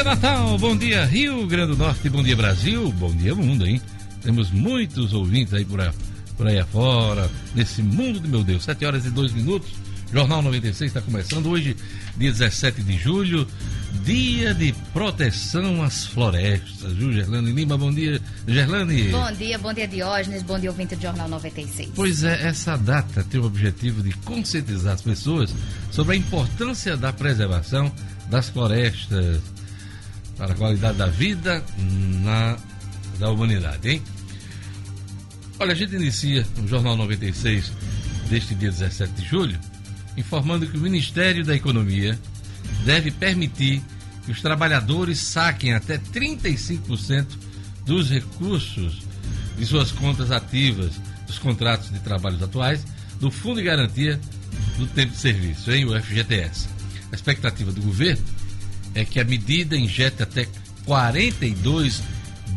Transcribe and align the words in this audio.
dia, 0.00 0.04
Natal! 0.04 0.56
Bom 0.56 0.76
dia, 0.76 1.04
Rio 1.04 1.46
Grande 1.46 1.72
do 1.72 1.76
Norte! 1.76 2.08
Bom 2.08 2.22
dia, 2.22 2.34
Brasil! 2.34 2.90
Bom 2.92 3.14
dia, 3.14 3.34
mundo, 3.34 3.66
hein? 3.66 3.80
Temos 4.22 4.50
muitos 4.50 5.12
ouvintes 5.12 5.52
aí 5.52 5.64
por 5.64 5.78
aí, 5.78 5.90
por 6.38 6.46
aí 6.46 6.58
afora, 6.58 7.30
nesse 7.54 7.82
mundo 7.82 8.18
de 8.18 8.26
meu 8.26 8.42
Deus. 8.42 8.64
7 8.64 8.84
horas 8.86 9.04
e 9.04 9.10
2 9.10 9.32
minutos. 9.32 9.68
Jornal 10.10 10.40
96 10.42 10.90
está 10.90 11.02
começando 11.02 11.50
hoje, 11.50 11.76
dia 12.16 12.32
17 12.32 12.82
de 12.82 12.96
julho, 12.96 13.46
dia 14.02 14.54
de 14.54 14.72
proteção 14.92 15.82
às 15.82 16.06
florestas. 16.06 16.92
Viu, 16.94 17.12
Gerlane 17.12 17.52
Lima? 17.52 17.76
Bom 17.76 17.92
dia, 17.92 18.20
Gerlane. 18.48 19.10
Bom 19.10 19.32
dia, 19.32 19.58
bom 19.58 19.72
dia, 19.72 19.86
Diógenes. 19.86 20.42
Bom 20.42 20.58
dia, 20.58 20.70
ouvinte 20.70 20.96
do 20.96 21.02
Jornal 21.02 21.28
96. 21.28 21.90
Pois 21.94 22.24
é, 22.24 22.46
essa 22.46 22.74
data 22.76 23.22
tem 23.22 23.38
o 23.38 23.44
objetivo 23.44 24.02
de 24.02 24.12
conscientizar 24.24 24.94
as 24.94 25.02
pessoas 25.02 25.54
sobre 25.90 26.14
a 26.14 26.18
importância 26.18 26.96
da 26.96 27.12
preservação 27.12 27.92
das 28.30 28.48
florestas 28.48 29.40
para 30.40 30.54
a 30.54 30.56
qualidade 30.56 30.96
da 30.96 31.06
vida 31.06 31.62
na, 32.24 32.56
da 33.18 33.30
humanidade, 33.30 33.90
hein? 33.90 34.02
Olha, 35.58 35.72
a 35.72 35.74
gente 35.74 35.94
inicia 35.94 36.46
o 36.64 36.66
Jornal 36.66 36.96
96 36.96 37.70
deste 38.30 38.54
dia 38.54 38.70
17 38.70 39.12
de 39.12 39.28
julho 39.28 39.60
informando 40.16 40.66
que 40.66 40.78
o 40.78 40.80
Ministério 40.80 41.44
da 41.44 41.54
Economia 41.54 42.18
deve 42.86 43.10
permitir 43.10 43.82
que 44.24 44.32
os 44.32 44.40
trabalhadores 44.40 45.18
saquem 45.18 45.74
até 45.74 45.98
35% 45.98 47.26
dos 47.84 48.08
recursos 48.08 49.02
de 49.58 49.66
suas 49.66 49.92
contas 49.92 50.30
ativas 50.30 50.92
dos 51.26 51.38
contratos 51.38 51.92
de 51.92 51.98
trabalhos 51.98 52.42
atuais 52.42 52.82
do 53.20 53.30
Fundo 53.30 53.56
de 53.58 53.64
Garantia 53.64 54.18
do 54.78 54.86
Tempo 54.86 55.12
de 55.12 55.18
Serviço, 55.18 55.70
hein, 55.70 55.84
o 55.84 56.02
FGTS. 56.02 56.66
A 57.12 57.14
expectativa 57.14 57.70
do 57.70 57.82
governo 57.82 58.24
é 58.94 59.04
que 59.04 59.20
a 59.20 59.24
medida 59.24 59.76
injete 59.76 60.22
até 60.22 60.48
42 60.84 62.02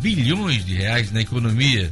bilhões 0.02 0.66
de 0.66 0.76
reais 0.76 1.12
na 1.12 1.22
economia. 1.22 1.92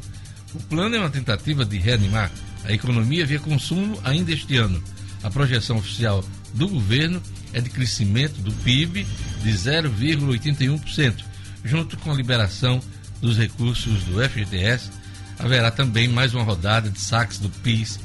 O 0.53 0.59
plano 0.63 0.95
é 0.95 0.99
uma 0.99 1.09
tentativa 1.09 1.63
de 1.63 1.77
reanimar 1.77 2.31
a 2.63 2.71
economia 2.71 3.25
via 3.25 3.39
consumo 3.39 3.99
ainda 4.03 4.31
este 4.31 4.57
ano. 4.57 4.81
A 5.23 5.29
projeção 5.29 5.77
oficial 5.77 6.23
do 6.53 6.67
governo 6.67 7.21
é 7.53 7.61
de 7.61 7.69
crescimento 7.69 8.41
do 8.41 8.51
PIB 8.51 9.05
de 9.43 9.51
0,81%, 9.51 11.23
junto 11.63 11.97
com 11.97 12.11
a 12.11 12.15
liberação 12.15 12.81
dos 13.19 13.37
recursos 13.37 14.03
do 14.03 14.21
FGTS. 14.21 14.89
Haverá 15.37 15.71
também 15.71 16.07
mais 16.07 16.33
uma 16.33 16.43
rodada 16.43 16.89
de 16.89 16.99
saques 16.99 17.39
do 17.39 17.49
PIS 17.49 17.99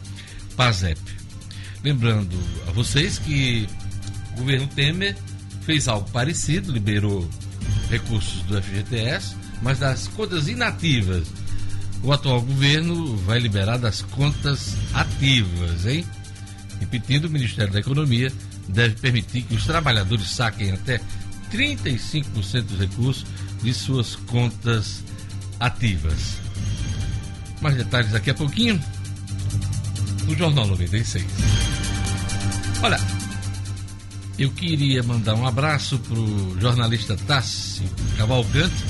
PASEP. 0.57 1.01
Lembrando 1.83 2.37
a 2.67 2.73
vocês 2.73 3.19
que 3.19 3.69
o 4.33 4.39
governo 4.39 4.67
Temer 4.69 5.17
fez 5.67 5.89
algo 5.89 6.09
parecido, 6.11 6.73
liberou 6.73 7.29
recursos 7.91 8.41
do 8.43 8.63
FGTS, 8.63 9.35
mas 9.61 9.81
das 9.81 10.07
contas 10.09 10.47
inativas. 10.47 11.27
O 12.03 12.13
atual 12.13 12.41
governo 12.41 13.17
vai 13.19 13.41
liberar 13.41 13.77
das 13.77 14.01
contas 14.01 14.77
ativas, 14.95 15.85
hein? 15.87 16.07
Repetindo, 16.79 17.25
o 17.25 17.31
Ministério 17.31 17.73
da 17.73 17.81
Economia 17.81 18.33
deve 18.69 18.95
permitir 18.97 19.43
que 19.43 19.55
os 19.55 19.65
trabalhadores 19.65 20.31
saquem 20.31 20.71
até 20.71 21.01
35% 21.53 22.63
dos 22.63 22.79
recursos 22.79 23.27
de 23.63 23.75
suas 23.75 24.15
contas 24.15 25.03
ativas. 25.59 26.39
Mais 27.61 27.77
detalhes 27.77 28.13
daqui 28.13 28.31
a 28.31 28.35
pouquinho 28.35 28.81
no 30.27 30.37
Jornal 30.37 30.67
96. 30.67 31.25
Olha, 32.83 33.01
eu 34.39 34.51
queria 34.51 35.03
mandar 35.03 35.35
um 35.35 35.47
abraço 35.47 35.99
para 35.99 36.19
o 36.19 36.61
jornalista 36.61 37.17
Tassi 37.17 37.83
Cavalcante, 38.17 38.85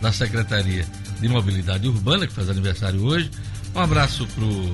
da 0.00 0.12
Secretaria 0.12 0.86
de 1.20 1.28
Mobilidade 1.28 1.88
Urbana, 1.88 2.26
que 2.26 2.32
faz 2.32 2.48
aniversário 2.48 3.02
hoje. 3.04 3.30
Um 3.74 3.80
abraço 3.80 4.26
para 4.28 4.44
o 4.44 4.72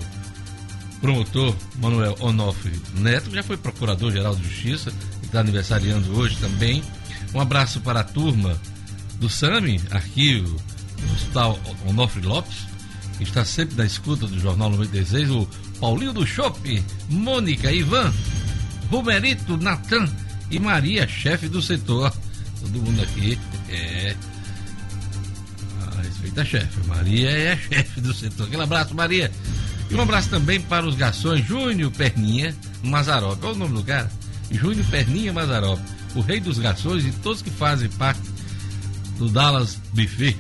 promotor 1.01 1.57
Manuel 1.81 2.17
Onofre 2.21 2.79
Neto, 2.97 3.31
que 3.31 3.37
já 3.37 3.43
foi 3.43 3.57
procurador-geral 3.57 4.35
de 4.37 4.43
Justiça, 4.43 4.93
que 5.21 5.27
está 5.27 5.41
aniversariando 5.41 6.15
hoje 6.19 6.37
também. 6.37 6.83
Um 7.33 7.41
abraço 7.41 7.81
para 7.81 8.01
a 8.01 8.05
turma 8.05 8.61
do 9.19 9.29
SAMI, 9.29 9.81
arquivo 9.91 10.61
do 10.99 11.13
Hospital 11.15 11.59
Onofre 11.87 12.21
Lopes, 12.21 12.67
que 13.17 13.25
está 13.25 13.45
sempre 13.45 13.77
na 13.77 13.87
escuta 13.87 14.27
do 14.27 14.39
Jornal 14.39 14.69
96, 14.71 15.31
o 15.31 15.49
Paulinho 15.81 16.13
do 16.13 16.27
Chopp, 16.27 16.83
Mônica, 17.09 17.73
Ivan, 17.73 18.13
Romerito, 18.91 19.57
Natan 19.57 20.09
e 20.51 20.59
Maria, 20.59 21.07
chefe 21.07 21.49
do 21.49 21.63
setor. 21.63 22.13
Todo 22.61 22.83
mundo 22.83 23.01
aqui 23.01 23.39
é. 23.69 24.17
Ah, 25.81 26.03
respeita 26.03 26.43
a 26.43 26.45
chefe. 26.45 26.87
Maria 26.87 27.31
é 27.31 27.53
a 27.53 27.57
chefe 27.71 28.01
do 28.01 28.13
setor. 28.13 28.49
Aquele 28.49 28.63
abraço, 28.63 28.95
Maria. 28.95 29.31
E 29.89 29.95
um 29.95 30.01
abraço 30.01 30.29
também 30.29 30.61
para 30.61 30.87
os 30.87 30.97
garçons 30.97 31.45
Júnior 31.47 31.91
Perninha 31.93 32.55
Mazarop. 32.83 33.43
Olha 33.43 33.55
o 33.55 33.59
nome 33.59 33.75
do 33.75 33.85
cara? 33.85 34.11
Júnior 34.51 34.87
Perninha 34.87 35.33
Mazarop. 35.33 35.81
O 36.15 36.21
rei 36.21 36.41
dos 36.41 36.59
garçons 36.59 37.05
e 37.05 37.13
todos 37.13 37.43
que 37.43 37.51
fazem 37.51 37.89
parte 37.91 38.21
do 39.19 39.29
Dallas 39.29 39.79
Buffet. 39.93 40.37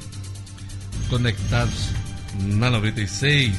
Conectados 1.08 1.90
na 2.42 2.70
96. 2.70 3.54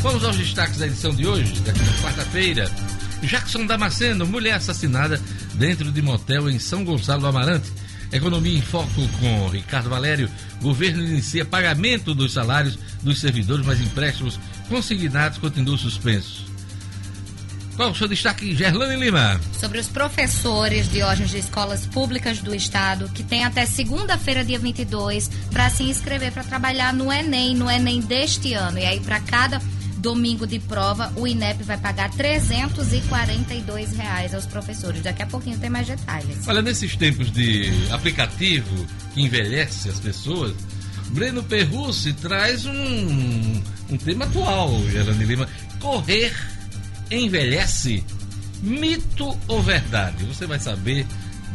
Vamos 0.00 0.22
aos 0.22 0.36
destaques 0.36 0.78
da 0.78 0.86
edição 0.86 1.14
de 1.14 1.26
hoje, 1.26 1.50
desta 1.60 2.02
quarta-feira. 2.02 2.70
Jackson 3.26 3.66
Damasceno, 3.66 4.26
mulher 4.26 4.54
assassinada 4.54 5.20
dentro 5.54 5.90
de 5.90 6.02
motel 6.02 6.50
em 6.50 6.58
São 6.58 6.84
Gonçalo 6.84 7.22
do 7.22 7.26
Amarante. 7.26 7.72
Economia 8.12 8.56
em 8.56 8.62
Foco 8.62 9.08
com 9.18 9.48
Ricardo 9.48 9.90
Valério. 9.90 10.30
Governo 10.60 11.04
inicia 11.04 11.44
pagamento 11.44 12.14
dos 12.14 12.32
salários 12.32 12.78
dos 13.02 13.18
servidores, 13.20 13.66
mas 13.66 13.80
empréstimos 13.80 14.38
consignados 14.68 15.38
continuam 15.38 15.76
suspensos. 15.76 16.54
Qual 17.76 17.90
o 17.90 17.94
seu 17.94 18.06
destaque, 18.06 18.54
Gerlane 18.54 18.96
Lima? 18.96 19.40
Sobre 19.58 19.80
os 19.80 19.88
professores 19.88 20.88
de 20.88 21.02
órgãos 21.02 21.30
de 21.30 21.38
escolas 21.38 21.84
públicas 21.86 22.38
do 22.38 22.54
Estado, 22.54 23.10
que 23.12 23.24
tem 23.24 23.44
até 23.44 23.66
segunda-feira, 23.66 24.44
dia 24.44 24.60
22, 24.60 25.28
para 25.50 25.68
se 25.70 25.82
inscrever 25.82 26.30
para 26.30 26.44
trabalhar 26.44 26.94
no 26.94 27.12
Enem, 27.12 27.56
no 27.56 27.68
Enem 27.68 28.00
deste 28.00 28.54
ano. 28.54 28.78
E 28.78 28.84
aí, 28.84 29.00
para 29.00 29.18
cada 29.18 29.60
domingo 30.04 30.46
de 30.46 30.58
prova, 30.58 31.10
o 31.16 31.26
INEP 31.26 31.62
vai 31.62 31.78
pagar 31.78 32.10
342 32.10 33.96
reais 33.96 34.34
aos 34.34 34.44
professores. 34.44 35.02
Daqui 35.02 35.22
a 35.22 35.26
pouquinho 35.26 35.58
tem 35.58 35.70
mais 35.70 35.86
detalhes. 35.86 36.46
Olha, 36.46 36.60
nesses 36.60 36.94
tempos 36.94 37.32
de 37.32 37.72
aplicativo 37.90 38.86
que 39.14 39.22
envelhece 39.22 39.88
as 39.88 39.98
pessoas, 39.98 40.54
Breno 41.08 41.42
Perrucci 41.42 42.12
traz 42.12 42.66
um, 42.66 43.62
um 43.90 43.96
tema 43.96 44.26
atual, 44.26 44.78
Gerane 44.90 45.24
Lima. 45.24 45.48
Correr 45.80 46.34
envelhece? 47.10 48.04
Mito 48.62 49.34
ou 49.48 49.62
verdade? 49.62 50.22
Você 50.24 50.46
vai 50.46 50.60
saber 50.60 51.06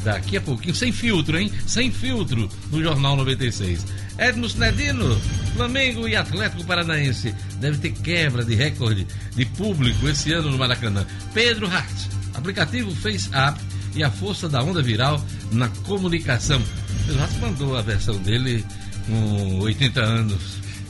daqui 0.04 0.38
a 0.38 0.42
pouquinho, 0.42 0.74
sem 0.74 0.92
filtro, 0.92 1.38
hein? 1.38 1.52
Sem 1.68 1.92
filtro, 1.92 2.50
no 2.72 2.82
Jornal 2.82 3.16
96. 3.16 3.86
Edmus 4.20 4.56
Nedino, 4.56 5.18
Flamengo 5.56 6.08
e 6.08 6.16
Atlético 6.16 6.66
Paranaense 6.66 7.34
deve 7.60 7.78
ter 7.78 7.92
quebra 7.92 8.44
de 8.44 8.54
recorde 8.54 9.08
de 9.36 9.46
público 9.46 10.08
esse 10.08 10.34
ano 10.34 10.52
no 10.52 10.58
Maracanã. 10.58 11.06
Pedro 11.34 11.68
Hart, 11.68 12.08
aplicativo 12.34 12.94
Face 12.96 13.30
App 13.34 13.60
e 13.96 14.04
a 14.04 14.12
força 14.12 14.50
da 14.50 14.62
onda 14.62 14.82
viral 14.82 15.24
na 15.52 15.70
comunicação. 15.86 16.62
Pedro 17.08 17.24
Hart 17.24 17.34
mandou 17.40 17.78
a 17.78 17.82
versão 17.82 18.18
dele 18.18 18.66
com 19.08 19.60
80 19.60 20.02
anos 20.02 20.42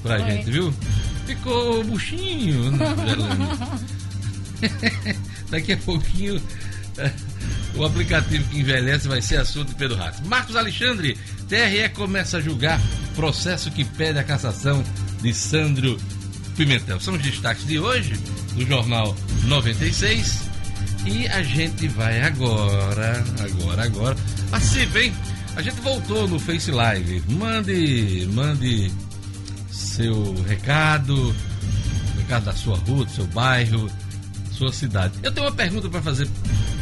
pra 0.01 0.16
Oi. 0.16 0.31
gente, 0.31 0.50
viu? 0.50 0.73
Ficou 1.28 1.84
buchinho, 1.84 2.71
né, 2.71 2.88
Daqui 5.51 5.74
a 5.74 5.77
pouquinho 5.77 6.42
o 7.75 7.86
aplicativo 7.86 8.44
que 8.50 8.59
envelhece 8.59 9.07
vai 9.07 9.21
ser 9.21 9.38
assunto 9.38 9.69
de 9.69 9.75
Pedro 9.75 9.98
Rato. 9.98 10.25
Marcos 10.27 10.56
Alexandre, 10.56 11.18
TRE 11.50 11.90
começa 11.96 12.38
a 12.38 12.42
julgar 12.42 12.80
processo 13.16 13.72
que 13.72 13.84
pede 13.84 14.19
a 14.19 14.24
cassação 14.24 14.84
de 15.19 15.34
Sandro 15.34 15.98
Pimentel. 16.56 17.00
São 17.00 17.16
os 17.16 17.22
destaques 17.24 17.66
de 17.66 17.80
hoje 17.80 18.13
do 18.54 18.66
Jornal 18.68 19.16
96. 19.46 20.48
E 21.07 21.28
a 21.28 21.42
gente 21.42 21.88
vai 21.88 22.22
agora, 22.22 23.24
agora, 23.40 23.84
agora. 23.84 24.16
Participe, 24.51 25.00
hein? 25.00 25.13
A 25.56 25.62
gente 25.63 25.81
voltou 25.81 26.28
no 26.28 26.40
Face 26.40 26.69
Live. 26.69 27.24
Mande, 27.28 28.30
mande 28.31 28.92
seu 29.72 30.36
recado, 30.44 31.36
recado 32.19 32.46
da 32.46 32.54
sua 32.54 32.78
rua, 32.78 33.06
do 33.06 33.12
seu 33.12 33.25
bairro, 33.25 33.90
sua 34.51 34.72
cidade. 34.72 35.16
Eu 35.24 35.31
tenho 35.31 35.48
uma 35.48 35.56
pergunta 35.56 35.90
para 35.90 36.01
fazer 36.04 36.30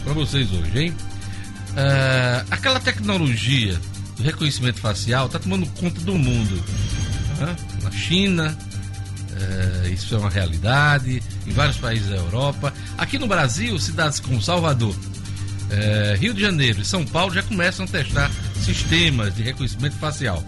para 0.04 0.12
vocês 0.12 0.52
hoje, 0.52 0.78
hein? 0.78 0.90
Uh, 0.90 2.48
aquela 2.52 2.82
tecnologia 2.82 3.80
do 4.18 4.24
reconhecimento 4.24 4.80
facial 4.80 5.28
está 5.28 5.40
tomando 5.40 5.66
conta 5.80 6.02
do 6.02 6.18
mundo. 6.18 6.64
Né? 7.40 7.56
Na 7.84 7.92
China, 7.92 8.58
uh, 9.32 9.88
isso 9.90 10.16
é 10.16 10.18
uma 10.18 10.30
realidade, 10.30 11.22
em 11.46 11.52
vários 11.52 11.78
países 11.78 12.10
da 12.10 12.16
Europa. 12.16 12.74
Aqui 12.98 13.18
no 13.20 13.28
Brasil, 13.28 13.78
cidades 13.80 14.20
como 14.20 14.42
Salvador, 14.42 14.96
uh, 14.96 16.18
Rio 16.20 16.34
de 16.34 16.42
Janeiro 16.42 16.82
e 16.82 16.86
São 16.86 17.06
Paulo 17.06 17.34
já 17.34 17.44
começam 17.44 17.86
a 17.86 17.88
testar 17.88 18.32
sistemas 18.56 19.36
de 19.36 19.44
reconhecimento 19.44 19.96
facial. 19.98 20.44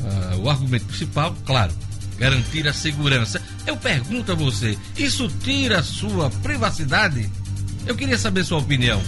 Uh, 0.00 0.40
o 0.40 0.50
argumento 0.50 0.86
principal, 0.86 1.34
claro, 1.44 1.72
garantir 2.18 2.68
a 2.68 2.72
segurança. 2.72 3.40
Eu 3.66 3.76
pergunto 3.76 4.32
a 4.32 4.34
você, 4.34 4.78
isso 4.96 5.28
tira 5.42 5.80
a 5.80 5.82
sua 5.82 6.30
privacidade? 6.30 7.30
Eu 7.86 7.96
queria 7.96 8.18
saber 8.18 8.44
sua 8.44 8.58
opinião. 8.58 9.02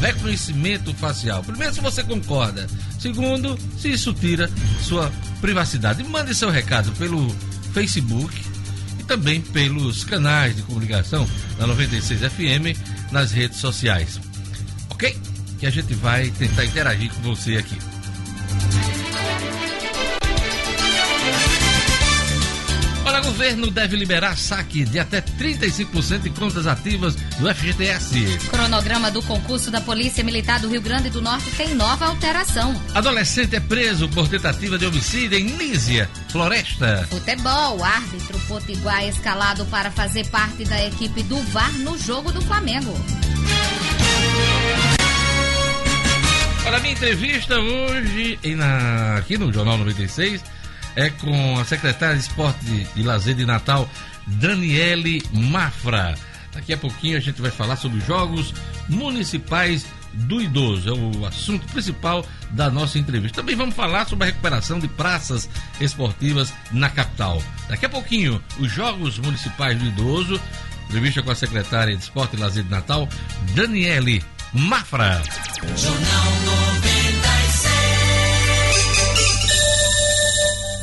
Reconhecimento 0.00 0.92
facial. 0.94 1.42
Primeiro, 1.42 1.74
se 1.74 1.80
você 1.80 2.02
concorda. 2.02 2.66
Segundo, 2.98 3.58
se 3.78 3.90
isso 3.90 4.12
tira 4.12 4.50
sua 4.82 5.10
privacidade. 5.40 6.02
Mande 6.04 6.34
seu 6.34 6.50
recado 6.50 6.92
pelo 6.92 7.28
Facebook 7.72 8.34
e 8.98 9.04
também 9.04 9.40
pelos 9.40 10.04
canais 10.04 10.56
de 10.56 10.62
comunicação 10.62 11.28
da 11.58 11.66
96 11.66 12.20
FM 12.20 13.12
nas 13.12 13.32
redes 13.32 13.58
sociais. 13.58 14.20
Ok? 14.90 15.16
Que 15.58 15.66
a 15.66 15.70
gente 15.70 15.94
vai 15.94 16.30
tentar 16.30 16.64
interagir 16.64 17.12
com 17.12 17.22
você 17.22 17.56
aqui. 17.56 17.76
Governo 23.36 23.70
deve 23.70 23.96
liberar 23.96 24.34
saque 24.34 24.82
de 24.82 24.98
até 24.98 25.20
35% 25.20 26.20
de 26.20 26.30
contas 26.30 26.66
ativas 26.66 27.14
do 27.38 27.54
FGTS. 27.54 28.38
Cronograma 28.48 29.10
do 29.10 29.22
concurso 29.22 29.70
da 29.70 29.78
Polícia 29.78 30.24
Militar 30.24 30.58
do 30.58 30.68
Rio 30.68 30.80
Grande 30.80 31.10
do 31.10 31.20
Norte 31.20 31.50
tem 31.50 31.74
nova 31.74 32.06
alteração. 32.06 32.74
Adolescente 32.94 33.54
é 33.54 33.60
preso 33.60 34.08
por 34.08 34.26
tentativa 34.26 34.78
de 34.78 34.86
homicídio 34.86 35.38
em 35.38 35.44
Nízia, 35.44 36.08
Floresta. 36.30 37.06
Futebol, 37.10 37.84
árbitro 37.84 38.38
potiguar 38.48 39.02
é 39.02 39.08
escalado 39.08 39.66
para 39.66 39.90
fazer 39.90 40.26
parte 40.28 40.64
da 40.64 40.86
equipe 40.86 41.22
do 41.24 41.36
VAR 41.52 41.74
no 41.80 41.98
jogo 41.98 42.32
do 42.32 42.40
Flamengo. 42.40 42.98
Olha, 46.66 46.78
minha 46.80 46.94
entrevista 46.94 47.60
hoje 47.60 48.38
na, 48.56 49.18
aqui 49.18 49.36
no 49.36 49.52
Jornal 49.52 49.76
96 49.76 50.42
é 50.96 51.10
com 51.10 51.58
a 51.60 51.64
secretária 51.64 52.16
de 52.16 52.22
Esporte 52.22 52.86
e 52.96 53.02
Lazer 53.02 53.34
de 53.34 53.44
Natal, 53.44 53.88
Daniele 54.26 55.22
Mafra. 55.32 56.16
Daqui 56.52 56.72
a 56.72 56.78
pouquinho 56.78 57.18
a 57.18 57.20
gente 57.20 57.40
vai 57.40 57.50
falar 57.50 57.76
sobre 57.76 57.98
os 57.98 58.06
Jogos 58.06 58.54
Municipais 58.88 59.86
do 60.14 60.40
Idoso. 60.40 60.88
É 60.88 60.92
o 60.92 61.26
assunto 61.26 61.66
principal 61.70 62.24
da 62.50 62.70
nossa 62.70 62.98
entrevista. 62.98 63.42
Também 63.42 63.54
vamos 63.54 63.74
falar 63.74 64.08
sobre 64.08 64.24
a 64.24 64.30
recuperação 64.30 64.78
de 64.78 64.88
praças 64.88 65.48
esportivas 65.78 66.52
na 66.72 66.88
capital. 66.88 67.42
Daqui 67.68 67.84
a 67.84 67.90
pouquinho, 67.90 68.42
os 68.58 68.72
Jogos 68.72 69.18
Municipais 69.18 69.78
do 69.78 69.84
Idoso. 69.84 70.40
Entrevista 70.86 71.22
com 71.22 71.32
a 71.32 71.34
secretária 71.34 71.96
de 71.96 72.02
Esporte 72.02 72.36
e 72.36 72.38
Lazer 72.38 72.62
de 72.62 72.70
Natal, 72.70 73.08
Daniele 73.54 74.24
Mafra. 74.52 75.20
Jornal 75.76 76.75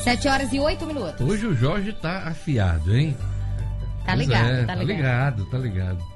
7 0.04 0.28
horas 0.28 0.52
e 0.52 0.60
8 0.60 0.86
minutos. 0.86 1.22
Hoje 1.22 1.48
o 1.48 1.56
Jorge 1.56 1.94
tá 1.94 2.28
afiado, 2.28 2.96
hein? 2.96 3.16
Tá 4.06 4.14
ligado, 4.16 4.50
é, 4.52 4.66
tá, 4.66 4.76
ligado. 4.76 4.78
tá 4.78 4.84
ligado. 4.84 5.46
Tá 5.46 5.58
ligado, 5.58 6.14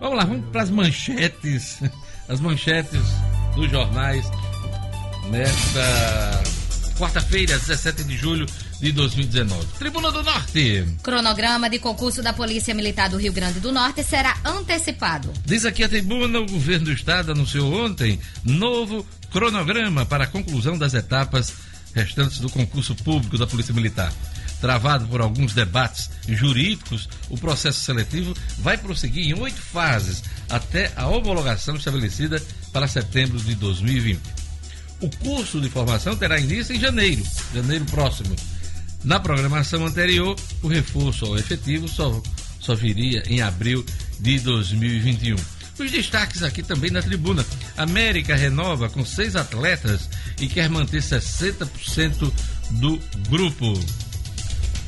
Vamos 0.00 0.16
lá, 0.16 0.24
vamos 0.24 0.48
para 0.50 0.62
as 0.62 0.70
manchetes. 0.70 1.80
As 2.28 2.40
manchetes 2.40 3.00
dos 3.54 3.70
jornais 3.70 4.28
nesta 5.30 6.42
quarta-feira, 6.98 7.58
17 7.58 8.04
de 8.04 8.16
julho 8.16 8.46
de 8.80 8.90
2019. 8.90 9.66
Tribuna 9.78 10.10
do 10.10 10.22
Norte. 10.22 10.84
Cronograma 11.02 11.70
de 11.70 11.78
concurso 11.78 12.22
da 12.22 12.32
Polícia 12.32 12.74
Militar 12.74 13.08
do 13.10 13.16
Rio 13.16 13.32
Grande 13.32 13.60
do 13.60 13.70
Norte 13.70 14.02
será 14.02 14.36
antecipado. 14.44 15.32
Diz 15.44 15.64
aqui 15.64 15.84
a 15.84 15.88
tribuna, 15.88 16.40
o 16.40 16.46
governo 16.46 16.86
do 16.86 16.92
estado 16.92 17.32
anunciou 17.32 17.72
ontem 17.84 18.18
novo 18.42 19.06
cronograma 19.30 20.04
para 20.06 20.24
a 20.24 20.26
conclusão 20.26 20.76
das 20.78 20.94
etapas 20.94 21.52
restantes 21.96 22.38
do 22.38 22.50
concurso 22.50 22.94
público 22.94 23.38
da 23.38 23.46
Polícia 23.46 23.74
Militar. 23.74 24.12
Travado 24.60 25.06
por 25.08 25.20
alguns 25.20 25.54
debates 25.54 26.10
jurídicos, 26.28 27.08
o 27.28 27.38
processo 27.38 27.80
seletivo 27.80 28.34
vai 28.58 28.76
prosseguir 28.76 29.26
em 29.26 29.34
oito 29.34 29.60
fases 29.60 30.22
até 30.48 30.92
a 30.94 31.08
homologação 31.08 31.76
estabelecida 31.76 32.40
para 32.72 32.86
setembro 32.86 33.38
de 33.38 33.54
2020. 33.54 34.20
O 35.00 35.10
curso 35.18 35.60
de 35.60 35.68
formação 35.68 36.16
terá 36.16 36.38
início 36.38 36.74
em 36.74 36.80
janeiro, 36.80 37.22
janeiro 37.54 37.84
próximo. 37.86 38.34
Na 39.04 39.20
programação 39.20 39.86
anterior, 39.86 40.36
o 40.62 40.68
reforço 40.68 41.26
ao 41.26 41.38
efetivo 41.38 41.86
só, 41.86 42.22
só 42.60 42.74
viria 42.74 43.22
em 43.26 43.40
abril 43.42 43.84
de 44.18 44.38
2021. 44.40 45.36
Os 45.78 45.90
destaques 45.90 46.42
aqui 46.42 46.62
também 46.62 46.90
na 46.90 47.02
tribuna. 47.02 47.44
América 47.76 48.34
renova 48.34 48.88
com 48.88 49.04
seis 49.04 49.36
atletas 49.36 50.08
e 50.40 50.48
quer 50.48 50.70
manter 50.70 51.02
60% 51.02 52.32
do 52.70 52.98
grupo. 53.28 53.78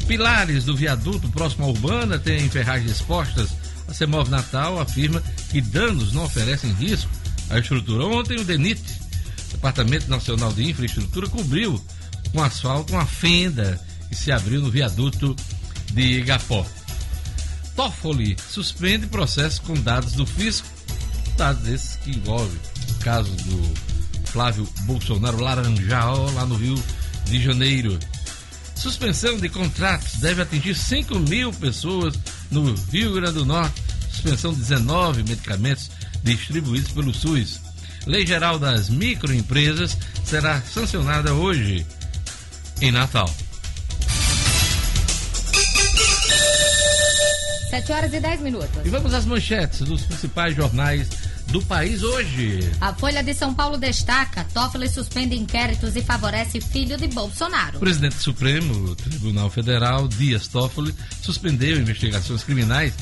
Pilares 0.06 0.64
do 0.64 0.74
viaduto 0.74 1.28
próximo 1.28 1.66
à 1.66 1.68
Urbana 1.68 2.18
têm 2.18 2.48
ferragens 2.48 2.90
expostas. 2.90 3.50
A 3.86 3.92
Semov 3.92 4.30
Natal 4.30 4.80
afirma 4.80 5.22
que 5.50 5.60
danos 5.60 6.12
não 6.12 6.24
oferecem 6.24 6.72
risco 6.72 7.10
à 7.50 7.58
estrutura. 7.58 8.06
Ontem 8.06 8.38
o 8.38 8.44
DENIT, 8.44 8.82
Departamento 9.52 10.08
Nacional 10.08 10.52
de 10.52 10.68
Infraestrutura, 10.68 11.28
cobriu 11.28 11.82
com 12.32 12.42
asfalto 12.42 12.94
uma 12.94 13.06
fenda 13.06 13.78
que 14.08 14.14
se 14.14 14.32
abriu 14.32 14.62
no 14.62 14.70
viaduto 14.70 15.36
de 15.92 16.20
Igapó. 16.20 16.66
Toffoli 17.76 18.36
suspende 18.50 19.06
processo 19.06 19.62
com 19.62 19.74
dados 19.74 20.12
do 20.12 20.26
fisco, 20.26 20.66
dados 21.38 21.68
esses 21.68 21.96
que 21.96 22.10
envolvem 22.10 22.58
o 22.90 22.94
caso 23.04 23.30
do 23.30 23.74
Flávio 24.26 24.68
Bolsonaro 24.80 25.40
Laranjal, 25.40 26.30
lá 26.32 26.44
no 26.44 26.56
Rio 26.56 26.74
de 27.26 27.40
Janeiro. 27.40 27.96
Suspensão 28.74 29.38
de 29.38 29.48
contratos 29.48 30.16
deve 30.16 30.42
atingir 30.42 30.74
5 30.74 31.16
mil 31.20 31.52
pessoas 31.52 32.18
no 32.50 32.74
Rio 32.92 33.14
Grande 33.14 33.34
do 33.34 33.46
Norte. 33.46 33.80
Suspensão 34.10 34.52
de 34.52 34.58
19 34.58 35.22
medicamentos 35.22 35.90
distribuídos 36.24 36.90
pelo 36.90 37.14
SUS. 37.14 37.60
Lei 38.04 38.26
Geral 38.26 38.58
das 38.58 38.90
Microempresas 38.90 39.96
será 40.24 40.60
sancionada 40.60 41.34
hoje 41.34 41.86
em 42.80 42.90
Natal. 42.90 43.32
7 47.68 47.92
horas 47.92 48.14
e 48.14 48.20
10 48.20 48.40
minutos. 48.40 48.84
E 48.84 48.88
vamos 48.88 49.12
às 49.12 49.26
manchetes 49.26 49.80
dos 49.80 50.02
principais 50.02 50.56
jornais 50.56 51.08
do 51.48 51.62
país 51.62 52.02
hoje. 52.02 52.60
A 52.80 52.92
Folha 52.94 53.22
de 53.22 53.34
São 53.34 53.54
Paulo 53.54 53.76
destaca: 53.76 54.44
Toffoli 54.52 54.88
suspende 54.88 55.36
inquéritos 55.36 55.96
e 55.96 56.02
favorece 56.02 56.60
filho 56.60 56.96
de 56.96 57.08
Bolsonaro. 57.08 57.76
O 57.76 57.80
presidente 57.80 58.16
Supremo 58.16 58.94
Tribunal 58.96 59.50
Federal, 59.50 60.08
Dias 60.08 60.48
Toffoli, 60.48 60.94
suspendeu 61.22 61.78
investigações 61.78 62.42
criminais 62.42 62.92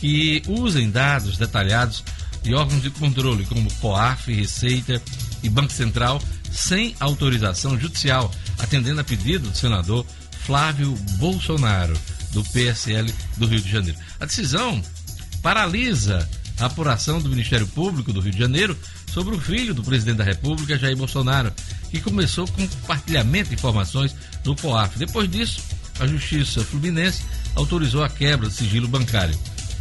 que 0.00 0.42
usem 0.46 0.90
dados 0.90 1.36
detalhados 1.38 2.04
de 2.42 2.54
órgãos 2.54 2.82
de 2.82 2.90
controle 2.90 3.44
como 3.46 3.72
COAF, 3.74 4.32
Receita 4.32 5.02
e 5.42 5.48
Banco 5.48 5.72
Central 5.72 6.20
sem 6.50 6.94
autorização 7.00 7.78
judicial, 7.78 8.30
atendendo 8.58 9.00
a 9.00 9.04
pedido 9.04 9.50
do 9.50 9.56
senador 9.56 10.06
Flávio 10.44 10.92
Bolsonaro 11.18 11.96
do 12.36 12.44
PSL 12.44 13.10
do 13.38 13.46
Rio 13.46 13.60
de 13.60 13.70
Janeiro. 13.70 13.98
A 14.20 14.26
decisão 14.26 14.82
paralisa 15.42 16.28
a 16.58 16.66
apuração 16.66 17.20
do 17.20 17.28
Ministério 17.28 17.66
Público 17.66 18.12
do 18.12 18.20
Rio 18.20 18.32
de 18.32 18.38
Janeiro 18.38 18.76
sobre 19.12 19.34
o 19.34 19.40
filho 19.40 19.74
do 19.74 19.82
presidente 19.82 20.18
da 20.18 20.24
República, 20.24 20.78
Jair 20.78 20.96
Bolsonaro, 20.96 21.52
que 21.90 22.00
começou 22.00 22.46
com 22.46 22.66
compartilhamento 22.66 23.48
de 23.48 23.54
informações 23.54 24.14
do 24.44 24.54
COAF. 24.56 24.98
Depois 24.98 25.30
disso, 25.30 25.60
a 25.98 26.06
Justiça 26.06 26.62
Fluminense 26.62 27.22
autorizou 27.54 28.04
a 28.04 28.08
quebra 28.08 28.48
de 28.48 28.54
sigilo 28.54 28.88
bancário. 28.88 29.38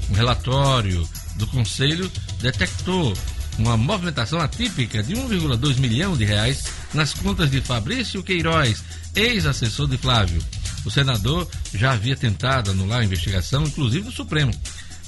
Um 0.09 0.13
relatório 0.13 1.07
do 1.35 1.47
Conselho 1.47 2.09
detectou 2.41 3.13
uma 3.57 3.77
movimentação 3.77 4.39
atípica 4.39 5.01
de 5.01 5.13
1,2 5.13 5.77
milhão 5.77 6.15
de 6.15 6.25
reais 6.25 6.65
nas 6.93 7.13
contas 7.13 7.50
de 7.51 7.62
Fabrício 7.62 8.24
Queiroz, 8.24 8.83
ex-assessor 9.15 9.88
de 9.88 9.97
Flávio. 9.97 10.41
O 10.86 10.92
senador 10.92 11.50
já 11.74 11.94
havia 11.94 12.15
tentado 12.15 12.72
anular 12.72 13.00
a 13.00 13.04
investigação, 13.04 13.63
inclusive 13.63 14.06
no 14.06 14.12
Supremo, 14.12 14.54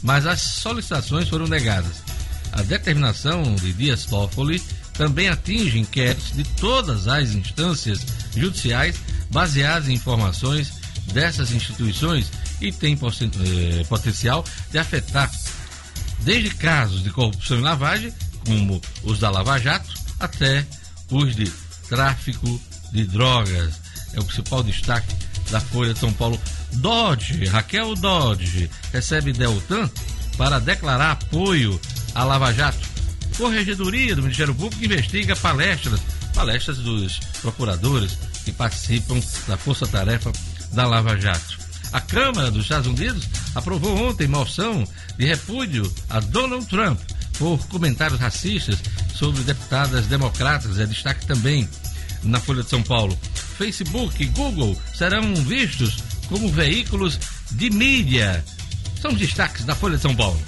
mas 0.01 0.25
as 0.25 0.41
solicitações 0.41 1.29
foram 1.29 1.47
negadas. 1.47 2.03
A 2.51 2.63
determinação 2.63 3.55
de 3.55 3.71
Dias 3.73 4.05
Toffoli 4.05 4.61
também 4.93 5.29
atinge 5.29 5.77
inquéritos 5.77 6.31
de 6.31 6.43
todas 6.43 7.07
as 7.07 7.31
instâncias 7.31 8.05
judiciais 8.35 8.95
baseadas 9.29 9.87
em 9.87 9.93
informações 9.93 10.73
dessas 11.13 11.51
instituições 11.51 12.31
e 12.59 12.71
tem 12.71 12.93
eh, 12.95 13.83
potencial 13.87 14.43
de 14.71 14.79
afetar 14.79 15.31
desde 16.21 16.49
casos 16.55 17.03
de 17.03 17.11
corrupção 17.11 17.59
e 17.59 17.61
lavagem, 17.61 18.13
como 18.45 18.81
os 19.03 19.19
da 19.19 19.29
Lava 19.29 19.59
Jato, 19.59 19.93
até 20.19 20.65
os 21.11 21.35
de 21.35 21.45
tráfico 21.87 22.61
de 22.91 23.05
drogas. 23.05 23.75
É 24.13 24.19
o 24.19 24.23
principal 24.23 24.63
destaque 24.63 25.13
da 25.51 25.59
Folha 25.59 25.93
de 25.93 25.99
São 25.99 26.11
Paulo. 26.13 26.39
Dodge, 26.73 27.45
Raquel 27.45 27.95
Dodge, 27.95 28.69
recebe 28.91 29.33
Deltan 29.33 29.89
para 30.37 30.59
declarar 30.59 31.11
apoio 31.11 31.79
à 32.13 32.23
Lava 32.23 32.53
Jato. 32.53 32.87
Corregedoria 33.37 34.15
do 34.15 34.23
Ministério 34.23 34.55
Público 34.55 34.83
investiga 34.83 35.35
palestras 35.35 36.01
palestras 36.37 36.77
dos 36.77 37.19
procuradores 37.41 38.15
que 38.45 38.51
participam 38.51 39.19
da 39.47 39.57
força-tarefa 39.57 40.31
da 40.71 40.85
Lava 40.85 41.19
Jato. 41.19 41.57
A 41.91 41.99
Câmara 41.99 42.51
dos 42.51 42.63
Estados 42.63 42.85
Unidos 42.85 43.27
aprovou 43.55 43.97
ontem 44.07 44.27
moção 44.27 44.87
de 45.17 45.25
repúdio 45.25 45.91
a 46.07 46.19
Donald 46.19 46.67
Trump 46.67 46.99
por 47.39 47.57
comentários 47.67 48.19
racistas 48.19 48.77
sobre 49.15 49.41
deputadas 49.43 50.05
democratas. 50.05 50.79
É 50.79 50.85
destaque 50.85 51.25
também 51.25 51.67
na 52.23 52.39
Folha 52.39 52.63
de 52.63 52.69
São 52.69 52.83
Paulo. 52.83 53.17
Facebook 53.57 54.21
e 54.21 54.27
Google 54.27 54.79
serão 54.93 55.33
vistos 55.35 55.97
como 56.27 56.49
veículos 56.49 57.19
de 57.51 57.69
mídia. 57.69 58.43
São 59.01 59.11
os 59.11 59.17
destaques 59.17 59.65
da 59.65 59.75
Folha 59.75 59.95
de 59.95 60.01
São 60.01 60.15
Paulo. 60.15 60.39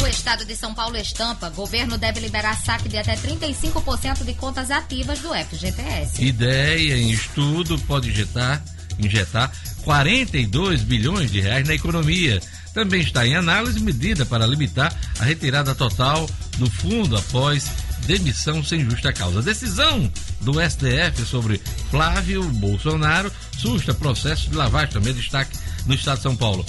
O 0.00 0.06
estado 0.06 0.44
de 0.44 0.56
São 0.56 0.74
Paulo 0.74 0.96
estampa: 0.96 1.50
governo 1.50 1.98
deve 1.98 2.20
liberar 2.20 2.56
saque 2.56 2.88
de 2.88 2.96
até 2.96 3.14
35% 3.14 4.24
de 4.24 4.34
contas 4.34 4.70
ativas 4.70 5.18
do 5.20 5.28
FGTS. 5.34 6.24
Ideia 6.24 6.96
em 6.96 7.10
estudo 7.10 7.78
pode 7.80 8.10
injetar, 8.10 8.62
injetar 8.98 9.52
42 9.84 10.82
bilhões 10.82 11.30
de 11.30 11.40
reais 11.40 11.66
na 11.66 11.74
economia. 11.74 12.40
Também 12.72 13.02
está 13.02 13.26
em 13.26 13.36
análise 13.36 13.78
medida 13.80 14.24
para 14.24 14.46
limitar 14.46 14.94
a 15.20 15.24
retirada 15.24 15.74
total 15.74 16.28
do 16.56 16.70
fundo 16.70 17.16
após 17.16 17.70
demissão 18.06 18.62
sem 18.62 18.88
justa 18.88 19.12
causa. 19.12 19.42
Decisão 19.42 20.10
do 20.40 20.54
STF 20.54 21.24
sobre 21.26 21.60
Flávio 21.90 22.42
Bolsonaro 22.44 23.32
susta 23.58 23.94
processo 23.94 24.50
de 24.50 24.56
lavagem, 24.56 24.92
também 24.92 25.14
destaque 25.14 25.56
no 25.86 25.94
estado 25.94 26.16
de 26.16 26.22
São 26.22 26.36
Paulo. 26.36 26.64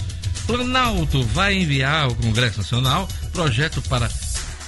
Planalto 0.46 1.24
vai 1.28 1.56
enviar 1.56 2.06
ao 2.06 2.16
Congresso 2.16 2.58
Nacional 2.58 3.08
projeto 3.32 3.82
para 3.84 4.10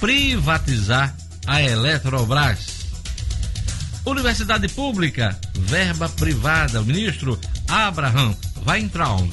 privatizar 0.00 1.14
a 1.46 1.62
Eletrobras. 1.62 2.76
Universidade 4.04 4.68
Pública, 4.68 5.38
verba 5.54 6.08
privada. 6.08 6.80
O 6.80 6.84
ministro 6.84 7.38
Abraham 7.68 8.34
Weintraub 8.66 9.28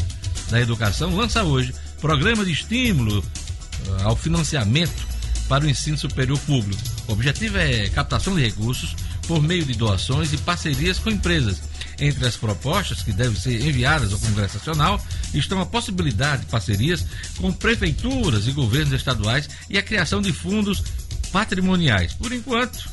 da 0.50 0.60
Educação 0.60 1.16
lança 1.16 1.44
hoje 1.44 1.74
programa 2.02 2.44
de 2.44 2.52
estímulo 2.52 3.24
eh, 3.24 4.04
ao 4.04 4.16
financiamento 4.16 5.13
para 5.54 5.66
o 5.66 5.70
ensino 5.70 5.96
superior 5.96 6.40
público. 6.40 6.82
O 7.08 7.12
objetivo 7.14 7.60
é 7.60 7.88
captação 7.90 8.36
de 8.36 8.42
recursos 8.42 8.96
por 9.28 9.40
meio 9.40 9.64
de 9.64 9.76
doações 9.76 10.34
e 10.34 10.38
parcerias 10.38 10.98
com 10.98 11.12
empresas. 11.12 11.62
Entre 12.00 12.26
as 12.26 12.36
propostas 12.36 13.04
que 13.04 13.12
devem 13.12 13.40
ser 13.40 13.62
enviadas 13.62 14.12
ao 14.12 14.18
Congresso 14.18 14.58
Nacional 14.58 15.00
estão 15.32 15.62
a 15.62 15.66
possibilidade 15.68 16.42
de 16.42 16.48
parcerias 16.48 17.06
com 17.38 17.54
prefeituras 17.54 18.48
e 18.48 18.52
governos 18.52 18.96
estaduais 18.96 19.48
e 19.70 19.78
a 19.78 19.84
criação 19.84 20.24
de 20.24 20.34
fundos 20.34 20.84
patrimoniais. 21.32 22.16
Por 22.16 22.34
enquanto, 22.34 22.90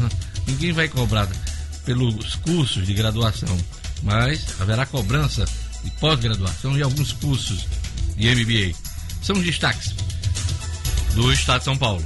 ninguém 0.48 0.72
vai 0.72 0.88
cobrar 0.88 1.28
pelos 1.84 2.36
cursos 2.36 2.86
de 2.86 2.94
graduação, 2.94 3.54
mas 4.02 4.46
haverá 4.58 4.86
cobrança 4.86 5.44
de 5.84 5.90
pós-graduação 6.00 6.74
e 6.78 6.82
alguns 6.82 7.12
cursos 7.12 7.66
de 8.16 8.34
MBA. 8.34 8.74
São 9.20 9.36
os 9.36 9.44
destaques 9.44 10.05
do 11.16 11.32
Estado 11.32 11.60
de 11.60 11.64
São 11.64 11.76
Paulo. 11.78 12.04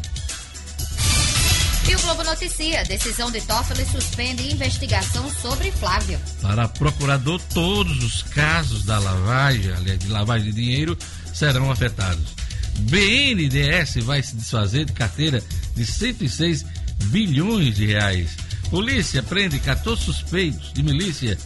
E 1.88 1.96
o 1.96 2.00
Globo 2.00 2.22
noticia: 2.22 2.84
decisão 2.84 3.28
de 3.30 3.40
Toffoli 3.40 3.84
suspende 3.84 4.52
investigação 4.52 5.28
sobre 5.42 5.72
Flávio. 5.72 6.18
Para 6.40 6.68
procurador, 6.68 7.40
todos 7.52 8.04
os 8.04 8.22
casos 8.22 8.84
da 8.84 9.00
lavagem, 9.00 9.72
aliás, 9.72 9.98
de 9.98 10.08
lavagem 10.08 10.52
de 10.52 10.62
dinheiro, 10.62 10.96
serão 11.34 11.70
afetados. 11.70 12.36
BNDES 12.78 14.04
vai 14.04 14.22
se 14.22 14.36
desfazer 14.36 14.84
de 14.84 14.92
carteira 14.92 15.42
de 15.74 15.84
106 15.84 16.64
bilhões 17.06 17.74
de 17.74 17.86
reais. 17.86 18.36
Polícia 18.70 19.24
prende 19.24 19.58
14 19.58 20.04
suspeitos 20.04 20.72
de 20.72 20.84
milícia 20.84 21.36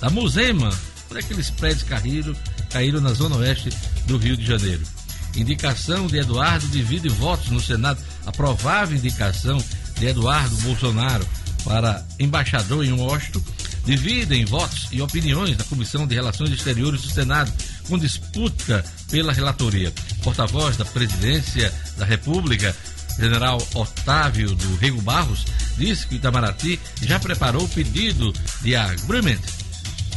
da 0.00 0.08
Musema, 0.08 0.70
por 1.06 1.18
aqueles 1.18 1.50
prédios 1.50 1.82
caíram, 1.82 2.34
caíram 2.70 3.00
na 3.02 3.12
zona 3.12 3.36
oeste 3.36 3.68
do 4.06 4.16
Rio 4.16 4.34
de 4.34 4.46
Janeiro. 4.46 4.99
Indicação 5.36 6.06
de 6.06 6.18
Eduardo 6.18 6.66
divide 6.68 7.08
votos 7.08 7.50
no 7.50 7.60
Senado. 7.60 8.00
A 8.26 8.32
provável 8.32 8.96
indicação 8.96 9.62
de 9.98 10.06
Eduardo 10.06 10.56
Bolsonaro 10.56 11.26
para 11.64 12.04
embaixador 12.18 12.84
em 12.84 12.92
Washington 12.92 13.42
dividem 13.84 14.44
votos 14.44 14.88
e 14.92 15.00
opiniões 15.00 15.56
na 15.56 15.64
Comissão 15.64 16.06
de 16.06 16.14
Relações 16.14 16.50
Exteriores 16.50 17.02
do 17.02 17.10
Senado, 17.10 17.52
com 17.88 17.98
disputa 17.98 18.84
pela 19.10 19.32
relatoria. 19.32 19.92
Porta-voz 20.22 20.76
da 20.76 20.84
Presidência 20.84 21.72
da 21.96 22.04
República, 22.04 22.76
General 23.18 23.58
Otávio 23.74 24.54
do 24.54 24.76
Rego 24.76 25.00
Barros, 25.00 25.44
disse 25.76 26.06
que 26.06 26.14
o 26.14 26.16
Itamaraty 26.16 26.78
já 27.02 27.18
preparou 27.18 27.64
o 27.64 27.68
pedido 27.68 28.32
de 28.62 28.76
agreement 28.76 29.40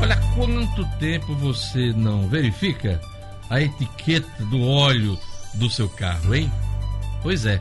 Olha 0.00 0.16
quanto 0.34 0.84
tempo 0.98 1.32
você 1.36 1.92
não 1.92 2.28
verifica 2.28 3.00
a 3.48 3.60
etiqueta 3.60 4.44
do 4.46 4.66
óleo 4.66 5.16
do 5.54 5.70
seu 5.70 5.88
carro, 5.88 6.34
hein? 6.34 6.52
Pois 7.22 7.46
é. 7.46 7.60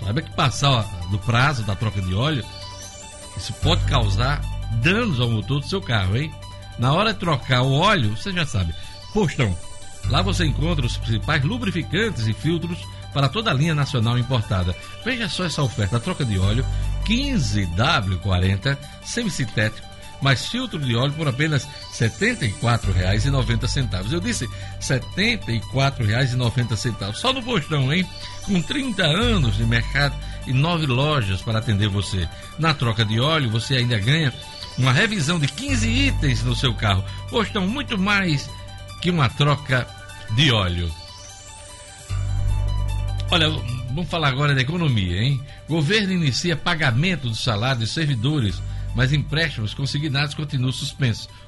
Saiba 0.00 0.22
que 0.22 0.30
passar 0.30 0.84
do 1.10 1.18
prazo 1.18 1.64
da 1.64 1.74
troca 1.74 2.00
de 2.00 2.14
óleo, 2.14 2.44
isso 3.36 3.52
pode 3.54 3.84
causar 3.86 4.40
danos 4.80 5.20
ao 5.20 5.30
motor 5.30 5.60
do 5.60 5.68
seu 5.68 5.80
carro, 5.80 6.16
hein? 6.16 6.32
Na 6.78 6.92
hora 6.92 7.12
de 7.12 7.20
trocar 7.20 7.62
o 7.62 7.72
óleo, 7.72 8.16
você 8.16 8.32
já 8.32 8.46
sabe. 8.46 8.74
Postão. 9.12 9.56
Lá 10.08 10.22
você 10.22 10.44
encontra 10.44 10.84
os 10.84 10.96
principais 10.96 11.44
lubrificantes 11.44 12.26
e 12.26 12.32
filtros 12.32 12.78
para 13.12 13.28
toda 13.28 13.50
a 13.50 13.54
linha 13.54 13.74
nacional 13.74 14.18
importada. 14.18 14.74
Veja 15.04 15.28
só 15.28 15.44
essa 15.44 15.62
oferta: 15.62 16.00
troca 16.00 16.24
de 16.24 16.38
óleo 16.38 16.66
15W40 17.04 18.76
semisintético 19.04 19.92
mais 20.22 20.46
filtro 20.46 20.78
de 20.78 20.96
óleo 20.96 21.12
por 21.14 21.26
apenas 21.28 21.64
R$ 21.64 22.08
74,90. 22.08 24.12
Eu 24.12 24.20
disse 24.20 24.46
R$ 24.46 24.52
74,90. 24.80 27.12
Só 27.12 27.32
no 27.32 27.42
postão, 27.42 27.92
hein? 27.92 28.06
Com 28.44 28.62
30 28.62 29.02
anos 29.02 29.56
de 29.56 29.64
mercado 29.64 30.14
e 30.46 30.52
nove 30.52 30.86
lojas 30.86 31.42
para 31.42 31.58
atender 31.58 31.88
você. 31.88 32.28
Na 32.58 32.72
troca 32.72 33.04
de 33.04 33.18
óleo, 33.20 33.50
você 33.50 33.74
ainda 33.76 33.98
ganha 33.98 34.32
uma 34.78 34.92
revisão 34.92 35.38
de 35.38 35.46
15 35.46 35.88
itens 35.88 36.42
no 36.42 36.54
seu 36.54 36.74
carro. 36.74 37.04
Custam 37.28 37.66
muito 37.66 37.98
mais 37.98 38.48
que 39.00 39.10
uma 39.10 39.28
troca 39.28 39.86
de 40.34 40.50
óleo. 40.52 40.90
Olha, 43.30 43.48
vamos 43.88 44.08
falar 44.08 44.28
agora 44.28 44.54
da 44.54 44.60
economia, 44.60 45.22
hein? 45.22 45.40
Governo 45.68 46.12
inicia 46.12 46.56
pagamento 46.56 47.28
do 47.28 47.34
salário 47.34 47.80
de 47.80 47.86
servidores 47.86 48.60
mas 48.94 49.12
empréstimos 49.12 49.74
consignados 49.74 50.34
continuam 50.34 50.72
suspensos. 50.72 51.28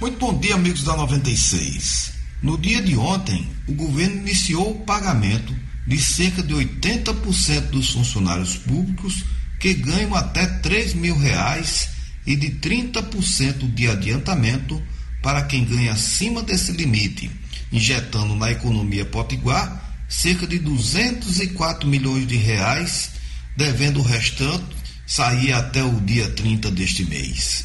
Muito 0.00 0.16
bom 0.16 0.38
dia, 0.38 0.54
amigos 0.54 0.84
da 0.84 0.96
96. 0.96 2.12
No 2.40 2.56
dia 2.56 2.80
de 2.80 2.96
ontem, 2.96 3.48
o 3.66 3.74
governo 3.74 4.18
iniciou 4.18 4.70
o 4.70 4.84
pagamento 4.84 5.52
de 5.88 6.00
cerca 6.00 6.40
de 6.40 6.54
80% 6.54 7.62
dos 7.70 7.90
funcionários 7.90 8.54
públicos 8.54 9.24
que 9.58 9.74
ganham 9.74 10.14
até 10.14 10.46
3 10.46 10.94
mil 10.94 11.18
reais 11.18 11.88
e 12.24 12.36
de 12.36 12.48
30% 12.48 13.74
de 13.74 13.88
adiantamento 13.88 14.80
para 15.20 15.42
quem 15.42 15.64
ganha 15.64 15.94
acima 15.94 16.44
desse 16.44 16.70
limite, 16.70 17.28
injetando 17.72 18.36
na 18.36 18.52
economia 18.52 19.04
potiguar 19.04 20.04
cerca 20.08 20.46
de 20.46 20.60
204 20.60 21.88
milhões 21.88 22.24
de 22.24 22.36
reais, 22.36 23.10
devendo 23.56 23.98
o 23.98 24.04
restante 24.04 24.76
sair 25.04 25.52
até 25.52 25.82
o 25.82 26.00
dia 26.02 26.28
30 26.30 26.70
deste 26.70 27.04
mês. 27.04 27.64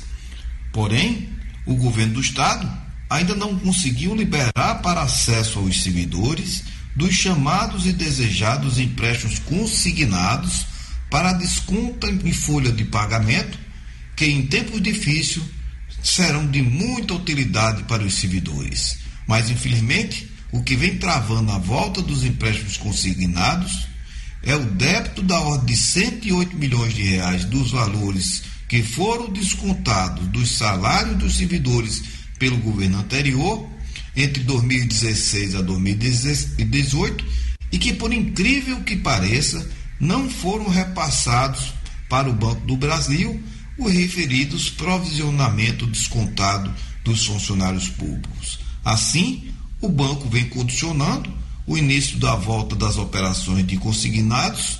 Porém, 0.71 1.29
o 1.65 1.75
governo 1.75 2.15
do 2.15 2.21
estado 2.21 2.69
ainda 3.09 3.35
não 3.35 3.57
conseguiu 3.59 4.15
liberar 4.15 4.81
para 4.81 5.01
acesso 5.01 5.59
aos 5.59 5.83
servidores 5.83 6.63
dos 6.95 7.13
chamados 7.13 7.85
e 7.85 7.93
desejados 7.93 8.79
empréstimos 8.79 9.39
consignados 9.39 10.65
para 11.09 11.33
desconto 11.33 12.07
em 12.07 12.33
folha 12.33 12.71
de 12.71 12.85
pagamento, 12.85 13.57
que 14.15 14.25
em 14.25 14.45
tempos 14.45 14.81
difíceis 14.81 15.43
serão 16.03 16.45
de 16.49 16.61
muita 16.61 17.13
utilidade 17.13 17.83
para 17.83 18.03
os 18.03 18.15
servidores. 18.15 18.97
Mas, 19.27 19.49
infelizmente, 19.49 20.29
o 20.51 20.61
que 20.61 20.75
vem 20.75 20.97
travando 20.97 21.51
a 21.51 21.57
volta 21.57 22.01
dos 22.01 22.23
empréstimos 22.23 22.77
consignados 22.77 23.87
é 24.43 24.55
o 24.55 24.65
débito 24.65 25.21
da 25.23 25.39
ordem 25.39 25.73
de 25.73 25.77
108 25.77 26.55
milhões 26.55 26.93
de 26.93 27.01
reais 27.03 27.45
dos 27.45 27.71
valores 27.71 28.43
que 28.73 28.81
foram 28.81 29.29
descontados 29.29 30.25
dos 30.29 30.57
salários 30.57 31.15
dos 31.17 31.35
servidores 31.35 32.01
pelo 32.39 32.57
governo 32.57 32.97
anterior, 32.97 33.69
entre 34.15 34.41
2016 34.41 35.53
a 35.53 35.61
2018, 35.61 37.23
e 37.71 37.77
que, 37.77 37.93
por 37.93 38.11
incrível 38.11 38.81
que 38.81 38.95
pareça, 38.95 39.69
não 39.99 40.27
foram 40.27 40.69
repassados 40.69 41.71
para 42.09 42.27
o 42.27 42.33
Banco 42.33 42.65
do 42.65 42.75
Brasil 42.75 43.39
os 43.77 43.93
referidos 43.93 44.71
provisionamento 44.71 45.85
descontado 45.85 46.73
dos 47.03 47.27
funcionários 47.27 47.89
públicos. 47.89 48.57
Assim, 48.83 49.51
o 49.81 49.87
banco 49.87 50.27
vem 50.27 50.49
condicionando 50.49 51.31
o 51.67 51.77
início 51.77 52.17
da 52.17 52.33
volta 52.33 52.75
das 52.75 52.97
operações 52.97 53.67
de 53.67 53.77
consignados 53.77 54.79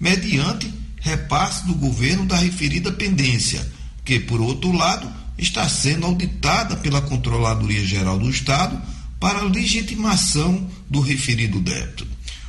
mediante 0.00 0.72
repasse 1.04 1.64
do 1.66 1.74
governo 1.74 2.24
da 2.24 2.38
referida 2.38 2.90
pendência, 2.90 3.70
que, 4.04 4.18
por 4.18 4.40
outro 4.40 4.72
lado, 4.72 5.06
está 5.36 5.68
sendo 5.68 6.06
auditada 6.06 6.76
pela 6.76 7.02
Controladoria 7.02 7.84
Geral 7.84 8.18
do 8.18 8.30
Estado 8.30 8.80
para 9.20 9.42
legitimação 9.42 10.66
do 10.88 11.00
referido 11.00 11.60
débito. 11.60 12.06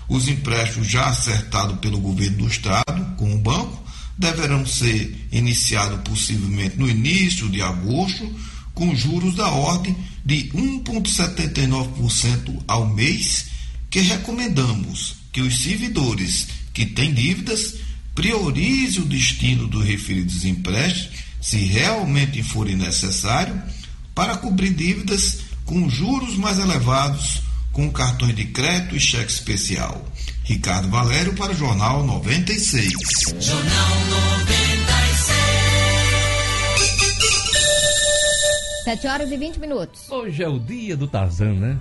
Os 0.07 0.29
empréstimos 0.29 0.87
já 0.87 1.07
acertados 1.07 1.79
pelo 1.79 1.99
governo 1.99 2.37
do 2.37 2.47
Estado 2.47 3.17
com 3.17 3.35
o 3.35 3.39
banco 3.39 3.83
deverão 4.17 4.65
ser 4.65 5.27
iniciados 5.33 5.99
possivelmente 6.07 6.77
no 6.77 6.89
início 6.89 7.49
de 7.49 7.61
agosto, 7.61 8.33
com 8.73 8.95
juros 8.95 9.35
da 9.35 9.49
ordem 9.49 9.93
de 10.23 10.49
1,79% 10.53 12.63
ao 12.67 12.87
mês, 12.87 13.47
que 13.89 13.99
recomendamos 13.99 15.17
que 15.33 15.41
os 15.41 15.61
servidores 15.61 16.47
que 16.73 16.85
têm 16.85 17.13
dívidas 17.13 17.83
priorize 18.15 18.99
o 19.01 19.05
destino 19.05 19.67
dos 19.67 19.85
referidos 19.85 20.45
empréstimos, 20.45 21.25
se 21.41 21.57
realmente 21.57 22.41
forem 22.41 22.75
necessário, 22.75 23.61
para 24.15 24.37
cobrir 24.37 24.73
dívidas 24.73 25.41
com 25.65 25.87
juros 25.89 26.37
mais 26.37 26.57
elevados 26.57 27.43
com 27.73 27.91
cartões 27.91 28.33
de 28.33 28.45
crédito 28.45 28.95
e 28.95 28.99
cheque 28.99 29.29
especial. 29.29 30.03
Ricardo 30.45 30.89
Valério 30.89 31.35
para 31.35 31.51
o 31.51 31.55
Jornal 31.55 32.05
96. 32.05 32.93
Jornal 33.41 33.89
96. 34.09 35.45
7 38.85 39.07
horas 39.07 39.31
e 39.31 39.37
20 39.37 39.59
minutos. 39.59 40.09
Hoje 40.09 40.41
é 40.41 40.47
o 40.47 40.57
dia 40.57 40.95
do 40.95 41.07
Tarzan, 41.07 41.53
né? 41.55 41.77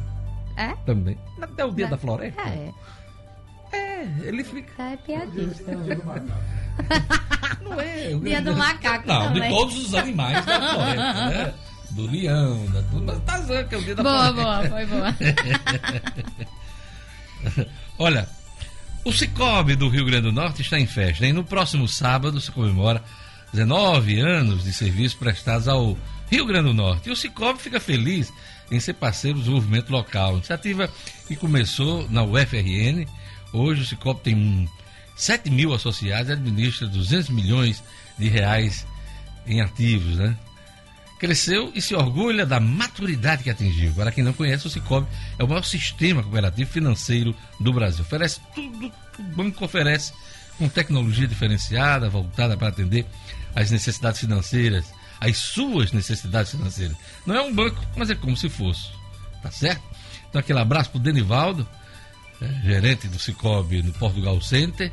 É? 0.57 0.75
Também. 0.85 1.17
É 1.57 1.65
o 1.65 1.71
dia 1.71 1.87
da 1.87 1.97
floresta? 1.97 2.41
É. 2.43 2.73
É, 4.05 4.29
ele 4.29 4.45
fica. 4.45 4.73
Tá 4.77 4.91
é 4.91 4.97
piadista. 4.97 5.73
Não 7.63 7.81
é. 7.81 8.15
Dia 8.15 8.43
do 8.43 8.55
macaco 8.57 9.07
Não, 9.09 9.23
também. 9.29 9.43
de 9.43 9.49
todos 9.49 9.77
os 9.79 9.95
animais 9.95 10.45
da 10.45 10.61
floresta, 10.73 11.31
né? 11.31 11.55
Do 11.91 12.07
leão, 12.11 12.67
da 12.67 12.83
tudo. 12.83 13.05
Mas 13.05 13.19
Tarzan, 13.23 13.65
que 13.65 13.75
é 13.75 13.79
o 13.79 13.83
dia 13.83 13.95
da 13.95 14.03
Boa, 14.03 14.33
floresta. 14.35 14.69
boa, 14.69 14.69
foi 14.69 14.87
boa. 14.87 15.15
Olha, 17.99 18.29
o 19.05 19.13
Cicobi 19.13 19.77
do 19.77 19.89
Rio 19.89 20.05
Grande 20.05 20.23
do 20.23 20.33
Norte 20.33 20.63
está 20.63 20.79
em 20.79 20.87
festa, 20.87 21.25
hein? 21.27 21.33
No 21.33 21.45
próximo 21.45 21.87
sábado 21.87 22.41
se 22.41 22.51
comemora 22.51 23.03
19 23.53 24.19
anos 24.21 24.65
de 24.65 24.73
serviços 24.73 25.15
prestados 25.17 25.69
ao 25.69 25.97
Rio 26.31 26.47
Grande 26.47 26.69
do 26.69 26.75
Norte. 26.75 27.09
E 27.09 27.13
o 27.13 27.17
Cicobi 27.17 27.61
fica 27.61 27.79
feliz 27.79 28.33
em 28.71 28.81
ser 28.81 28.95
parceiro 28.95 29.37
do 29.39 29.43
desenvolvimento 29.43 29.91
local. 29.91 30.35
Iniciativa 30.35 30.91
que 31.29 31.37
começou 31.37 32.09
na 32.11 32.23
UFRN. 32.25 33.07
Hoje 33.55 33.83
o 33.83 33.87
Cicobi 33.87 34.21
tem 34.21 34.35
um, 34.35 34.69
7 35.15 35.49
mil 35.49 35.73
associados 35.73 36.29
e 36.29 36.33
administra 36.33 36.89
200 36.89 37.31
milhões 37.31 37.85
de 38.19 38.29
reais 38.29 38.85
em 39.47 39.61
ativos, 39.61 40.17
né? 40.17 40.37
cresceu 41.21 41.71
e 41.73 41.81
se 41.81 41.95
orgulha 41.95 42.45
da 42.45 42.59
maturidade 42.59 43.45
que 43.45 43.51
atingiu. 43.51 43.93
Para 43.95 44.11
quem 44.11 44.25
não 44.25 44.33
conhece, 44.33 44.67
o 44.67 44.71
Cicobi 44.71 45.07
é 45.39 45.45
o 45.45 45.49
maior 45.49 45.65
sistema 45.65 46.21
cooperativo 46.23 46.69
financeiro 46.69 47.35
do 47.61 47.73
Brasil. 47.73 48.03
Oferece 48.03 48.41
tudo 48.55 48.93
que 49.13 49.23
o 49.23 49.25
banco 49.25 49.65
oferece, 49.65 50.13
com 50.59 50.69
tecnologia 50.69 51.27
diferenciada, 51.27 52.11
voltada 52.11 52.57
para 52.57 52.69
atender 52.69 53.07
às 53.55 53.71
necessidades 53.71 54.21
financeiras, 54.21 54.93
às 55.21 55.37
suas 55.37 55.93
necessidades 55.93 56.51
financeiras. 56.51 56.97
Não 57.25 57.35
é 57.37 57.41
um 57.41 57.55
banco, 57.55 57.81
mas 57.97 58.11
é 58.11 58.15
como 58.17 58.37
se 58.37 58.49
fosse. 58.49 58.89
Tá 59.41 59.51
certo? 59.51 59.83
Então, 60.29 60.41
aquele 60.41 60.59
abraço 60.59 60.91
para 60.91 60.99
o 60.99 61.03
Denivaldo, 61.03 61.67
gerente 62.63 63.09
do 63.09 63.19
Cicobi 63.19 63.83
no 63.83 63.93
Portugal 63.93 64.41
Center. 64.41 64.93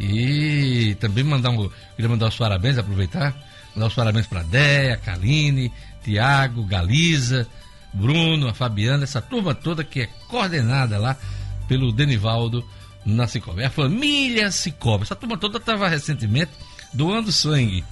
E 0.00 0.96
também 1.00 1.22
mandar 1.22 1.50
um, 1.50 1.70
queria 1.94 2.08
mandar 2.08 2.28
os 2.28 2.36
parabéns, 2.36 2.78
aproveitar, 2.78 3.36
mandar 3.74 3.86
os 3.86 3.94
parabéns 3.94 4.26
para 4.26 4.42
Déia, 4.42 4.96
Kaline, 4.96 5.72
Tiago, 6.02 6.64
Galiza, 6.64 7.46
Bruno, 7.92 8.48
a 8.48 8.54
Fabiana, 8.54 9.04
essa 9.04 9.20
turma 9.20 9.54
toda 9.54 9.84
que 9.84 10.00
é 10.00 10.06
coordenada 10.28 10.98
lá 10.98 11.16
pelo 11.68 11.92
Denivaldo 11.92 12.66
na 13.04 13.26
Cicobi. 13.26 13.64
A 13.64 13.70
família 13.70 14.50
Cicobi. 14.50 15.04
Essa 15.04 15.16
turma 15.16 15.36
toda 15.36 15.58
estava 15.58 15.88
recentemente 15.88 16.52
doando 16.92 17.30
sangue 17.30 17.84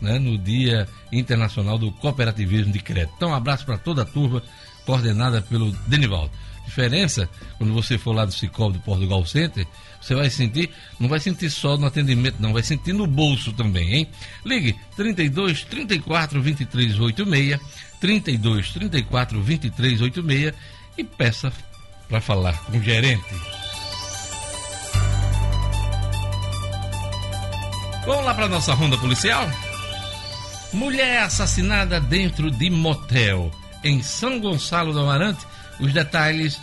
né, 0.00 0.18
no 0.18 0.38
Dia 0.38 0.88
Internacional 1.12 1.78
do 1.78 1.90
Cooperativismo 1.92 2.72
de 2.72 2.80
Crédito. 2.80 3.12
Então, 3.16 3.30
um 3.30 3.34
abraço 3.34 3.64
para 3.64 3.78
toda 3.78 4.02
a 4.02 4.06
turma 4.06 4.42
coordenada 4.86 5.42
pelo 5.42 5.72
Denivaldo. 5.86 6.30
Diferença, 6.68 7.28
quando 7.56 7.72
você 7.72 7.96
for 7.96 8.12
lá 8.12 8.26
do 8.26 8.32
Cicobi 8.32 8.76
do 8.76 8.84
Portugal 8.84 9.24
Center, 9.24 9.66
você 9.98 10.14
vai 10.14 10.28
sentir, 10.28 10.70
não 11.00 11.08
vai 11.08 11.18
sentir 11.18 11.48
só 11.48 11.78
no 11.78 11.86
atendimento, 11.86 12.36
não, 12.38 12.52
vai 12.52 12.62
sentir 12.62 12.92
no 12.92 13.06
bolso 13.06 13.54
também, 13.54 13.94
hein? 13.94 14.08
Ligue 14.44 14.76
32 14.94 15.64
34 15.64 16.42
23 16.42 17.00
86, 17.00 17.60
32 17.98 18.68
34 18.70 19.42
23 19.42 20.00
86 20.02 20.54
e 20.98 21.04
peça 21.04 21.50
para 22.06 22.20
falar 22.20 22.52
com 22.64 22.76
o 22.76 22.82
gerente. 22.82 23.24
Vamos 28.04 28.24
lá 28.26 28.34
para 28.34 28.46
nossa 28.46 28.74
ronda 28.74 28.98
policial? 28.98 29.48
Mulher 30.72 31.22
assassinada 31.22 31.98
dentro 31.98 32.50
de 32.50 32.68
motel 32.68 33.50
em 33.82 34.02
São 34.02 34.38
Gonçalo 34.38 34.92
do 34.92 35.00
Amarante. 35.00 35.46
Os 35.80 35.92
detalhes 35.92 36.58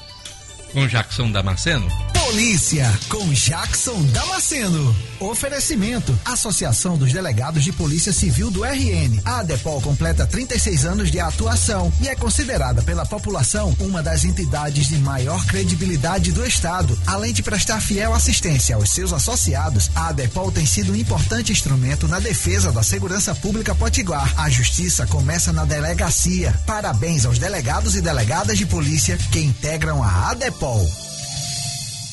com 0.74 0.88
Jackson 0.88 1.32
Damasceno. 1.32 2.15
Polícia 2.26 2.92
com 3.08 3.32
Jackson 3.34 4.02
Damasceno. 4.08 4.96
Oferecimento: 5.20 6.18
Associação 6.26 6.98
dos 6.98 7.14
Delegados 7.14 7.64
de 7.64 7.72
Polícia 7.72 8.12
Civil 8.12 8.50
do 8.50 8.64
RN. 8.66 9.22
A 9.24 9.42
ADEPOL 9.42 9.80
completa 9.80 10.26
36 10.26 10.86
anos 10.86 11.12
de 11.12 11.20
atuação 11.20 11.94
e 12.02 12.08
é 12.08 12.16
considerada 12.16 12.82
pela 12.82 13.06
população 13.06 13.76
uma 13.80 14.02
das 14.02 14.26
entidades 14.26 14.88
de 14.88 14.98
maior 14.98 15.46
credibilidade 15.46 16.32
do 16.32 16.44
Estado. 16.44 16.98
Além 17.06 17.32
de 17.32 17.44
prestar 17.44 17.80
fiel 17.80 18.12
assistência 18.12 18.76
aos 18.76 18.90
seus 18.90 19.14
associados, 19.14 19.92
a 19.94 20.08
ADEPOL 20.08 20.52
tem 20.52 20.66
sido 20.66 20.94
um 20.94 20.96
importante 20.96 21.52
instrumento 21.52 22.08
na 22.08 22.20
defesa 22.20 22.72
da 22.72 22.82
segurança 22.82 23.36
pública 23.36 23.76
potiguar. 23.76 24.34
A 24.36 24.50
justiça 24.50 25.06
começa 25.06 25.54
na 25.54 25.64
delegacia. 25.64 26.60
Parabéns 26.66 27.24
aos 27.24 27.38
delegados 27.38 27.96
e 27.96 28.02
delegadas 28.02 28.58
de 28.58 28.66
polícia 28.66 29.16
que 29.32 29.40
integram 29.40 30.02
a 30.02 30.32
ADEPOL. 30.32 31.05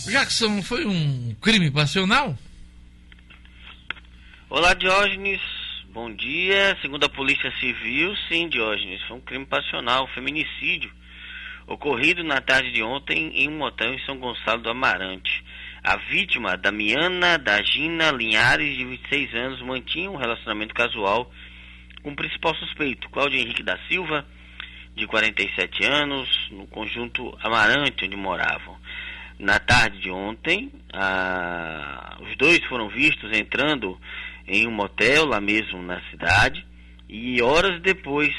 Jackson, 0.06 0.62
foi 0.62 0.84
um 0.84 1.34
crime 1.40 1.70
passional? 1.70 2.36
Olá, 4.50 4.74
Diógenes. 4.74 5.40
Bom 5.92 6.12
dia. 6.14 6.76
Segundo 6.82 7.04
a 7.04 7.08
Polícia 7.08 7.52
Civil, 7.60 8.14
sim, 8.28 8.48
Diógenes, 8.48 9.00
foi 9.02 9.16
um 9.16 9.20
crime 9.20 9.46
passional, 9.46 10.04
um 10.04 10.08
feminicídio, 10.08 10.92
ocorrido 11.66 12.24
na 12.24 12.40
tarde 12.40 12.72
de 12.72 12.82
ontem 12.82 13.30
em 13.34 13.48
um 13.48 13.58
motel 13.58 13.94
em 13.94 14.04
São 14.04 14.18
Gonçalo 14.18 14.62
do 14.62 14.70
Amarante. 14.70 15.44
A 15.84 15.96
vítima, 15.96 16.56
Damiana 16.56 17.38
Dagina 17.38 18.10
Linhares, 18.10 18.76
de 18.76 18.84
26 18.84 19.34
anos, 19.34 19.62
mantinha 19.62 20.10
um 20.10 20.16
relacionamento 20.16 20.74
casual 20.74 21.30
com 22.02 22.10
o 22.10 22.16
principal 22.16 22.54
suspeito, 22.56 23.08
Cláudio 23.10 23.38
Henrique 23.38 23.62
da 23.62 23.78
Silva, 23.88 24.26
de 24.96 25.06
47 25.06 25.84
anos, 25.84 26.28
no 26.50 26.66
conjunto 26.66 27.36
Amarante, 27.40 28.04
onde 28.04 28.16
moravam. 28.16 28.76
Na 29.42 29.58
tarde 29.58 29.98
de 29.98 30.08
ontem, 30.08 30.70
ah, 30.92 32.16
os 32.20 32.36
dois 32.36 32.64
foram 32.66 32.88
vistos 32.88 33.36
entrando 33.36 33.98
em 34.46 34.68
um 34.68 34.70
motel 34.70 35.24
lá 35.24 35.40
mesmo 35.40 35.82
na 35.82 36.00
cidade 36.10 36.64
e 37.08 37.42
horas 37.42 37.82
depois 37.82 38.32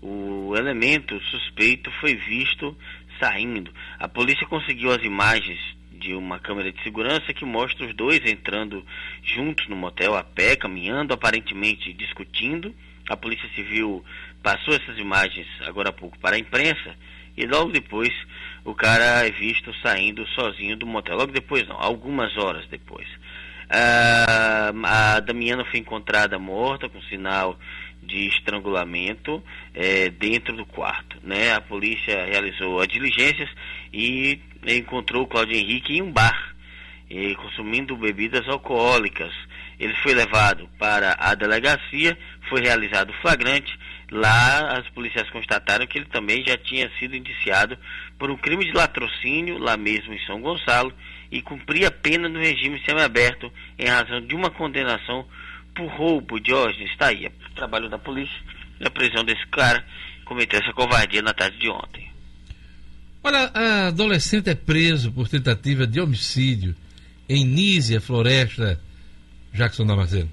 o 0.00 0.56
elemento 0.56 1.20
suspeito 1.24 1.90
foi 2.00 2.14
visto 2.16 2.74
saindo. 3.18 3.70
A 3.98 4.08
polícia 4.08 4.46
conseguiu 4.46 4.90
as 4.90 5.04
imagens 5.04 5.60
de 5.92 6.14
uma 6.14 6.38
câmera 6.38 6.72
de 6.72 6.82
segurança 6.82 7.34
que 7.34 7.44
mostra 7.44 7.86
os 7.86 7.94
dois 7.94 8.24
entrando 8.24 8.82
juntos 9.22 9.68
no 9.68 9.76
motel 9.76 10.16
a 10.16 10.24
pé, 10.24 10.56
caminhando, 10.56 11.12
aparentemente 11.12 11.92
discutindo. 11.92 12.74
A 13.10 13.16
Polícia 13.16 13.46
Civil 13.54 14.02
passou 14.42 14.72
essas 14.72 14.96
imagens 14.96 15.46
agora 15.66 15.90
há 15.90 15.92
pouco 15.92 16.18
para 16.18 16.36
a 16.36 16.38
imprensa 16.38 16.96
e 17.36 17.44
logo 17.44 17.70
depois 17.72 18.10
o 18.64 18.74
cara 18.74 19.26
é 19.26 19.30
visto 19.30 19.74
saindo 19.82 20.26
sozinho 20.28 20.76
do 20.76 20.86
motel. 20.86 21.16
Logo 21.16 21.32
depois, 21.32 21.66
não, 21.66 21.76
algumas 21.80 22.36
horas 22.36 22.66
depois. 22.68 23.06
Ah, 23.68 24.72
a 24.84 25.20
Damiana 25.20 25.64
foi 25.64 25.80
encontrada 25.80 26.38
morta 26.38 26.88
com 26.88 27.00
sinal 27.02 27.58
de 28.02 28.26
estrangulamento 28.28 29.42
é, 29.74 30.10
dentro 30.10 30.56
do 30.56 30.66
quarto. 30.66 31.16
Né? 31.22 31.52
A 31.52 31.60
polícia 31.60 32.24
realizou 32.24 32.80
as 32.80 32.88
diligências 32.88 33.48
e 33.92 34.40
encontrou 34.66 35.22
o 35.22 35.26
Claudio 35.26 35.56
Henrique 35.56 35.96
em 35.96 36.02
um 36.02 36.10
bar, 36.10 36.54
eh, 37.08 37.34
consumindo 37.34 37.96
bebidas 37.96 38.48
alcoólicas. 38.48 39.32
Ele 39.78 39.94
foi 40.02 40.14
levado 40.14 40.68
para 40.78 41.16
a 41.18 41.34
delegacia, 41.34 42.18
foi 42.48 42.60
realizado 42.60 43.12
flagrante 43.22 43.78
Lá 44.10 44.78
as 44.78 44.88
policiais 44.88 45.30
constataram 45.30 45.86
que 45.86 45.96
ele 45.96 46.06
também 46.06 46.44
já 46.44 46.56
tinha 46.56 46.90
sido 46.98 47.14
indiciado 47.14 47.78
por 48.20 48.30
um 48.30 48.36
crime 48.36 48.66
de 48.66 48.72
latrocínio 48.72 49.56
lá 49.56 49.78
mesmo 49.78 50.12
em 50.12 50.26
São 50.26 50.42
Gonçalo 50.42 50.92
e 51.32 51.40
cumpria 51.40 51.90
pena 51.90 52.28
no 52.28 52.38
regime 52.38 52.78
semiaberto 52.84 53.50
em 53.78 53.86
razão 53.86 54.20
de 54.20 54.34
uma 54.34 54.50
condenação 54.50 55.26
por 55.74 55.86
roubo. 55.86 56.38
Diógenes, 56.38 56.90
está 56.90 57.06
aí, 57.06 57.26
o 57.26 57.54
trabalho 57.54 57.88
da 57.88 57.98
polícia 57.98 58.38
e 58.78 58.86
a 58.86 58.90
prisão 58.90 59.24
desse 59.24 59.44
cara 59.46 59.82
cometeu 60.26 60.60
essa 60.60 60.72
covardia 60.74 61.22
na 61.22 61.32
tarde 61.32 61.56
de 61.56 61.70
ontem. 61.70 62.12
Olha, 63.24 63.50
a 63.54 63.86
adolescente 63.86 64.50
é 64.50 64.54
preso 64.54 65.10
por 65.12 65.26
tentativa 65.26 65.86
de 65.86 65.98
homicídio 65.98 66.76
em 67.26 67.42
Nízia, 67.44 68.02
Floresta, 68.02 68.78
Jackson 69.54 69.86
Damasceno. 69.86 70.30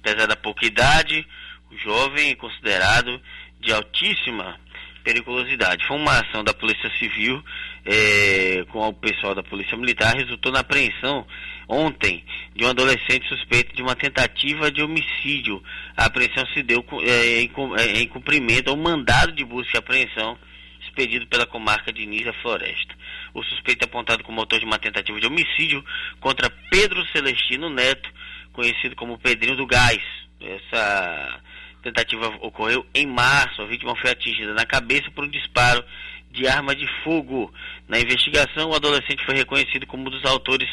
Apesar 0.00 0.26
da 0.26 0.36
pouca 0.36 0.66
idade, 0.66 1.24
o 1.70 1.76
jovem 1.76 2.30
é 2.30 2.34
considerado 2.34 3.20
de 3.60 3.72
altíssima 3.72 4.58
periculosidade. 5.02 5.86
Foi 5.86 5.96
uma 5.96 6.20
ação 6.20 6.44
da 6.44 6.52
Polícia 6.52 6.90
Civil 6.98 7.42
é, 7.84 8.64
com 8.68 8.86
o 8.86 8.92
pessoal 8.92 9.34
da 9.34 9.42
Polícia 9.42 9.76
Militar, 9.76 10.14
resultou 10.16 10.52
na 10.52 10.60
apreensão 10.60 11.26
ontem 11.68 12.24
de 12.54 12.64
um 12.64 12.68
adolescente 12.68 13.28
suspeito 13.28 13.74
de 13.74 13.82
uma 13.82 13.94
tentativa 13.94 14.70
de 14.70 14.82
homicídio. 14.82 15.62
A 15.96 16.06
apreensão 16.06 16.46
se 16.48 16.62
deu 16.62 16.84
é, 17.02 17.40
em, 17.40 17.50
é, 17.78 18.00
em 18.00 18.08
cumprimento 18.08 18.68
ao 18.68 18.76
mandado 18.76 19.32
de 19.32 19.44
busca 19.44 19.76
e 19.76 19.78
apreensão 19.78 20.36
expedido 20.82 21.26
pela 21.26 21.46
comarca 21.46 21.92
de 21.92 22.04
Nízia 22.06 22.32
Floresta. 22.42 22.94
O 23.32 23.42
suspeito 23.44 23.84
é 23.84 23.86
apontado 23.86 24.24
como 24.24 24.40
autor 24.40 24.58
de 24.58 24.64
uma 24.64 24.78
tentativa 24.78 25.20
de 25.20 25.26
homicídio 25.26 25.84
contra 26.18 26.50
Pedro 26.70 27.06
Celestino 27.06 27.70
Neto, 27.70 28.10
conhecido 28.52 28.96
como 28.96 29.18
Pedrinho 29.18 29.56
do 29.56 29.66
Gás. 29.66 30.02
Essa 30.40 31.40
tentativa 31.82 32.28
ocorreu 32.40 32.86
em 32.94 33.06
março. 33.06 33.62
A 33.62 33.66
vítima 33.66 33.96
foi 33.96 34.10
atingida 34.10 34.54
na 34.54 34.66
cabeça 34.66 35.10
por 35.10 35.24
um 35.24 35.28
disparo 35.28 35.84
de 36.30 36.46
arma 36.46 36.74
de 36.74 36.86
fogo. 37.02 37.52
Na 37.88 37.98
investigação, 37.98 38.70
o 38.70 38.74
adolescente 38.74 39.24
foi 39.24 39.34
reconhecido 39.34 39.86
como 39.86 40.06
um 40.06 40.10
dos 40.10 40.24
autores 40.24 40.68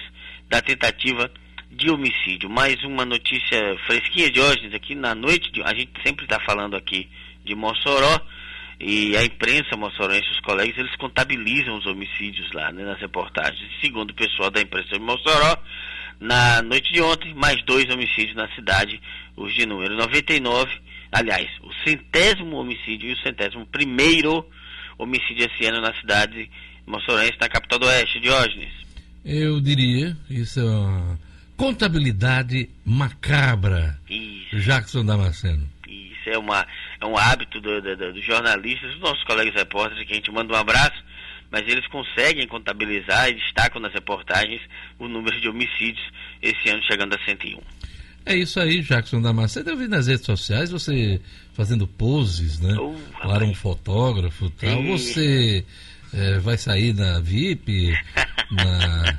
da 0.50 0.62
tentativa 0.62 1.32
de 1.72 1.90
homicídio. 1.90 2.50
Mais 2.50 2.82
uma 2.84 3.06
notícia 3.06 3.78
fresquinha 3.86 4.30
de 4.30 4.40
hoje, 4.40 4.74
aqui 4.76 4.96
na 4.96 5.14
noite, 5.14 5.52
de, 5.52 5.62
a 5.64 5.74
gente 5.74 5.92
sempre 6.06 6.26
está 6.26 6.40
falando 6.46 6.76
aqui 6.76 7.10
de 7.44 7.56
Mossoró, 7.56 8.22
e 8.80 9.18
a 9.18 9.24
imprensa 9.24 9.76
moçoroense, 9.76 10.30
os 10.30 10.40
colegas, 10.42 10.78
eles 10.78 10.96
contabilizam 10.98 11.78
os 11.78 11.86
homicídios 11.88 12.52
lá, 12.52 12.72
né, 12.72 12.84
nas 12.84 13.00
reportagens. 13.00 13.70
Segundo 13.82 14.12
o 14.12 14.14
pessoal 14.14 14.52
da 14.52 14.62
imprensa 14.62 14.90
de 14.90 15.00
Mossoró, 15.00 15.58
na 16.20 16.62
noite 16.62 16.92
de 16.94 17.02
ontem, 17.02 17.34
mais 17.34 17.64
dois 17.66 17.86
homicídios 17.90 18.36
na 18.36 18.48
cidade, 18.54 19.02
os 19.36 19.54
de 19.54 19.66
número 19.66 19.96
99 19.96 20.72
aliás, 21.12 21.50
o 21.62 21.74
centésimo 21.84 22.58
homicídio 22.58 23.10
e 23.10 23.14
o 23.14 23.22
centésimo 23.22 23.66
primeiro 23.66 24.46
homicídio 24.98 25.46
esse 25.46 25.66
ano 25.68 25.82
na 25.82 25.94
cidade 25.96 26.50
moçorense, 26.86 27.38
na 27.40 27.50
capital 27.50 27.80
do 27.80 27.86
Oeste, 27.86 28.20
Diógenes. 28.20 28.74
Eu 29.24 29.60
diria, 29.60 30.16
isso 30.30 30.60
é 30.60 30.64
uma 30.64 31.20
contabilidade 31.58 32.70
macabra. 32.86 34.00
Isso. 34.10 34.58
Jackson 34.60 35.04
Damasceno. 35.06 35.68
Isso 35.88 36.30
é, 36.30 36.38
uma, 36.38 36.66
é 37.02 37.06
um 37.06 37.18
hábito 37.18 37.60
dos 37.60 37.84
do, 37.84 38.14
do 38.14 38.22
jornalistas, 38.22 38.92
dos 38.92 39.02
nossos 39.02 39.24
colegas 39.26 39.54
repórteres, 39.54 40.06
que 40.06 40.14
a 40.14 40.16
gente 40.16 40.32
manda 40.32 40.54
um 40.54 40.58
abraço, 40.58 41.04
mas 41.52 41.62
eles 41.68 41.86
conseguem 41.88 42.48
contabilizar 42.48 43.30
e 43.30 43.34
destacam 43.34 43.82
nas 43.82 43.94
reportagens 43.94 44.62
o 44.98 45.08
número 45.08 45.40
de 45.42 45.50
homicídios 45.50 46.06
esse 46.42 46.70
ano 46.70 46.82
chegando 46.84 47.14
a 47.14 47.26
101. 47.26 47.60
É 48.28 48.36
isso 48.36 48.60
aí, 48.60 48.82
Jackson 48.82 49.22
Damasceno. 49.22 49.70
Eu 49.70 49.78
vi 49.78 49.88
nas 49.88 50.08
redes 50.08 50.26
sociais 50.26 50.70
você 50.70 51.22
fazendo 51.54 51.88
poses, 51.88 52.60
né? 52.60 52.74
Uh, 52.74 52.94
claro, 53.22 53.46
um 53.46 53.54
fotógrafo 53.54 54.48
e 54.48 54.50
tal. 54.50 54.84
Você 54.84 55.64
é, 56.14 56.38
vai 56.40 56.58
sair 56.58 56.94
na 56.94 57.22
VIP? 57.22 57.94
Na... 58.52 59.18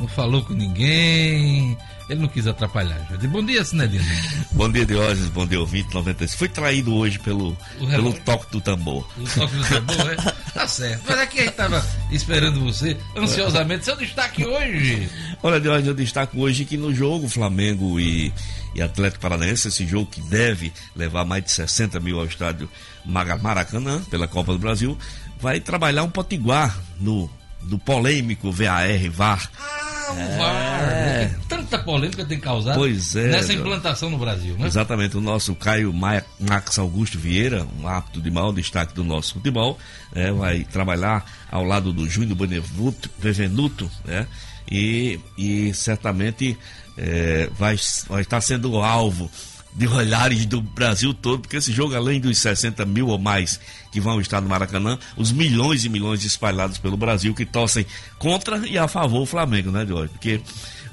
não 0.00 0.08
falou 0.08 0.42
com 0.42 0.54
ninguém, 0.54 1.78
ele 2.08 2.20
não 2.20 2.28
quis 2.28 2.46
atrapalhar. 2.46 2.98
Gente. 3.10 3.26
Bom 3.28 3.44
dia, 3.44 3.64
Sinedino. 3.64 4.04
bom 4.52 4.70
dia, 4.70 4.84
Diógenes. 4.84 5.28
Bom 5.30 5.46
dia, 5.46 5.60
ouvinte 5.60 5.92
96. 5.94 6.38
Fui 6.38 6.48
traído 6.48 6.94
hoje 6.94 7.18
pelo, 7.18 7.56
pelo 7.78 8.12
toque 8.12 8.50
do 8.52 8.60
tambor. 8.60 9.08
O 9.16 9.24
toque 9.24 9.56
do 9.56 9.64
tambor, 9.64 10.12
é? 10.12 10.16
Tá 10.54 10.68
certo. 10.68 11.02
Mas 11.08 11.18
aqui 11.18 11.38
a 11.38 11.42
gente 11.42 11.50
estava 11.50 11.84
esperando 12.12 12.60
você 12.60 12.96
ansiosamente. 13.16 13.84
Seu 13.84 13.96
destaque 13.96 14.44
hoje. 14.44 15.08
Olha, 15.42 15.60
Diógenes, 15.60 15.88
eu 15.88 15.94
destaco 15.94 16.38
hoje 16.38 16.64
que 16.64 16.76
no 16.76 16.94
jogo 16.94 17.28
Flamengo 17.28 17.98
e, 17.98 18.32
e 18.72 18.80
Atlético 18.80 19.20
Paranaense, 19.20 19.66
esse 19.66 19.84
jogo 19.84 20.06
que 20.06 20.20
deve 20.20 20.72
levar 20.94 21.24
mais 21.24 21.42
de 21.42 21.50
60 21.50 21.98
mil 21.98 22.20
ao 22.20 22.26
estádio 22.26 22.70
Maracanã, 23.04 24.00
pela 24.04 24.28
Copa 24.28 24.52
do 24.52 24.58
Brasil, 24.58 24.96
vai 25.40 25.58
trabalhar 25.58 26.04
um 26.04 26.10
potiguar 26.10 26.78
no, 27.00 27.28
no 27.62 27.78
polêmico 27.78 28.52
VAR, 28.52 28.86
VAR. 29.10 29.50
Ah, 29.58 30.12
o 30.12 30.38
VAR. 30.38 31.43
Tanta 31.64 31.78
polêmica 31.82 32.24
tem 32.24 32.38
causado 32.38 32.76
pois 32.76 33.14
é, 33.16 33.28
nessa 33.28 33.52
implantação 33.52 34.10
no 34.10 34.18
Brasil, 34.18 34.56
né? 34.56 34.66
Exatamente. 34.66 35.16
O 35.16 35.20
nosso 35.20 35.54
Caio 35.54 35.92
Max 35.92 36.78
Augusto 36.78 37.18
Vieira, 37.18 37.66
um 37.80 37.88
apto 37.88 38.20
de 38.20 38.30
mau 38.30 38.52
destaque 38.52 38.94
do 38.94 39.04
nosso 39.04 39.34
futebol, 39.34 39.78
é, 40.14 40.30
vai 40.30 40.64
trabalhar 40.64 41.24
ao 41.50 41.64
lado 41.64 41.92
do 41.92 42.08
Júnior 42.08 42.36
Benevuto, 42.36 43.10
Bevenuto, 43.18 43.90
né? 44.04 44.26
E, 44.70 45.20
e 45.36 45.74
certamente 45.74 46.56
é, 46.96 47.50
vai, 47.58 47.76
vai 48.08 48.22
estar 48.22 48.40
sendo 48.40 48.76
alvo 48.78 49.30
de 49.74 49.88
olhares 49.88 50.46
do 50.46 50.60
Brasil 50.60 51.12
todo, 51.12 51.40
porque 51.40 51.56
esse 51.56 51.72
jogo, 51.72 51.96
além 51.96 52.20
dos 52.20 52.38
60 52.38 52.86
mil 52.86 53.08
ou 53.08 53.18
mais 53.18 53.58
que 53.90 54.00
vão 54.00 54.20
estar 54.20 54.40
no 54.40 54.48
Maracanã, 54.48 54.98
os 55.16 55.32
milhões 55.32 55.84
e 55.84 55.88
milhões 55.88 56.24
espalhados 56.24 56.78
pelo 56.78 56.96
Brasil 56.96 57.34
que 57.34 57.44
torcem 57.44 57.84
contra 58.18 58.58
e 58.66 58.78
a 58.78 58.86
favor 58.86 59.20
do 59.20 59.26
Flamengo, 59.26 59.72
né, 59.72 59.84
Jorge? 59.84 60.12
Porque 60.12 60.40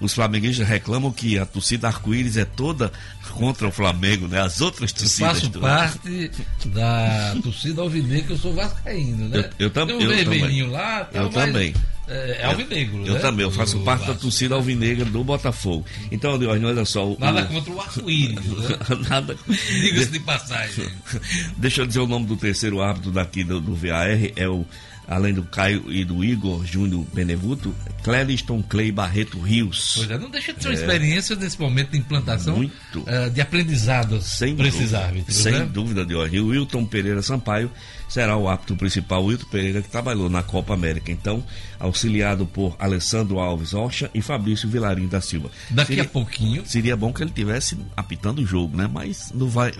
os 0.01 0.13
flamenguistas 0.13 0.67
reclamam 0.67 1.11
que 1.11 1.37
a 1.37 1.45
torcida 1.45 1.87
arco-íris 1.87 2.35
é 2.35 2.43
toda 2.43 2.91
contra 3.31 3.67
o 3.67 3.71
Flamengo, 3.71 4.27
né? 4.27 4.41
As 4.41 4.59
outras 4.59 4.91
torcidas. 4.91 5.19
Eu 5.19 5.35
faço 5.35 5.49
do... 5.49 5.59
parte 5.59 6.31
da 6.65 7.37
torcida 7.41 7.81
alvinegra, 7.81 8.33
eu 8.33 8.37
sou 8.37 8.53
vascaíno, 8.53 9.29
né? 9.29 9.49
Eu, 9.57 9.67
eu, 9.67 9.69
tam 9.69 9.87
Tem 9.87 9.95
um 9.95 10.01
eu 10.01 10.09
vermelhinho 10.09 10.65
também. 10.65 10.79
lá, 10.79 11.09
eu 11.13 11.23
mas... 11.23 11.33
também. 11.33 11.73
É, 12.07 12.41
é 12.41 12.45
alvinegro, 12.45 13.05
eu, 13.05 13.13
né? 13.13 13.19
também, 13.19 13.45
eu 13.45 13.51
faço 13.51 13.79
parte 13.81 14.05
da 14.05 14.13
torcida 14.13 14.55
alvinegra 14.55 15.05
do 15.05 15.23
Botafogo. 15.23 15.85
Então, 16.11 16.33
olha 16.33 16.83
só. 16.83 17.07
O, 17.07 17.17
Nada 17.17 17.43
o... 17.43 17.47
contra 17.47 17.71
o 17.71 17.79
arco-íris, 17.79 18.45
né? 18.45 18.77
Nada. 19.09 19.37
Diga-se 19.47 20.11
de 20.11 20.19
passagem. 20.19 20.89
Deixa 21.55 21.81
eu 21.81 21.87
dizer 21.87 21.99
o 21.99 22.07
nome 22.07 22.25
do 22.25 22.35
terceiro 22.35 22.81
árbitro 22.81 23.11
daqui 23.11 23.45
do, 23.45 23.61
do 23.61 23.73
VAR, 23.73 24.09
é 24.35 24.47
o 24.49 24.65
além 25.07 25.33
do 25.33 25.43
Caio 25.43 25.91
e 25.91 26.03
do 26.03 26.23
Igor 26.23 26.65
Júnior 26.65 27.05
Benevuto, 27.13 27.75
Clériston 28.03 28.61
Clay 28.61 28.91
Barreto 28.91 29.39
Rios. 29.39 29.93
Pois 29.97 30.11
é, 30.11 30.17
não 30.17 30.29
deixa 30.29 30.53
de 30.53 30.61
ser 30.61 30.69
uma 30.69 30.73
experiência 30.73 31.35
nesse 31.35 31.59
momento 31.59 31.91
de 31.91 31.97
implantação 31.97 32.57
Muito. 32.57 32.99
uh, 32.99 33.29
de 33.29 33.41
aprendizado 33.41 34.21
Sem 34.21 34.55
para 34.55 34.67
esses 34.67 34.79
dúvida, 34.79 34.99
árbitros. 34.99 35.35
Sem 35.35 35.53
né? 35.53 35.69
dúvida 35.71 36.05
de 36.05 36.15
hoje. 36.15 36.35
E 36.35 36.39
o 36.39 36.47
Wilton 36.47 36.85
Pereira 36.85 37.21
Sampaio 37.21 37.71
será 38.11 38.35
o 38.35 38.49
árbitro 38.49 38.75
principal, 38.75 39.23
Wilton 39.23 39.45
Pereira, 39.45 39.81
que 39.81 39.87
trabalhou 39.87 40.29
na 40.29 40.43
Copa 40.43 40.73
América. 40.73 41.13
Então, 41.13 41.41
auxiliado 41.79 42.45
por 42.45 42.75
Alessandro 42.77 43.39
Alves 43.39 43.71
Rocha 43.71 44.11
e 44.13 44.21
Fabrício 44.21 44.67
Vilarim 44.67 45.07
da 45.07 45.21
Silva. 45.21 45.49
Daqui 45.69 45.93
seria, 45.93 46.03
a 46.03 46.07
pouquinho. 46.07 46.65
Seria 46.65 46.97
bom 46.97 47.13
que 47.13 47.23
ele 47.23 47.31
tivesse 47.31 47.77
apitando 47.95 48.39
o 48.39 48.45
jogo, 48.45 48.75
né? 48.75 48.89
Mas 48.91 49.31
no 49.33 49.47
VAR 49.47 49.71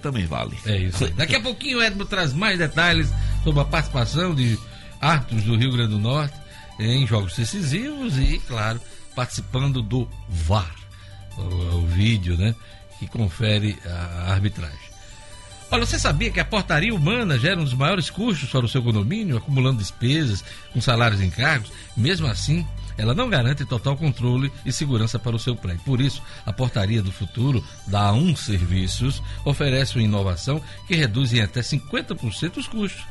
também 0.00 0.26
vale. 0.26 0.56
É 0.64 0.78
isso 0.78 1.04
aí. 1.04 1.10
Daqui 1.10 1.34
a 1.34 1.40
pouquinho 1.40 1.78
o 1.78 1.82
Edmo 1.82 2.04
traz 2.04 2.32
mais 2.32 2.56
detalhes 2.56 3.12
sobre 3.42 3.60
a 3.60 3.64
participação 3.64 4.32
de 4.32 4.56
árbitros 5.00 5.42
do 5.42 5.56
Rio 5.56 5.72
Grande 5.72 5.90
do 5.90 5.98
Norte 5.98 6.36
em 6.78 7.04
jogos 7.04 7.34
decisivos 7.34 8.16
e, 8.16 8.40
claro, 8.46 8.80
participando 9.16 9.82
do 9.82 10.08
VAR, 10.28 10.76
o, 11.36 11.78
o 11.78 11.86
vídeo, 11.88 12.36
né? 12.36 12.54
Que 13.00 13.08
confere 13.08 13.76
a 13.84 14.32
arbitragem. 14.32 14.91
Olha, 15.72 15.86
você 15.86 15.98
sabia 15.98 16.30
que 16.30 16.38
a 16.38 16.44
portaria 16.44 16.94
humana 16.94 17.38
gera 17.38 17.58
um 17.58 17.64
dos 17.64 17.72
maiores 17.72 18.10
custos 18.10 18.50
para 18.50 18.62
o 18.62 18.68
seu 18.68 18.82
condomínio, 18.82 19.38
acumulando 19.38 19.78
despesas 19.78 20.44
com 20.70 20.82
salários 20.82 21.22
e 21.22 21.24
encargos? 21.24 21.72
Mesmo 21.96 22.26
assim, 22.26 22.66
ela 22.98 23.14
não 23.14 23.30
garante 23.30 23.64
total 23.64 23.96
controle 23.96 24.52
e 24.66 24.70
segurança 24.70 25.18
para 25.18 25.34
o 25.34 25.38
seu 25.38 25.56
prédio. 25.56 25.80
Por 25.82 25.98
isso, 25.98 26.22
a 26.44 26.52
portaria 26.52 27.02
do 27.02 27.10
futuro 27.10 27.64
da 27.86 28.12
A1 28.12 28.36
Serviços 28.36 29.22
oferece 29.46 29.96
uma 29.96 30.04
inovação 30.04 30.60
que 30.86 30.94
reduz 30.94 31.32
em 31.32 31.40
até 31.40 31.62
50% 31.62 32.58
os 32.58 32.68
custos. 32.68 33.02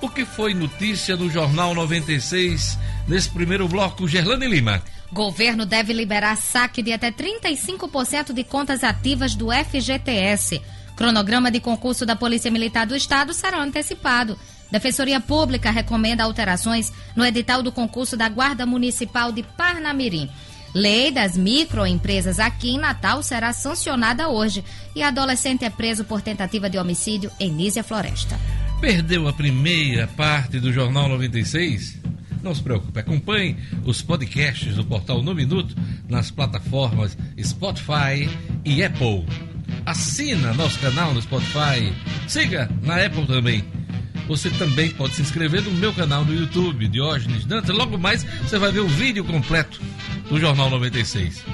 O 0.00 0.08
que 0.10 0.24
foi 0.24 0.54
notícia 0.54 1.16
no 1.16 1.30
Jornal 1.30 1.74
96 1.74 2.78
nesse 3.08 3.30
primeiro 3.30 3.66
bloco, 3.66 4.06
Gerlane 4.06 4.46
Lima? 4.46 4.80
Governo 5.12 5.64
deve 5.64 5.92
liberar 5.92 6.36
saque 6.36 6.82
de 6.82 6.92
até 6.92 7.10
35% 7.10 8.32
de 8.32 8.44
contas 8.44 8.84
ativas 8.84 9.34
do 9.34 9.48
FGTS. 9.50 10.60
Cronograma 10.96 11.50
de 11.50 11.60
concurso 11.60 12.04
da 12.04 12.16
Polícia 12.16 12.50
Militar 12.50 12.86
do 12.86 12.96
Estado 12.96 13.32
será 13.32 13.62
antecipado. 13.62 14.38
Defensoria 14.70 15.20
Pública 15.20 15.70
recomenda 15.70 16.24
alterações 16.24 16.92
no 17.14 17.24
edital 17.24 17.62
do 17.62 17.70
concurso 17.70 18.16
da 18.16 18.28
Guarda 18.28 18.66
Municipal 18.66 19.32
de 19.32 19.42
Parnamirim. 19.42 20.28
Lei 20.74 21.10
das 21.10 21.38
microempresas 21.38 22.38
aqui 22.38 22.70
em 22.70 22.78
Natal 22.78 23.22
será 23.22 23.52
sancionada 23.52 24.28
hoje 24.28 24.62
e 24.94 25.02
adolescente 25.02 25.64
é 25.64 25.70
preso 25.70 26.04
por 26.04 26.20
tentativa 26.20 26.68
de 26.68 26.76
homicídio 26.76 27.30
em 27.40 27.50
Nísia 27.50 27.82
Floresta. 27.82 28.38
Perdeu 28.80 29.26
a 29.26 29.32
primeira 29.32 30.06
parte 30.06 30.60
do 30.60 30.70
Jornal 30.70 31.08
96? 31.08 31.98
Não 32.42 32.54
se 32.54 32.62
preocupe, 32.62 33.00
acompanhe 33.00 33.56
os 33.84 34.02
podcasts 34.02 34.74
do 34.74 34.84
portal 34.84 35.22
No 35.22 35.34
Minuto 35.34 35.74
nas 36.08 36.30
plataformas 36.30 37.16
Spotify 37.42 38.28
e 38.64 38.84
Apple. 38.84 39.24
Assina 39.86 40.52
nosso 40.52 40.78
canal 40.78 41.14
no 41.14 41.22
Spotify, 41.22 41.90
siga 42.28 42.70
na 42.82 43.04
Apple 43.04 43.26
também. 43.26 43.64
Você 44.26 44.50
também 44.50 44.90
pode 44.90 45.14
se 45.14 45.22
inscrever 45.22 45.62
no 45.62 45.70
meu 45.72 45.92
canal 45.92 46.24
no 46.24 46.34
YouTube, 46.34 46.88
Diógenes 46.88 47.44
Dantas. 47.44 47.74
Logo 47.74 47.96
mais 47.96 48.24
você 48.24 48.58
vai 48.58 48.72
ver 48.72 48.80
o 48.80 48.88
vídeo 48.88 49.24
completo 49.24 49.80
do 50.28 50.38
Jornal 50.40 50.68
96. 50.70 51.44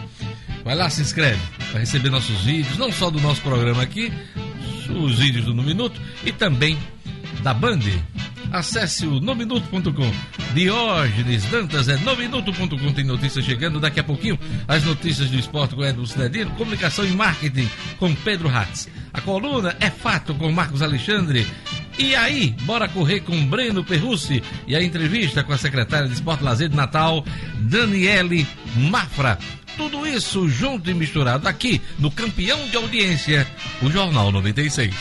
Vai 0.64 0.74
lá, 0.74 0.88
se 0.88 1.02
inscreve 1.02 1.40
para 1.70 1.80
receber 1.80 2.11
nossos 2.11 2.42
vídeos, 2.42 2.78
não 2.78 2.92
só 2.92 3.11
do 3.11 3.20
nosso 3.20 3.42
programa 3.42 3.82
aqui, 3.82 4.12
os 4.88 5.18
vídeos 5.18 5.44
do 5.44 5.54
No 5.54 5.62
Minuto 5.62 6.00
e 6.24 6.32
também 6.32 6.78
da 7.42 7.52
Band. 7.52 7.80
Acesse 8.53 9.07
o 9.07 9.19
nominuto.com. 9.19 10.12
Diógenes 10.53 11.45
Dantas 11.47 11.88
é 11.88 11.97
nominuto.com. 11.97 12.93
Tem 12.93 13.03
notícias 13.03 13.45
chegando 13.47 13.81
daqui 13.81 13.99
a 13.99 14.05
pouquinho. 14.05 14.38
As 14.69 14.85
notícias 14.85 15.31
do 15.31 15.38
esporte 15.38 15.75
com 15.75 15.83
Edson 15.83 16.05
Cidadino, 16.05 16.51
comunicação 16.51 17.07
e 17.07 17.12
marketing 17.12 17.69
com 17.99 18.15
Pedro 18.15 18.55
Hatz. 18.55 18.91
A 19.11 19.23
coluna 19.23 19.75
é 19.81 19.88
fato 19.88 20.35
com 20.35 20.53
Marcos 20.53 20.83
Alexandre. 20.83 21.47
E 21.99 22.15
aí, 22.15 22.55
bora 22.62 22.88
correr 22.88 23.21
com 23.21 23.47
Breno 23.47 23.83
Perrucci 23.83 24.43
e 24.67 24.77
a 24.77 24.83
entrevista 24.83 25.43
com 25.43 25.55
a 25.55 25.59
secretária 25.59 26.07
de 26.07 26.15
Esporte 26.15 26.45
Lazer 26.45 26.69
de 26.69 26.77
Natal, 26.77 27.25
Daniele 27.55 28.47
Mafra. 28.77 29.38
Tudo 29.79 30.07
isso 30.07 30.47
junto 30.49 30.91
e 30.91 30.95
misturado 30.95 31.49
aqui 31.49 31.81
no 31.99 32.11
campeão 32.11 32.69
de 32.69 32.77
audiência, 32.77 33.47
o 33.81 33.91
Jornal 33.91 34.31
96. 34.31 34.95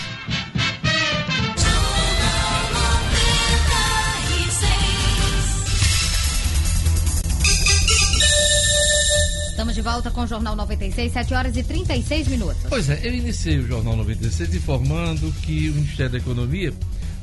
Estamos 9.72 9.76
de 9.76 9.82
volta 9.82 10.12
com 10.12 10.22
o 10.22 10.28
Jornal 10.28 10.54
96, 10.54 11.14
7 11.14 11.34
horas 11.34 11.56
e 11.56 11.64
36 11.64 12.28
minutos. 12.28 12.64
Pois 12.68 12.90
é, 12.90 13.00
eu 13.08 13.14
iniciei 13.14 13.58
o 13.58 13.66
Jornal 13.66 13.96
96 13.96 14.54
informando 14.56 15.32
que 15.44 15.70
o 15.70 15.76
Ministério 15.76 16.12
da 16.12 16.18
Economia 16.18 16.74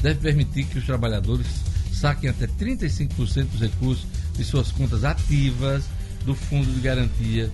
deve 0.01 0.21
permitir 0.21 0.65
que 0.65 0.79
os 0.79 0.87
trabalhadores 0.87 1.47
saquem 1.93 2.31
até 2.31 2.47
35% 2.47 3.49
dos 3.49 3.61
recursos 3.61 4.07
de 4.35 4.45
suas 4.45 4.73
contas 4.73 5.05
ativas 5.05 5.85
do 6.25 6.35
Fundo 6.35 6.73
de 6.73 6.81
Garantia 6.81 7.51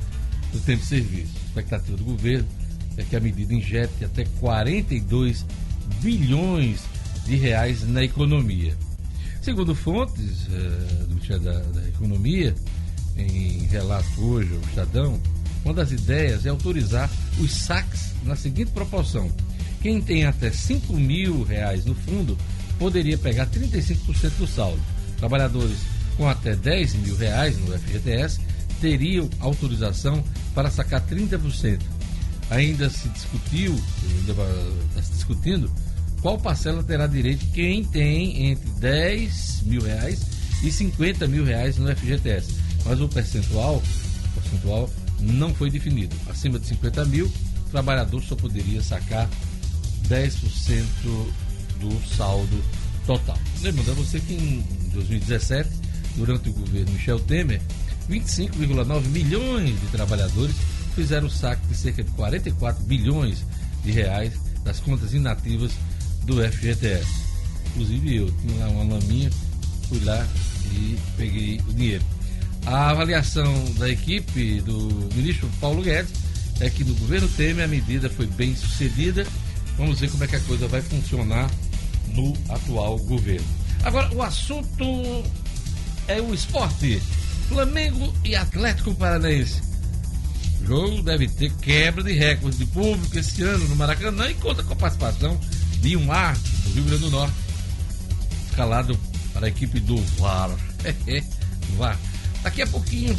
do 0.52 0.60
Tempo 0.60 0.82
de 0.82 0.86
Serviço. 0.86 1.32
A 1.42 1.46
expectativa 1.48 1.96
do 1.96 2.04
governo 2.04 2.46
é 2.96 3.02
que 3.02 3.16
a 3.16 3.20
medida 3.20 3.52
injete 3.52 4.04
até 4.04 4.24
42 4.38 5.44
bilhões 6.00 6.82
de 7.26 7.34
reais 7.34 7.82
na 7.88 8.04
economia. 8.04 8.76
Segundo 9.42 9.74
fontes 9.74 10.46
eh, 10.52 11.04
do 11.04 11.14
Ministério 11.16 11.42
da, 11.42 11.58
da 11.58 11.88
Economia, 11.88 12.54
em 13.16 13.66
relato 13.66 14.20
hoje 14.20 14.54
ao 14.54 14.60
Estadão, 14.68 15.20
uma 15.64 15.72
das 15.72 15.92
ideias 15.92 16.44
é 16.44 16.50
autorizar 16.50 17.10
os 17.38 17.52
saques 17.52 18.12
na 18.22 18.36
seguinte 18.36 18.70
proporção. 18.70 19.30
Quem 19.80 20.00
tem 20.00 20.24
até 20.24 20.50
5 20.50 20.92
mil 20.94 21.42
reais 21.42 21.84
no 21.84 21.94
fundo 21.94 22.36
poderia 22.78 23.16
pegar 23.16 23.46
35% 23.46 24.30
do 24.38 24.46
saldo. 24.46 24.80
Trabalhadores 25.18 25.78
com 26.16 26.28
até 26.28 26.54
10 26.54 26.94
mil 26.94 27.16
reais 27.16 27.58
no 27.58 27.78
FGTS 27.78 28.40
teriam 28.80 29.28
autorização 29.40 30.22
para 30.54 30.70
sacar 30.70 31.00
30%. 31.06 31.80
Ainda 32.50 32.90
se 32.90 33.08
discutiu, 33.08 33.74
ainda 34.02 34.32
está 34.88 35.02
se 35.02 35.12
discutindo, 35.12 35.70
qual 36.20 36.38
parcela 36.38 36.82
terá 36.82 37.06
direito 37.06 37.44
quem 37.52 37.84
tem 37.84 38.50
entre 38.50 38.68
10 38.80 39.62
mil 39.64 39.82
reais 39.82 40.20
e 40.62 40.70
50 40.70 41.26
mil 41.26 41.44
reais 41.44 41.78
no 41.78 41.94
FGTS. 41.94 42.63
Mas 42.84 43.00
o 43.00 43.08
percentual, 43.08 43.76
o 43.76 44.40
percentual 44.40 44.90
não 45.20 45.54
foi 45.54 45.70
definido. 45.70 46.14
Acima 46.28 46.58
de 46.58 46.66
50 46.66 47.04
mil, 47.06 47.26
o 47.26 47.70
trabalhador 47.70 48.22
só 48.22 48.36
poderia 48.36 48.82
sacar 48.82 49.28
10% 50.08 50.84
do 51.80 52.16
saldo 52.16 52.62
total. 53.06 53.38
Lembrando 53.62 53.92
a 53.92 53.94
você 53.94 54.20
que 54.20 54.34
em 54.34 54.64
2017, 54.92 55.70
durante 56.16 56.48
o 56.48 56.52
governo 56.52 56.92
Michel 56.92 57.20
Temer, 57.20 57.60
25,9 58.08 59.06
milhões 59.08 59.80
de 59.80 59.86
trabalhadores 59.88 60.54
fizeram 60.94 61.26
o 61.26 61.30
saque 61.30 61.66
de 61.66 61.76
cerca 61.76 62.02
de 62.02 62.10
44 62.12 62.84
bilhões 62.84 63.44
de 63.82 63.90
reais 63.90 64.34
das 64.62 64.80
contas 64.80 65.12
inativas 65.12 65.72
do 66.24 66.42
FGTS. 66.42 67.06
Inclusive 67.68 68.16
eu 68.16 68.30
tinha 68.40 68.66
lá 68.66 68.68
uma 68.68 68.94
laminha, 68.94 69.30
fui 69.88 70.00
lá 70.04 70.26
e 70.72 70.96
peguei 71.16 71.60
o 71.68 71.72
dinheiro. 71.72 72.04
A 72.66 72.90
avaliação 72.90 73.52
da 73.74 73.88
equipe 73.90 74.60
do 74.62 74.88
ministro 75.14 75.48
Paulo 75.60 75.82
Guedes 75.82 76.12
é 76.60 76.70
que 76.70 76.82
no 76.82 76.94
governo 76.94 77.28
Temer 77.28 77.64
a 77.64 77.68
medida 77.68 78.08
foi 78.08 78.26
bem 78.26 78.56
sucedida. 78.56 79.26
Vamos 79.76 80.00
ver 80.00 80.10
como 80.10 80.24
é 80.24 80.26
que 80.26 80.36
a 80.36 80.40
coisa 80.40 80.66
vai 80.66 80.80
funcionar 80.80 81.50
no 82.08 82.32
atual 82.48 82.98
governo. 83.00 83.46
Agora, 83.82 84.12
o 84.14 84.22
assunto 84.22 84.84
é 86.08 86.20
o 86.20 86.32
esporte. 86.32 87.02
Flamengo 87.48 88.12
e 88.24 88.34
Atlético 88.34 88.94
Paranaense. 88.94 89.60
O 90.62 90.66
jogo 90.66 91.02
deve 91.02 91.28
ter 91.28 91.52
quebra 91.56 92.02
de 92.02 92.12
recorde 92.12 92.56
de 92.56 92.66
público 92.66 93.18
esse 93.18 93.42
ano 93.42 93.68
no 93.68 93.76
Maracanã 93.76 94.30
e 94.30 94.34
conta 94.34 94.62
com 94.62 94.72
a 94.72 94.76
participação 94.76 95.38
de 95.80 95.96
um 95.96 96.10
arte 96.10 96.40
do 96.40 96.70
Rio 96.72 96.84
Grande 96.84 97.02
do 97.02 97.10
Norte, 97.10 97.34
escalado 98.48 98.98
para 99.34 99.46
a 99.46 99.48
equipe 99.50 99.78
do 99.80 99.98
VAR. 100.16 100.50
VAR. 101.76 101.98
Daqui 102.44 102.60
a 102.60 102.66
pouquinho, 102.66 103.16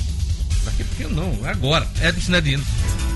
daqui 0.64 0.84
a 0.84 0.86
pouquinho 0.86 1.10
não, 1.10 1.50
agora, 1.50 1.86
Edson 2.00 2.22
Cinedino. 2.22 2.64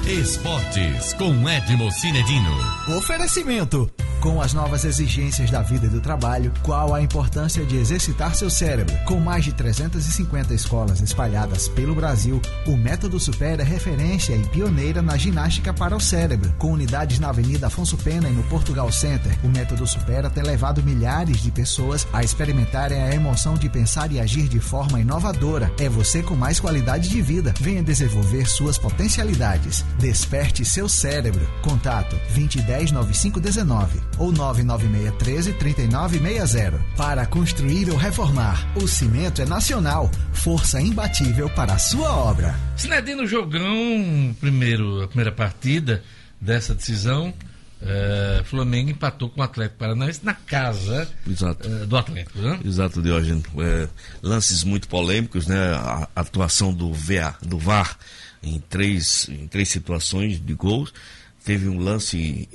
Esportes 0.08 1.14
com 1.14 1.48
Edmo 1.48 1.92
Cinedino. 1.92 2.98
Oferecimento. 2.98 3.92
Com 4.22 4.42
as 4.42 4.52
novas 4.52 4.84
exigências 4.84 5.50
da 5.50 5.62
vida 5.62 5.86
e 5.86 5.90
do 5.90 6.02
trabalho, 6.02 6.52
qual 6.62 6.94
a 6.94 7.02
importância 7.02 7.66
de 7.66 7.78
exercitar 7.78 8.36
seu 8.36 8.50
cérebro? 8.50 8.94
Com 9.06 9.18
mais 9.18 9.46
de 9.46 9.54
350 9.54 10.54
escolas 10.54 11.00
espalhadas 11.00 11.70
pelo 11.70 11.96
Brasil, 11.96 12.42
o 12.68 12.76
Método 12.76 13.18
Super 13.18 13.62
é 13.62 13.64
referência 13.64 14.36
e 14.36 14.46
pioneira 14.50 15.02
na 15.02 15.16
ginástica 15.16 15.74
para 15.74 15.96
o 15.96 16.02
cérebro. 16.02 16.54
Com 16.58 16.74
unidades 16.74 17.18
na 17.18 17.30
Avenida 17.30 17.68
Afonso 17.68 17.96
Pena 17.96 18.28
e 18.28 18.34
no 18.34 18.44
Portugal 18.44 18.92
Center, 18.92 19.34
o 19.42 19.48
Método 19.48 19.88
Supera 19.88 20.30
tem 20.30 20.44
levado 20.44 20.84
milhares 20.84 21.42
de 21.42 21.50
pessoas 21.50 22.06
a 22.12 22.22
experimentarem 22.22 23.02
a 23.02 23.16
emoção 23.16 23.54
de 23.54 23.70
pensar 23.70 24.12
e 24.12 24.20
agir 24.20 24.50
de 24.50 24.60
forma 24.60 25.00
inovadora. 25.00 25.72
É 25.80 25.88
você 25.88 26.22
com 26.22 26.36
mais 26.36 26.60
qualidade 26.60 27.08
de 27.08 27.22
vida. 27.22 27.54
Venha 27.58 27.82
desenvolver 27.82 28.46
suas 28.48 28.78
potencialidades. 28.78 29.86
Desperte 29.98 30.66
seu 30.66 30.90
cérebro. 30.90 31.48
Contato 31.62 32.18
2010 32.36 32.92
9519 32.92 34.09
ou 34.20 34.32
99613 34.32 35.54
3960. 35.54 36.80
Para 36.96 37.26
construir 37.26 37.90
ou 37.90 37.98
reformar, 37.98 38.72
o 38.76 38.88
cimento 38.88 39.42
é 39.42 39.46
nacional. 39.46 40.12
Força 40.34 40.82
imbatível 40.82 41.50
para 41.50 41.74
a 41.74 41.80
sua 41.80 42.14
obra. 42.16 42.54
Cinedino 42.76 43.26
Jogão, 43.26 44.36
primeiro, 44.40 45.04
a 45.04 45.08
primeira 45.08 45.32
partida 45.32 46.04
dessa 46.40 46.76
decisão. 46.76 47.34
Uh, 47.82 48.44
Flamengo 48.44 48.90
empatou 48.90 49.30
com 49.30 49.40
o 49.40 49.44
Atlético 49.44 49.80
Paranaense 49.80 50.20
na 50.22 50.34
casa 50.34 51.08
uh, 51.26 51.88
do 51.88 51.96
Atlético, 51.96 52.40
né? 52.40 52.60
Exato, 52.66 53.02
Diógenes. 53.02 53.46
É, 53.58 53.88
lances 54.22 54.66
muito 54.66 54.90
polêmicos, 54.90 55.48
né? 55.48 55.74
A 55.76 56.10
atuação 56.14 56.74
do, 56.74 56.92
VA, 56.92 57.34
do 57.42 57.58
VAR 57.58 57.98
em 58.44 58.60
três, 58.60 59.30
em 59.30 59.48
três 59.48 59.70
situações 59.70 60.44
de 60.44 60.54
gols 60.54 60.94
teve 61.44 61.68
um 61.68 61.80
lance, 61.80 62.48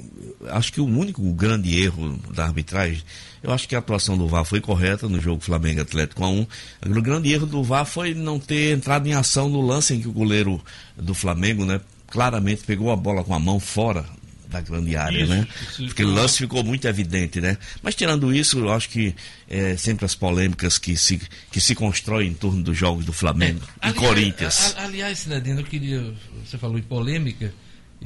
acho 0.51 0.73
que 0.73 0.81
o 0.81 0.87
único 0.87 1.23
grande 1.33 1.83
erro 1.83 2.19
da 2.33 2.45
arbitragem, 2.45 3.03
eu 3.43 3.53
acho 3.53 3.69
que 3.69 3.75
a 3.75 3.79
atuação 3.79 4.17
do 4.17 4.29
VAR 4.29 4.45
foi 4.45 4.61
correta 4.61 5.09
no 5.09 5.21
jogo 5.21 5.43
Flamengo 5.43 5.81
Atlético 5.81 6.25
a 6.25 6.29
1. 6.29 6.47
O 6.87 7.03
grande 7.03 7.33
erro 7.33 7.47
do 7.47 7.63
VAR 7.63 7.85
foi 7.85 8.15
não 8.15 8.39
ter 8.39 8.75
entrado 8.77 9.07
em 9.07 9.15
ação 9.15 9.49
no 9.49 9.61
lance 9.61 9.95
em 9.95 10.01
que 10.01 10.09
o 10.09 10.13
goleiro 10.13 10.63
do 10.97 11.15
Flamengo, 11.15 11.65
né, 11.65 11.81
claramente 12.09 12.63
pegou 12.65 12.91
a 12.91 12.97
bola 12.97 13.25
com 13.25 13.35
a 13.35 13.39
mão 13.39 13.59
fora 13.59 14.05
da 14.49 14.61
grande 14.61 14.95
área, 14.95 15.23
isso, 15.23 15.33
né? 15.33 15.49
Isso, 15.63 15.85
Porque 15.87 16.05
o 16.05 16.13
lance 16.13 16.39
ficou 16.39 16.63
muito 16.63 16.87
evidente, 16.87 17.41
né? 17.41 17.59
Mas 17.83 17.97
tirando 17.97 18.33
isso, 18.33 18.61
eu 18.61 18.73
acho 18.73 18.89
que 18.89 19.15
é, 19.49 19.77
sempre 19.77 20.05
as 20.05 20.15
polêmicas 20.15 20.79
que 20.79 20.97
se, 20.97 21.21
que 21.51 21.61
se 21.61 21.75
constroem 21.75 22.31
em 22.31 22.35
torno 22.35 22.63
dos 22.63 22.79
jogos 22.79 23.05
do 23.05 23.13
Flamengo 23.13 23.61
é, 23.83 23.89
e 23.89 23.91
aliás, 23.91 24.07
Corinthians. 24.07 24.75
A, 24.77 24.85
aliás, 24.85 25.19
Cidadino, 25.19 25.61
eu 25.61 25.65
queria. 25.65 26.15
Você 26.45 26.57
falou 26.57 26.79
em 26.79 26.83
polêmica 26.83 27.53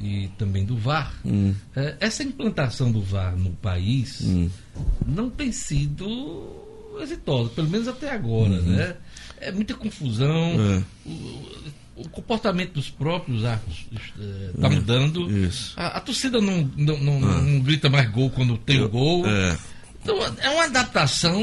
e 0.00 0.28
também 0.38 0.64
do 0.64 0.76
VAR, 0.76 1.12
hum. 1.24 1.54
é, 1.74 1.96
essa 2.00 2.22
implantação 2.22 2.90
do 2.90 3.02
VAR 3.02 3.36
no 3.36 3.50
país 3.50 4.20
hum. 4.22 4.48
não 5.06 5.28
tem 5.28 5.50
sido 5.52 6.66
exitosa, 7.00 7.50
pelo 7.50 7.68
menos 7.68 7.88
até 7.88 8.10
agora, 8.10 8.54
uhum. 8.54 8.62
né? 8.62 8.96
É 9.40 9.52
muita 9.52 9.74
confusão, 9.74 10.56
é. 10.60 10.82
o, 11.06 12.02
o, 12.02 12.08
comportamento 12.08 12.72
dos 12.72 12.90
próprios 12.90 13.44
árbitros 13.44 13.86
está 14.54 14.66
é, 14.66 14.70
mudando. 14.70 15.28
A, 15.76 15.98
a, 15.98 16.00
torcida 16.00 16.40
não, 16.40 16.68
não, 16.76 16.98
não, 16.98 17.28
ah. 17.28 17.40
não, 17.40 17.60
grita 17.60 17.88
mais 17.88 18.10
gol 18.10 18.30
quando 18.30 18.58
tem 18.58 18.80
o 18.80 18.88
gol. 18.88 19.26
É. 19.26 19.56
Então, 20.08 20.34
é 20.40 20.48
uma 20.48 20.64
adaptação, 20.64 21.38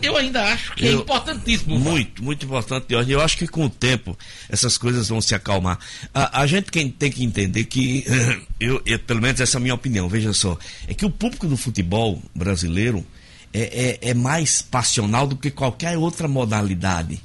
eu 0.00 0.16
ainda 0.16 0.42
acho 0.44 0.74
que 0.74 0.86
é 0.86 0.94
eu, 0.94 0.98
é 0.98 1.02
importantíssimo. 1.02 1.78
Muito, 1.78 2.24
muito 2.24 2.46
importante, 2.46 2.86
Eu 2.90 3.20
acho 3.20 3.36
que 3.36 3.46
com 3.46 3.66
o 3.66 3.70
tempo 3.70 4.16
essas 4.48 4.78
coisas 4.78 5.10
vão 5.10 5.20
se 5.20 5.34
acalmar. 5.34 5.78
A, 6.14 6.40
a 6.40 6.46
gente 6.46 6.70
tem 6.70 7.10
que 7.12 7.22
entender 7.22 7.64
que, 7.64 8.06
eu, 8.58 8.80
eu, 8.86 8.98
pelo 9.00 9.20
menos 9.20 9.38
essa 9.38 9.56
é 9.56 9.58
a 9.58 9.60
minha 9.60 9.74
opinião, 9.74 10.08
veja 10.08 10.32
só, 10.32 10.58
é 10.88 10.94
que 10.94 11.04
o 11.04 11.10
público 11.10 11.46
do 11.46 11.58
futebol 11.58 12.22
brasileiro 12.34 13.04
é, 13.52 13.98
é, 14.02 14.10
é 14.10 14.14
mais 14.14 14.62
passional 14.62 15.26
do 15.26 15.36
que 15.36 15.50
qualquer 15.50 15.98
outra 15.98 16.26
modalidade. 16.26 17.20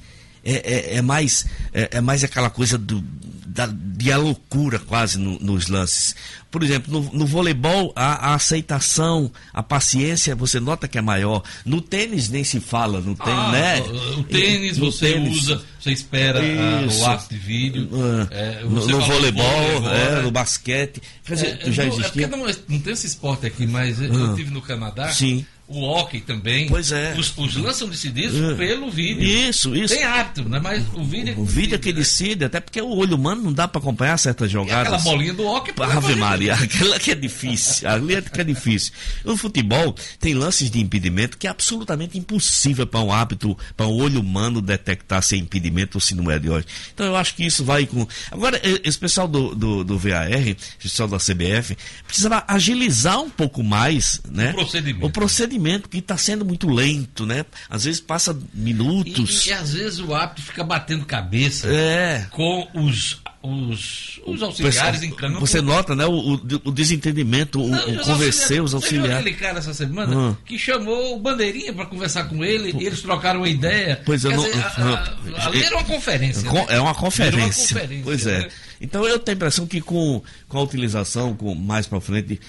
É, 0.46 0.94
é, 0.94 0.98
é 0.98 1.02
mais, 1.02 1.46
é, 1.74 1.90
é, 1.94 2.02
mais 2.02 2.24
aquela 2.24 2.52
coisa 2.52 2.78
do, 2.78 3.04
da, 3.56 3.68
de 3.68 4.12
a 4.12 4.18
loucura 4.18 4.78
quase 4.78 5.18
no, 5.18 5.40
nos 5.40 5.68
lances. 5.68 6.16
Por 6.52 6.62
exemplo, 6.62 6.94
no, 6.94 7.12
no 7.12 7.26
voleibol, 7.26 7.92
a, 7.96 8.32
a, 8.32 8.36
aceitação, 8.36 9.32
a 9.52 9.64
paciência, 9.64 10.36
você 10.36 10.60
nota 10.60 10.88
que 10.88 10.98
é 10.98 11.02
maior. 11.02 11.42
No 11.66 11.82
tênis 11.82 12.30
nem 12.30 12.44
se 12.44 12.60
fala, 12.60 13.02
no 13.02 13.16
tênis, 13.16 13.40
ah, 13.40 13.52
né? 13.52 13.82
O 14.18 14.24
tênis 14.24 14.78
no 14.78 14.92
você 14.92 15.14
tênis. 15.14 15.38
usa, 15.38 15.64
você 15.80 15.92
espera 15.92 16.40
a, 16.40 16.86
o 16.86 17.06
ato 17.08 17.34
de 17.34 17.40
vídeo. 17.40 17.90
Ah, 17.94 18.28
é, 18.30 18.64
no, 18.64 18.70
no 18.70 19.02
voleibol, 19.02 19.46
voleibol 19.46 19.90
é, 19.90 20.22
no 20.22 20.32
basquete. 20.32 21.02
Quer 21.26 21.34
dizer, 21.34 21.60
é, 21.62 21.72
já 21.72 21.86
existia. 21.86 22.28
Não, 22.28 22.46
não, 22.70 22.80
tem 22.80 22.94
esse 22.94 23.08
esporte 23.08 23.46
aqui, 23.48 23.66
mas 23.66 24.00
ah, 24.00 24.06
eu 24.06 24.36
tive 24.36 24.52
no 24.52 24.62
Canadá. 24.62 25.12
Sim 25.12 25.46
o 25.68 25.82
hockey 25.82 26.22
também. 26.22 26.68
Pois 26.68 26.92
é. 26.92 27.16
Os, 27.18 27.36
os 27.38 27.76
são 27.76 27.90
decididos 27.90 28.40
é. 28.40 28.54
pelo 28.54 28.90
vídeo. 28.92 29.24
Isso, 29.24 29.76
isso. 29.76 29.94
Tem 29.94 30.04
hábito, 30.04 30.48
né? 30.48 30.60
Mas 30.62 30.84
o 30.94 31.04
vídeo 31.04 31.34
é 31.34 31.40
O 31.40 31.44
vídeo 31.44 31.76
é 31.76 31.78
que 31.78 31.92
decide, 31.92 32.46
até 32.46 32.60
porque 32.60 32.82
o 32.82 32.96
olho 32.96 33.16
humano 33.16 33.44
não 33.44 33.54
dá 33.54 33.68
para 33.68 33.80
acompanhar 33.80 34.18
certas 34.18 34.52
jogadas. 34.52 34.92
E 34.92 34.96
aquela 34.96 35.16
bolinha 35.16 35.34
do 35.34 35.44
hockey. 35.46 35.74
Ave 35.82 36.16
Maria, 36.16 36.54
aquela 36.54 37.00
que 37.00 37.12
é 37.12 37.16
difícil. 37.16 37.90
Ali 37.90 38.16
é 38.16 38.22
que 38.22 38.42
é 38.42 38.44
difícil. 38.44 38.94
No 39.24 39.36
futebol, 39.36 39.96
tem 40.20 40.34
lances 40.34 40.70
de 40.70 40.80
impedimento 40.80 41.38
que 41.38 41.48
é 41.48 41.50
absolutamente 41.50 42.18
impossível 42.18 42.86
para 42.86 43.00
um 43.00 43.12
hábito, 43.12 43.58
para 43.76 43.88
um 43.88 43.94
olho 43.94 44.20
humano 44.20 44.62
detectar 44.62 45.22
se 45.24 45.36
é 45.36 45.38
impedimento 45.38 45.98
ou 45.98 46.02
se 46.02 46.14
não 46.14 46.30
é 46.30 46.38
de 46.38 46.50
hoje. 46.50 46.66
Então 46.94 47.06
eu 47.06 47.16
acho 47.16 47.36
que 47.36 47.44
isso 47.44 47.64
vai 47.66 47.86
com. 47.86 48.08
Agora, 48.32 48.62
esse 48.84 48.98
pessoal 48.98 49.28
do, 49.28 49.56
do, 49.56 49.84
do 49.84 49.98
VAR, 49.98 50.28
pessoal 50.82 51.10
da 51.10 51.18
CBF, 51.18 51.76
precisa 52.06 52.44
agilizar 52.48 53.20
um 53.20 53.30
pouco 53.30 53.64
mais 53.64 54.22
né? 54.30 54.52
o 54.52 54.54
procedimento. 54.54 55.06
O 55.06 55.10
procedimento, 55.10 55.55
que 55.90 55.98
está 56.00 56.18
sendo 56.18 56.44
muito 56.46 56.68
lento, 56.70 57.26
né? 57.26 57.46
Às 57.70 57.86
vezes 57.86 58.00
passa 58.00 58.38
minutos. 58.54 59.46
E, 59.46 59.50
e, 59.50 59.52
e 59.52 59.54
às 59.54 59.74
vezes 59.74 60.00
o 60.00 60.14
hábito 60.14 60.42
fica 60.42 60.64
batendo 60.64 61.06
cabeça 61.06 61.68
é. 61.70 62.28
com 62.32 62.68
os 62.74 63.22
os, 63.48 64.20
os 64.26 64.42
auxiliares 64.42 65.04
em 65.04 65.12
campo. 65.12 65.40
Você 65.40 65.62
nota, 65.62 65.96
né, 65.96 66.04
o, 66.06 66.34
o, 66.34 66.72
desentendimento, 66.72 67.62
o, 67.62 67.68
Não, 67.70 67.90
o 67.90 68.00
os 68.00 68.08
convencer 68.08 68.60
os 68.60 68.72
Você 68.72 68.76
auxiliares. 68.78 69.18
aquele 69.18 69.36
cara 69.36 69.60
essa 69.60 69.72
semana 69.72 70.16
Hum. 70.18 70.36
que 70.46 70.58
chamou 70.58 71.16
o 71.16 71.20
Bandeirinha 71.20 71.72
para 71.72 71.86
conversar 71.86 72.24
com 72.24 72.44
ele 72.44 72.76
e 72.76 72.88
eles 72.88 73.02
trocaram 73.04 73.42
uma 73.42 73.48
ideia. 73.50 74.02
Pois 74.04 74.24
eu 74.26 74.32
Quer 74.32 74.38
não. 74.38 74.44
dizer, 74.46 74.64
a- 74.64 75.16
a- 75.38 75.48
ali 75.48 75.64
era 75.64 75.76
uma 75.76 75.84
conferência. 75.86 76.50
Com- 76.50 76.58
né? 76.58 76.66
É 76.70 76.80
uma 76.82 76.96
conferência. 76.96 77.76
conferência, 77.76 78.04
Pois 78.04 78.26
né? 78.26 78.48
Então 78.82 79.06
eu 79.08 79.18
tenho 79.20 79.36
a 79.36 79.38
impressão 79.38 79.66
que 79.68 79.82
com, 79.82 80.22
com 80.48 80.58
a 80.58 80.62
utilização, 80.64 81.34
com 81.36 81.54
mais 81.56 81.88
para 81.88 82.00
frente, 82.02 82.40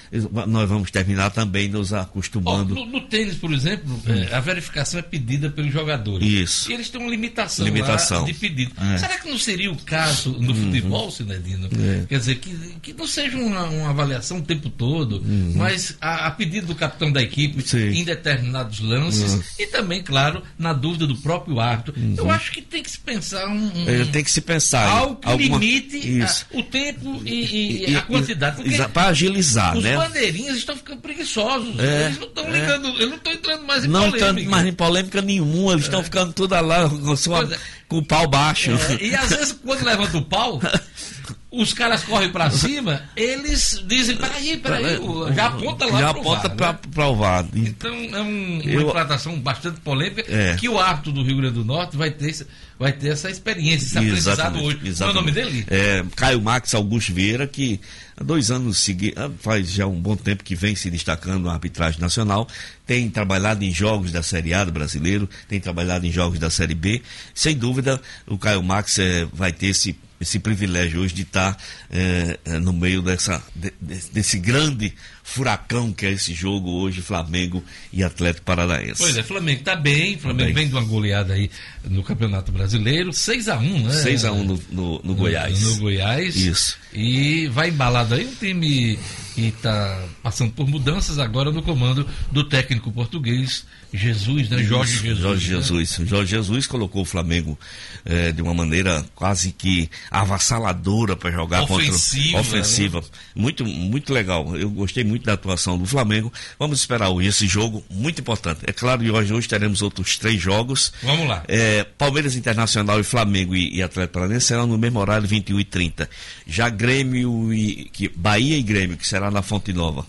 nós 0.47 0.67
vamos 0.69 0.91
terminar 0.91 1.29
também 1.31 1.67
nos 1.67 1.93
acostumando. 1.93 2.75
no, 2.75 2.85
no 2.85 3.01
tênis, 3.01 3.35
por 3.35 3.51
exemplo, 3.53 3.99
é, 4.07 4.33
a 4.35 4.39
verificação 4.39 4.99
é 4.99 5.03
pedida 5.03 5.49
pelos 5.49 5.71
jogadores. 5.71 6.27
Isso. 6.27 6.71
E 6.71 6.73
eles 6.73 6.89
têm 6.89 6.99
uma 7.01 7.09
limitação, 7.09 7.65
Limitação. 7.65 8.21
lá 8.21 8.25
de 8.27 8.33
pedido. 8.33 8.71
É. 8.93 8.97
Será 8.97 9.17
que 9.19 9.29
não 9.29 9.37
seria 9.37 9.71
o 9.71 9.75
caso 9.77 10.31
no 10.39 10.53
futebol, 10.53 11.09
Sinedino? 11.11 11.67
É. 11.79 12.05
Quer 12.07 12.19
dizer, 12.19 12.35
que, 12.35 12.49
que 12.81 12.93
não 12.93 13.07
seja 13.07 13.37
uma, 13.37 13.63
uma 13.65 13.89
avaliação 13.89 14.37
o 14.39 14.41
tempo 14.41 14.69
todo, 14.69 15.23
mas 15.55 15.95
a, 16.01 16.27
a 16.27 16.31
pedido 16.31 16.67
do 16.67 16.75
capitão 16.75 17.11
da 17.11 17.21
equipe 17.21 17.61
Sim. 17.67 17.89
em 17.89 18.03
determinados 18.03 18.79
lances 18.79 19.57
e 19.59 19.67
também, 19.67 20.01
claro, 20.03 20.41
na 20.57 20.73
dúvida 20.73 21.05
do 21.07 21.15
próprio 21.17 21.59
árbitro. 21.59 21.93
Eu 22.17 22.29
acho 22.29 22.51
que 22.51 22.61
tem 22.61 22.83
que 22.83 22.91
se 22.91 22.99
pensar 22.99 23.47
um, 23.47 23.67
um- 23.83 23.89
É, 23.89 24.05
Tem 24.05 24.23
que 24.23 24.31
se 24.31 24.41
pensar. 24.41 24.87
algo 24.87 25.15
que 25.15 25.27
alguma- 25.27 25.57
limite 25.59 26.16
a- 26.21 26.25
Isso. 26.25 26.45
o 26.53 26.63
tempo 26.63 27.21
e, 27.25 27.89
e 27.91 27.95
a 27.95 28.01
quantidade. 28.01 28.63
Para 28.93 29.07
agilizar, 29.09 29.77
os 29.77 29.83
né? 29.83 29.95
bandeirinhas 29.97 30.57
estão 30.57 30.75
ficando 30.75 31.01
preguiçosos. 31.01 31.79
É, 31.79 32.05
eles 32.07 32.19
não 32.19 32.27
estão 32.27 32.45
é. 32.45 32.51
ligando, 32.51 32.87
eles 32.89 33.09
não 33.09 33.17
estão 33.17 33.33
entrando 33.33 33.63
mais 33.65 33.85
em 33.85 33.87
Não 33.87 33.99
polêmica. 34.11 34.25
tanto 34.33 34.49
mais 34.49 34.65
em 34.65 34.73
polêmica 34.73 35.21
nenhuma, 35.21 35.71
eles 35.73 35.85
estão 35.85 36.03
ficando 36.03 36.33
tudo 36.33 36.53
lá 36.61 36.89
com, 36.89 37.15
sua- 37.15 37.43
é. 37.53 37.57
com 37.87 37.97
o 37.99 38.05
pau 38.05 38.27
baixo. 38.27 38.71
É, 38.71 39.03
e 39.05 39.15
às 39.15 39.29
vezes, 39.29 39.51
quando 39.63 39.83
levanta 39.83 40.17
o 40.17 40.21
pau, 40.25 40.59
os 41.61 41.73
caras 41.73 42.03
correm 42.03 42.29
pra 42.31 42.49
cima, 42.51 43.01
eles 43.15 43.83
dizem, 43.87 44.15
peraí, 44.17 44.57
peraí, 44.57 44.99
já 45.35 45.47
aponta 45.47 45.85
lá 45.85 45.99
Já 45.99 46.09
aponta 46.09 46.49
VAR, 46.49 46.79
pra, 46.91 47.03
né? 47.05 47.09
o 47.09 47.15
VAR. 47.15 47.45
Então 47.55 47.93
é 47.93 48.21
um- 48.21 48.59
uma 48.61 48.63
Eu- 48.71 48.81
implantação 48.89 49.39
bastante 49.39 49.79
polêmica 49.81 50.23
É. 50.27 50.55
que 50.55 50.69
o 50.69 50.79
árbitro 50.79 51.11
do 51.11 51.23
Rio 51.23 51.37
Grande 51.37 51.55
do 51.55 51.65
Norte 51.65 51.95
vai 51.97 52.11
ter, 52.11 52.45
vai 52.79 52.91
ter 52.93 53.09
essa 53.09 53.29
experiência, 53.29 53.85
esse 53.85 53.97
aprendizado 53.97 54.61
hoje. 54.61 54.77
Qual 54.97 55.09
é 55.09 55.11
o 55.11 55.15
nome 55.15 55.31
dele? 55.31 55.65
É, 55.69 56.03
Caio 56.15 56.41
Max 56.41 56.73
Augusto 56.75 57.13
Vieira, 57.13 57.47
que 57.47 57.79
há 58.15 58.23
dois 58.23 58.51
anos 58.51 58.77
seguidos, 58.79 59.31
faz 59.39 59.71
já 59.71 59.85
um 59.87 59.99
bom 59.99 60.15
tempo 60.15 60.43
que 60.43 60.55
vem 60.55 60.75
se 60.75 60.89
destacando 60.89 61.45
na 61.45 61.53
arbitragem 61.53 61.99
nacional, 61.99 62.47
tem 62.85 63.09
trabalhado 63.09 63.63
em 63.63 63.71
jogos 63.73 64.11
da 64.11 64.21
Série 64.23 64.53
A 64.53 64.63
do 64.63 64.71
brasileiro, 64.71 65.29
tem 65.47 65.59
trabalhado 65.59 66.05
em 66.05 66.11
jogos 66.11 66.39
da 66.39 66.49
Série 66.49 66.75
B. 66.75 67.01
Sem 67.33 67.55
dúvida, 67.57 68.01
o 68.27 68.37
Caio 68.37 68.61
Max 68.63 68.97
eh, 68.99 69.27
vai 69.33 69.51
ter 69.51 69.67
esse, 69.67 69.97
esse 70.19 70.39
privilégio 70.39 71.01
hoje 71.01 71.13
de 71.13 71.21
estar 71.23 71.57
eh, 71.91 72.37
no 72.61 72.73
meio 72.73 73.01
dessa, 73.01 73.41
de- 73.55 73.73
de- 73.81 74.09
desse 74.11 74.39
grande 74.39 74.93
furacão 75.23 75.91
que 75.93 76.05
é 76.05 76.11
esse 76.11 76.33
jogo 76.33 76.71
hoje, 76.71 77.01
Flamengo 77.01 77.63
e 77.93 78.03
Atlético 78.03 78.45
Paranaense. 78.45 78.95
Pois 78.97 79.15
é, 79.17 79.21
Flamengo 79.23 79.61
tá 79.63 79.75
bem, 79.75 80.17
Flamengo 80.17 80.45
bem. 80.45 80.53
vem 80.53 80.67
de 80.67 80.73
uma 80.73 80.83
goleada 80.83 81.33
aí 81.33 81.51
no 81.83 82.01
Campeonato 82.01 82.51
Brasileiro, 82.51 83.11
6x1, 83.11 83.83
né? 83.83 83.91
6x1 84.03 84.43
no, 84.43 84.59
no, 84.71 85.01
no 85.03 85.15
Goiás. 85.15 85.61
No, 85.61 85.75
Goiás. 85.77 86.35
Isso. 86.35 86.77
E 86.93 87.47
vai 87.49 87.69
embalado 87.69 88.15
aí 88.15 88.25
um 88.25 88.33
time 88.35 88.97
que 89.37 89.49
está 89.49 90.03
passando 90.23 90.51
por 90.51 90.67
mudanças 90.67 91.19
agora 91.19 91.51
no 91.51 91.61
comando 91.61 92.07
do 92.31 92.43
técnico 92.43 92.91
português, 92.91 93.67
Jesus, 93.93 94.49
né? 94.49 94.63
Jorge 94.63 94.97
Jesus. 94.97 95.19
Jorge 95.19 95.53
né? 95.53 95.61
Jesus. 95.61 95.99
Jorge 96.09 96.31
Jesus 96.31 96.65
colocou 96.65 97.03
o 97.03 97.05
Flamengo 97.05 97.57
eh, 98.03 98.31
de 98.31 98.41
uma 98.41 98.55
maneira 98.55 99.05
quase 99.13 99.51
que 99.51 99.91
avassaladora 100.09 101.15
para 101.15 101.29
jogar 101.29 101.61
Ofensiva, 101.61 102.37
contra 102.39 102.49
ofensiva. 102.49 103.03
Muito, 103.35 103.63
muito 103.63 104.11
legal. 104.11 104.57
Eu 104.57 104.71
gostei 104.71 105.03
muito 105.03 105.23
da 105.23 105.33
atuação 105.33 105.77
do 105.77 105.85
Flamengo. 105.85 106.33
Vamos 106.57 106.79
esperar 106.79 107.09
hoje 107.09 107.27
esse 107.27 107.45
jogo 107.45 107.85
muito 107.91 108.19
importante. 108.19 108.61
É 108.65 108.73
claro 108.73 109.01
que 109.01 109.11
hoje, 109.11 109.31
hoje 109.31 109.47
teremos 109.47 109.83
outros 109.83 110.17
três 110.17 110.41
jogos. 110.41 110.91
Vamos 111.03 111.27
lá. 111.27 111.43
É, 111.47 111.83
Palmeiras 111.95 112.35
Internacional 112.35 112.99
e 112.99 113.03
Flamengo 113.03 113.55
e, 113.55 113.75
e 113.75 113.83
Atlético 113.83 114.15
Paranaense 114.15 114.47
serão 114.47 114.65
no 114.65 114.79
mesmo 114.79 114.99
horário, 114.99 115.27
21 115.27 115.59
e 115.59 115.63
30 115.63 116.09
Já 116.47 116.69
Grêmio 116.69 117.53
e 117.53 117.85
que, 117.93 118.09
Bahia 118.09 118.57
e 118.57 118.63
Grêmio, 118.63 118.97
que 118.97 119.07
será 119.07 119.26
na 119.31 119.41
Fonte 119.41 119.71
Nova. 119.73 120.05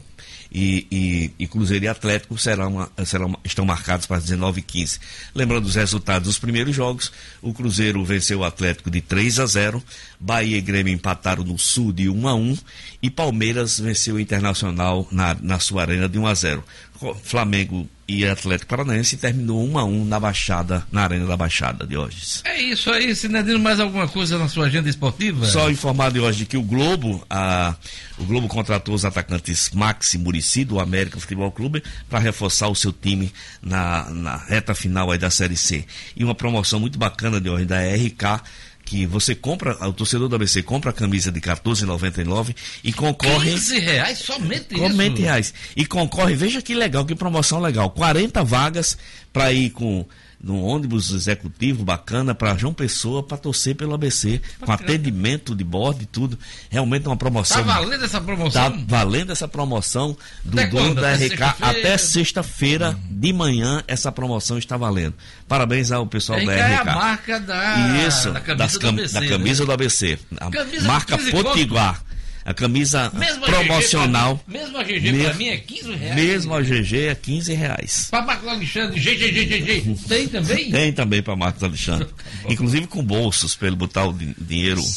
E, 0.51 0.87
e- 0.91 1.31
e 1.41 1.47
Cruzeiro 1.47 1.85
e 1.85 1.89
Atlético 1.89 2.39
serão, 2.39 2.89
serão- 3.05 3.39
estão 3.45 3.67
marcados 3.67 4.07
para 4.07 4.19
19 4.19 4.61
e 4.61 4.63
15 4.63 4.99
Lembrando 5.35 5.67
os 5.67 5.75
resultados 5.75 6.27
dos 6.27 6.39
primeiros 6.39 6.75
jogos: 6.75 7.13
o 7.43 7.53
Cruzeiro 7.53 8.03
venceu 8.03 8.39
o 8.39 8.45
Atlético 8.45 8.91
de 8.91 9.03
3 9.03 9.41
a 9.41 9.45
0, 9.47 9.83
Bahia 10.19 10.57
e 10.57 10.61
Grêmio 10.63 10.95
empataram 10.95 11.45
no 11.45 11.59
Sul 11.59 11.93
de 11.93 12.09
1 12.09 12.27
a 12.27 12.35
1 12.35 12.57
e 13.03 13.11
Palmeiras 13.11 13.79
venceu 13.79 14.15
o 14.15 14.21
Internacional 14.21 15.07
na, 15.13 15.37
na 15.39 15.59
sua 15.59 15.83
arena 15.83 16.09
de 16.09 16.19
1 16.19 16.27
a 16.27 16.35
0. 16.35 16.65
Flamengo 17.23 17.87
e 18.09 18.27
Atlético 18.27 18.71
Paranaense 18.71 19.19
terminou 19.19 19.63
1 19.69 19.79
a 19.79 19.85
1 19.85 20.05
na 20.07 20.19
Baixada, 20.19 20.87
na 20.91 21.03
Arena 21.03 21.27
da 21.27 21.37
Baixada 21.37 21.87
de 21.87 21.95
hoje. 21.95 22.41
É 22.45 22.59
isso 22.59 22.91
aí, 22.91 23.15
Sinedino, 23.15 23.59
mais 23.59 23.79
alguma 23.79 24.09
coisa 24.09 24.39
na 24.39 24.49
sua 24.49 24.65
agenda 24.65 24.89
esportiva? 24.89 25.45
Só 25.45 25.71
informar 25.71 26.11
de 26.11 26.19
hoje 26.19 26.47
que 26.47 26.57
o 26.57 26.63
Globo, 26.63 27.23
a, 27.29 27.75
o 28.17 28.25
Globo 28.25 28.49
contratou 28.49 28.95
os 28.95 29.05
atacantes 29.05 29.71
Max 29.75 30.15
e 30.15 30.19
Murici 30.19 30.65
do 30.65 30.81
América 30.81 31.21
Futebol 31.21 31.53
Clube 31.53 31.83
para 32.09 32.19
reforçar 32.19 32.69
o 32.69 32.75
seu 32.75 32.95
time 32.95 33.31
na, 33.61 34.09
na 34.09 34.37
reta 34.39 34.75
final 34.75 35.11
aí 35.11 35.19
da 35.19 35.29
Série 35.29 35.57
C. 35.57 35.85
E 36.17 36.25
uma 36.25 36.35
promoção 36.35 36.81
muito 36.81 36.99
bacana 36.99 37.39
de 37.39 37.51
hoje 37.51 37.67
da 37.67 37.79
RK 37.79 38.43
que 38.89 39.05
você 39.05 39.35
compra, 39.35 39.77
o 39.87 39.93
torcedor 39.93 40.29
do 40.29 40.37
ABC 40.37 40.63
compra 40.63 40.91
a 40.91 40.95
camisa 40.95 41.31
de 41.31 41.41
R$ 41.41 41.47
14,99 41.55 42.57
e 42.83 42.91
concorre 42.91 43.51
15 43.51 43.79
reais 43.81 44.19
somente 44.19 44.75
isso? 44.75 44.83
Comente 44.83 45.21
reais. 45.21 45.53
E 45.77 45.85
concorre, 45.85 46.35
veja 46.35 46.63
que 46.63 46.75
legal, 46.75 47.05
que 47.05 47.15
promoção 47.15 47.61
legal. 47.61 47.91
40 47.91 48.43
vagas 48.45 48.97
para 49.31 49.53
ir 49.53 49.71
com 49.71 50.07
num 50.43 50.63
ônibus 50.63 51.11
executivo 51.11 51.85
bacana 51.85 52.33
para 52.35 52.57
João 52.57 52.73
Pessoa 52.73 53.23
para 53.25 53.37
torcer 53.37 53.75
pelo 53.75 53.93
ABC, 53.95 54.41
com 54.61 54.71
atendimento 54.71 55.55
de 55.55 55.65
bordo 55.65 56.03
e 56.03 56.07
tudo. 56.07 56.39
Realmente 56.71 57.07
é 57.07 57.09
uma 57.09 57.17
promoção. 57.17 57.65
Tá 57.65 57.81
valendo 57.81 58.05
essa 58.05 58.21
promoção? 58.21 58.71
Tá 58.73 58.79
valendo 58.87 59.33
essa 59.33 59.49
promoção 59.49 60.17
do 60.45 60.59
Até 60.61 60.69
dono 60.71 60.85
quando? 60.95 61.01
da 61.01 61.13
Até 61.15 61.27
RK 61.27 61.43
até 61.61 61.99
sexta-feira 61.99 62.97
de 63.11 63.33
manhã 63.33 63.83
essa 63.89 64.13
promoção 64.13 64.59
está 64.59 64.77
valendo. 64.77 65.15
Parabéns 65.49 65.91
ao 65.91 66.07
pessoal 66.07 66.39
RK 66.39 66.47
da 66.47 66.53
é 66.55 66.75
a 66.77 66.81
RK. 66.83 66.85
marca 66.95 67.41
da, 67.41 68.07
Isso, 68.07 68.31
da 68.33 68.41
camisa 68.41 68.57
das 68.65 68.73
do 68.75 68.79
cam- 68.81 68.89
ABC. 68.91 69.15
da 69.15 69.21
né? 69.21 69.29
camisa 69.29 69.67
do 69.67 69.73
ABC. 69.73 70.19
A 70.39 70.51
Camisa 70.51 70.87
marca 70.87 71.19
15 71.19 71.31
Potiguar. 71.33 72.03
A 72.49 72.55
camisa 72.55 73.11
Mesmo 73.15 73.45
a 73.45 73.49
promocional. 73.49 74.37
GG 74.37 74.43
pra 74.45 74.53
mim- 74.55 74.59
mesmo 74.59 74.79
a 74.79 74.83
GG 74.83 75.01
pra 75.03 75.13
Mesmo- 75.13 75.35
mim 75.35 75.49
é 75.49 75.57
15 75.59 75.93
reais. 75.95 76.15
Mesmo 76.15 76.55
a 76.55 76.63
GG 76.63 76.97
é 77.09 77.15
15 77.15 77.53
reais. 77.53 78.07
Pra 78.11 78.23
Marcos 78.23 78.49
Alexandre, 78.49 78.99
GGGGG, 78.99 79.95
tem 80.09 80.29
também? 80.29 80.71
Tem 80.71 80.93
também 80.95 81.23
para 81.23 81.37
Marcos 81.37 81.63
Alexandre. 81.63 82.09
Inclusive 82.49 82.87
com 82.87 83.05
bolsos 83.05 83.55
para 83.55 83.67
ele 83.69 83.77
botar 83.77 84.07
o 84.07 84.15
din- 84.15 84.35
dinheiro. 84.41 84.81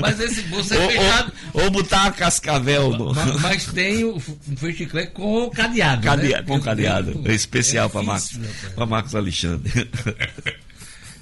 Mas 0.00 0.18
esse 0.20 0.42
bolso 0.42 0.74
é 0.74 0.78
ou, 0.78 0.90
fechado. 0.90 1.32
ou, 1.54 1.62
ou 1.64 1.70
botar 1.70 2.06
a 2.06 2.10
cascavel 2.10 2.90
no. 2.90 3.14
Ma- 3.14 3.26
Mas 3.40 3.66
tem 3.66 4.02
o 4.04 4.16
f- 4.18 4.34
foi 4.56 4.72
chiclete 4.72 5.12
com 5.12 5.48
cadeado. 5.50 6.02
Cadea- 6.02 6.38
né? 6.38 6.42
com 6.42 6.60
cadeado. 6.60 7.22
É 7.24 7.32
especial 7.32 7.86
É 7.86 7.88
para 7.90 8.02
Marcos, 8.02 8.40
pra 8.74 8.86
Marcos 8.86 9.14
Alexandre. 9.14 9.70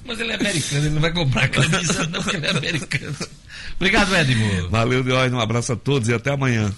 Mas 0.07 0.21
ele 0.21 0.33
é 0.33 0.37
americano, 0.37 0.85
ele 0.85 0.95
não 0.95 1.01
vai 1.01 1.13
comprar 1.13 1.49
camisa, 1.49 2.07
não, 2.07 2.23
porque 2.23 2.37
ele 2.37 2.47
é 2.47 2.51
americano. 2.51 3.17
Obrigado, 3.75 4.15
Edmo. 4.15 4.69
Valeu, 4.71 5.03
Deus. 5.03 5.33
Um 5.33 5.41
abraço 5.41 5.73
a 5.73 5.77
todos 5.77 6.09
e 6.09 6.15
até 6.15 6.31
amanhã. 6.31 6.73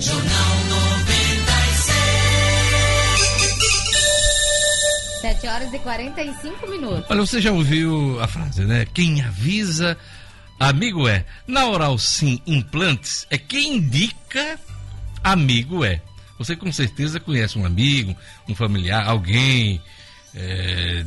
Jornal 0.00 0.56
96. 0.68 1.86
7 5.20 5.46
horas 5.46 5.72
e 5.72 5.78
45 5.78 6.66
minutos. 6.68 7.04
Olha, 7.08 7.20
você 7.20 7.40
já 7.40 7.52
ouviu 7.52 8.20
a 8.20 8.28
frase, 8.28 8.64
né? 8.64 8.86
Quem 8.92 9.22
avisa, 9.22 9.96
amigo 10.58 11.08
é. 11.08 11.24
Na 11.46 11.66
Oral 11.66 11.98
Sim 11.98 12.40
Implantes, 12.46 13.26
é 13.30 13.38
quem 13.38 13.76
indica, 13.76 14.58
amigo 15.22 15.84
é. 15.84 16.02
Você 16.38 16.54
com 16.54 16.70
certeza 16.70 17.18
conhece 17.18 17.58
um 17.58 17.64
amigo, 17.64 18.14
um 18.48 18.54
familiar, 18.54 19.08
alguém 19.08 19.80
é, 20.36 21.04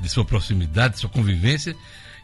de 0.00 0.08
sua 0.08 0.24
proximidade, 0.24 0.94
de 0.94 1.00
sua 1.00 1.10
convivência, 1.10 1.74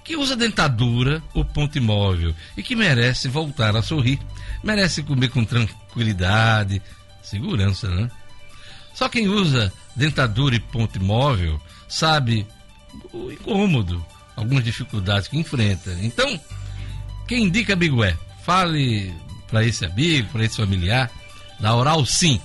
que 0.05 0.17
usa 0.17 0.35
dentadura 0.35 1.23
ou 1.35 1.45
ponto 1.45 1.79
imóvel 1.79 2.35
e 2.57 2.63
que 2.63 2.75
merece 2.75 3.29
voltar 3.29 3.77
a 3.77 3.83
sorrir, 3.83 4.19
merece 4.63 5.03
comer 5.03 5.29
com 5.29 5.45
tranquilidade, 5.45 6.83
segurança, 7.23 7.89
né? 7.89 8.11
Só 8.95 9.09
quem 9.09 9.29
usa 9.29 9.73
dentadura 9.95 10.57
e 10.57 10.61
ponto 10.61 10.97
imóvel 10.97 11.61
sabe 11.87 12.47
o 13.13 13.31
incômodo, 13.31 14.05
algumas 14.35 14.65
dificuldades 14.65 15.29
que 15.29 15.39
enfrenta. 15.39 15.97
Então, 16.03 16.41
quem 17.27 17.45
indica 17.45 17.75
amigo 17.75 18.03
é? 18.03 18.17
Fale 18.45 19.15
para 19.49 19.65
esse 19.65 19.85
amigo, 19.85 20.29
para 20.33 20.45
esse 20.45 20.57
familiar, 20.57 21.11
da 21.61 21.75
Oral 21.75 22.05
Sim, 22.07 22.41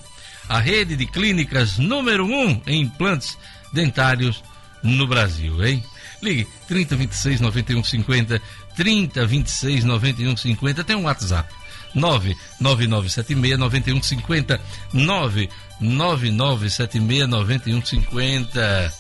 a 0.50 0.60
rede 0.60 0.96
de 0.96 1.06
clínicas 1.06 1.78
número 1.78 2.26
um 2.26 2.62
em 2.68 2.82
implantes 2.82 3.38
dentários 3.74 4.44
no 4.82 5.06
Brasil, 5.08 5.62
hein? 5.66 5.84
Ligue 6.22 6.48
3026 6.68 7.42
9150, 7.42 8.42
3026 8.76 9.84
9150, 9.84 10.84
tem 10.84 10.96
um 10.96 11.04
WhatsApp. 11.04 11.54
99976 11.94 13.60
9150, 13.60 14.62
99976 14.94 17.28
9150. 17.28 18.94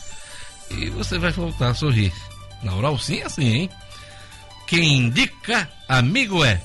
E 0.71 0.89
você 0.89 1.17
vai 1.17 1.31
voltar 1.31 1.69
a 1.69 1.73
sorrir. 1.73 2.11
Na 2.61 2.75
Oral 2.75 2.99
Sim 2.99 3.19
é 3.19 3.25
assim, 3.25 3.45
hein? 3.45 3.69
Quem 4.67 4.97
indica, 4.99 5.69
amigo 5.87 6.43
é. 6.43 6.61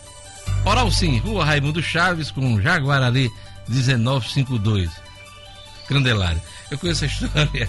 Oral 0.64 0.90
Sim, 0.90 1.18
Rua 1.18 1.44
Raimundo 1.44 1.82
Chaves, 1.82 2.30
com 2.30 2.58
Jaguarari 2.60 3.30
1952. 3.68 4.90
Candelária. 5.88 6.42
Eu 6.70 6.78
conheço 6.78 7.04
a 7.04 7.06
história, 7.06 7.68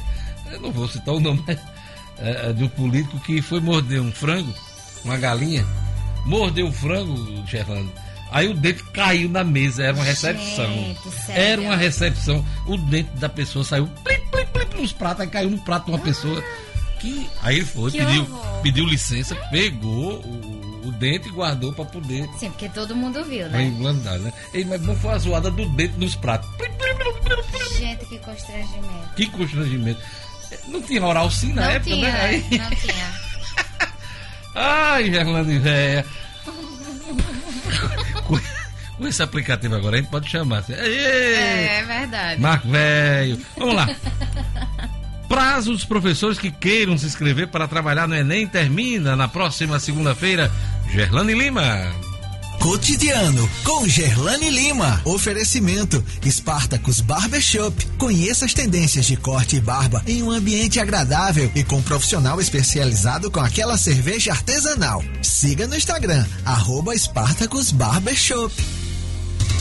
eu 0.51 0.59
não 0.61 0.71
vou 0.71 0.87
citar 0.87 1.13
o 1.13 1.19
nome, 1.19 1.43
mas, 1.47 1.59
é, 2.17 2.53
de 2.53 2.63
um 2.63 2.69
político 2.69 3.19
que 3.21 3.41
foi 3.41 3.59
morder 3.59 4.01
um 4.01 4.11
frango, 4.11 4.53
uma 5.03 5.17
galinha, 5.17 5.65
mordeu 6.25 6.67
o 6.67 6.71
frango, 6.73 7.15
Gerlando. 7.47 7.91
Aí 8.31 8.47
o 8.47 8.53
dente 8.53 8.83
caiu 8.93 9.27
na 9.27 9.43
mesa, 9.43 9.83
era 9.83 9.95
uma 9.95 10.03
recepção. 10.03 10.67
Gente, 10.71 10.99
era 11.29 11.59
uma 11.59 11.75
recepção. 11.75 12.45
O 12.67 12.77
dente 12.77 13.09
da 13.15 13.27
pessoa 13.27 13.65
saiu 13.65 13.87
plim, 14.03 14.19
plim, 14.31 14.45
plim, 14.45 14.81
nos 14.81 14.93
pratos, 14.93 15.21
aí 15.21 15.27
caiu 15.27 15.49
no 15.49 15.57
prato 15.59 15.85
de 15.85 15.91
uma 15.91 15.99
pessoa. 15.99 16.43
Que, 16.99 17.27
aí 17.41 17.55
ele 17.57 17.65
foi, 17.65 17.91
Que 17.91 17.97
pediu, 18.05 18.23
horror. 18.23 18.61
pediu 18.61 18.85
licença, 18.85 19.33
pegou 19.49 20.19
o, 20.19 20.81
o 20.89 20.91
dente 20.91 21.29
e 21.29 21.31
guardou 21.31 21.71
para 21.71 21.85
poder 21.85 22.27
Sim, 22.37 22.49
porque 22.49 22.67
todo 22.67 22.93
mundo 22.93 23.23
viu, 23.23 23.47
né? 23.47 23.63
implantar, 23.63 24.19
né? 24.19 24.33
Ei, 24.53 24.65
mas 24.65 24.81
não 24.81 24.93
foi 24.97 25.13
a 25.13 25.17
zoada 25.17 25.49
do 25.49 25.65
dente 25.69 25.97
nos 25.97 26.15
pratos. 26.15 26.49
Gente, 27.77 28.05
que 28.05 28.19
constrangimento. 28.19 29.13
Que 29.15 29.25
constrangimento. 29.27 30.01
Não 30.67 30.81
tinha 30.81 31.03
oral 31.03 31.29
sim 31.31 31.53
na 31.53 31.63
não 31.63 31.69
época, 31.71 31.91
tinha, 31.91 32.11
né? 32.11 32.21
Aí- 32.21 32.57
não 32.59 32.69
tinha. 32.71 33.11
Ai, 34.55 35.11
Gerlando 35.11 35.51
e 35.51 35.59
Véia. 35.59 36.05
com, 38.97 39.07
esse 39.07 39.21
aplicativo 39.23 39.75
agora, 39.75 39.97
a 39.97 39.99
gente 39.99 40.09
pode 40.09 40.29
chamar. 40.29 40.59
assim, 40.59 40.73
Ei, 40.73 40.97
É 41.67 41.83
verdade. 41.87 42.41
Marco 42.41 42.67
Velho. 42.67 43.39
Vamos 43.57 43.75
lá. 43.75 43.87
Prazo 45.27 45.71
dos 45.71 45.85
professores 45.85 46.39
que 46.39 46.49
queiram 46.51 46.97
se 46.97 47.05
inscrever 47.05 47.47
para 47.47 47.67
trabalhar 47.67 48.07
no 48.07 48.15
Enem 48.15 48.47
termina 48.47 49.15
na 49.15 49.27
próxima 49.27 49.79
segunda-feira. 49.79 50.51
Gerlane 50.91 51.33
Lima. 51.35 51.93
Cotidiano 52.59 53.49
com 53.63 53.87
Gerlane 53.87 54.49
Lima. 54.49 55.01
Oferecimento 55.05 56.03
Spartacus 56.25 57.01
Barbershop. 57.01 57.85
Conheça 57.97 58.45
as 58.45 58.53
tendências 58.53 59.05
de 59.05 59.15
corte 59.15 59.55
e 59.55 59.61
barba 59.61 60.03
em 60.05 60.21
um 60.21 60.29
ambiente 60.29 60.79
agradável 60.79 61.49
e 61.55 61.63
com 61.63 61.77
um 61.77 61.81
profissional 61.81 62.39
especializado 62.39 63.31
com 63.31 63.39
aquela 63.39 63.77
cerveja 63.77 64.31
artesanal. 64.31 65.03
Siga 65.21 65.67
no 65.67 65.75
Instagram, 65.75 66.25
arroba 66.45 66.95
Spartacus 66.95 67.71
Barbershop. 67.71 68.53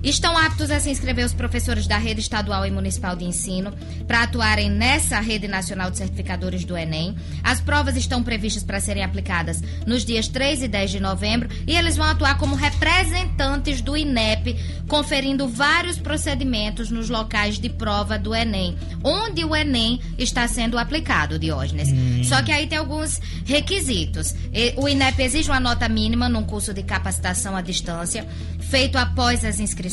Estão 0.03 0.34
aptos 0.36 0.70
a 0.70 0.80
se 0.80 0.88
inscrever 0.88 1.26
os 1.26 1.34
professores 1.34 1.86
da 1.86 1.98
rede 1.98 2.20
estadual 2.20 2.64
e 2.64 2.70
municipal 2.70 3.14
de 3.14 3.26
ensino 3.26 3.70
para 4.07 4.22
atuarem 4.22 4.70
nessa 4.70 5.20
rede 5.20 5.46
nacional 5.46 5.90
de 5.90 5.98
certificadores 5.98 6.64
do 6.64 6.74
Enem. 6.74 7.14
As 7.42 7.61
provas 7.61 7.96
estão 7.96 8.22
previstas 8.22 8.62
para 8.62 8.80
serem 8.80 9.05
aplicadas 9.05 9.61
nos 9.86 10.03
dias 10.03 10.26
3 10.26 10.62
e 10.62 10.68
10 10.68 10.90
de 10.92 11.01
novembro 11.01 11.51
e 11.66 11.76
eles 11.76 11.98
vão 11.98 12.07
atuar 12.07 12.38
como 12.38 12.57
representantes 12.57 13.82
do 13.82 13.94
INEP, 13.94 14.57
conferindo 14.88 15.46
vários 15.46 15.98
procedimentos 15.98 16.90
nos 16.90 17.11
locais 17.11 17.59
de 17.59 17.68
prova 17.68 18.18
do 18.18 18.34
Enem, 18.34 18.78
onde 19.05 19.44
o 19.44 19.55
Enem 19.55 20.01
está 20.16 20.48
sendo 20.48 20.78
aplicado, 20.78 21.38
Diógenes. 21.38 21.88
Só 22.26 22.42
que 22.42 22.51
aí 22.51 22.66
tem 22.66 22.78
alguns 22.78 23.20
requisitos. 23.44 24.34
O 24.76 24.88
INEP 24.88 25.20
exige 25.22 25.51
uma 25.51 25.61
nota 25.61 25.86
mínima 25.90 26.26
num 26.26 26.42
curso 26.42 26.72
de 26.72 26.82
capacitação 26.82 27.55
à 27.55 27.61
distância, 27.61 28.26
feito 28.61 28.96
após 28.96 29.44
as 29.44 29.61
inscrições. 29.61 29.89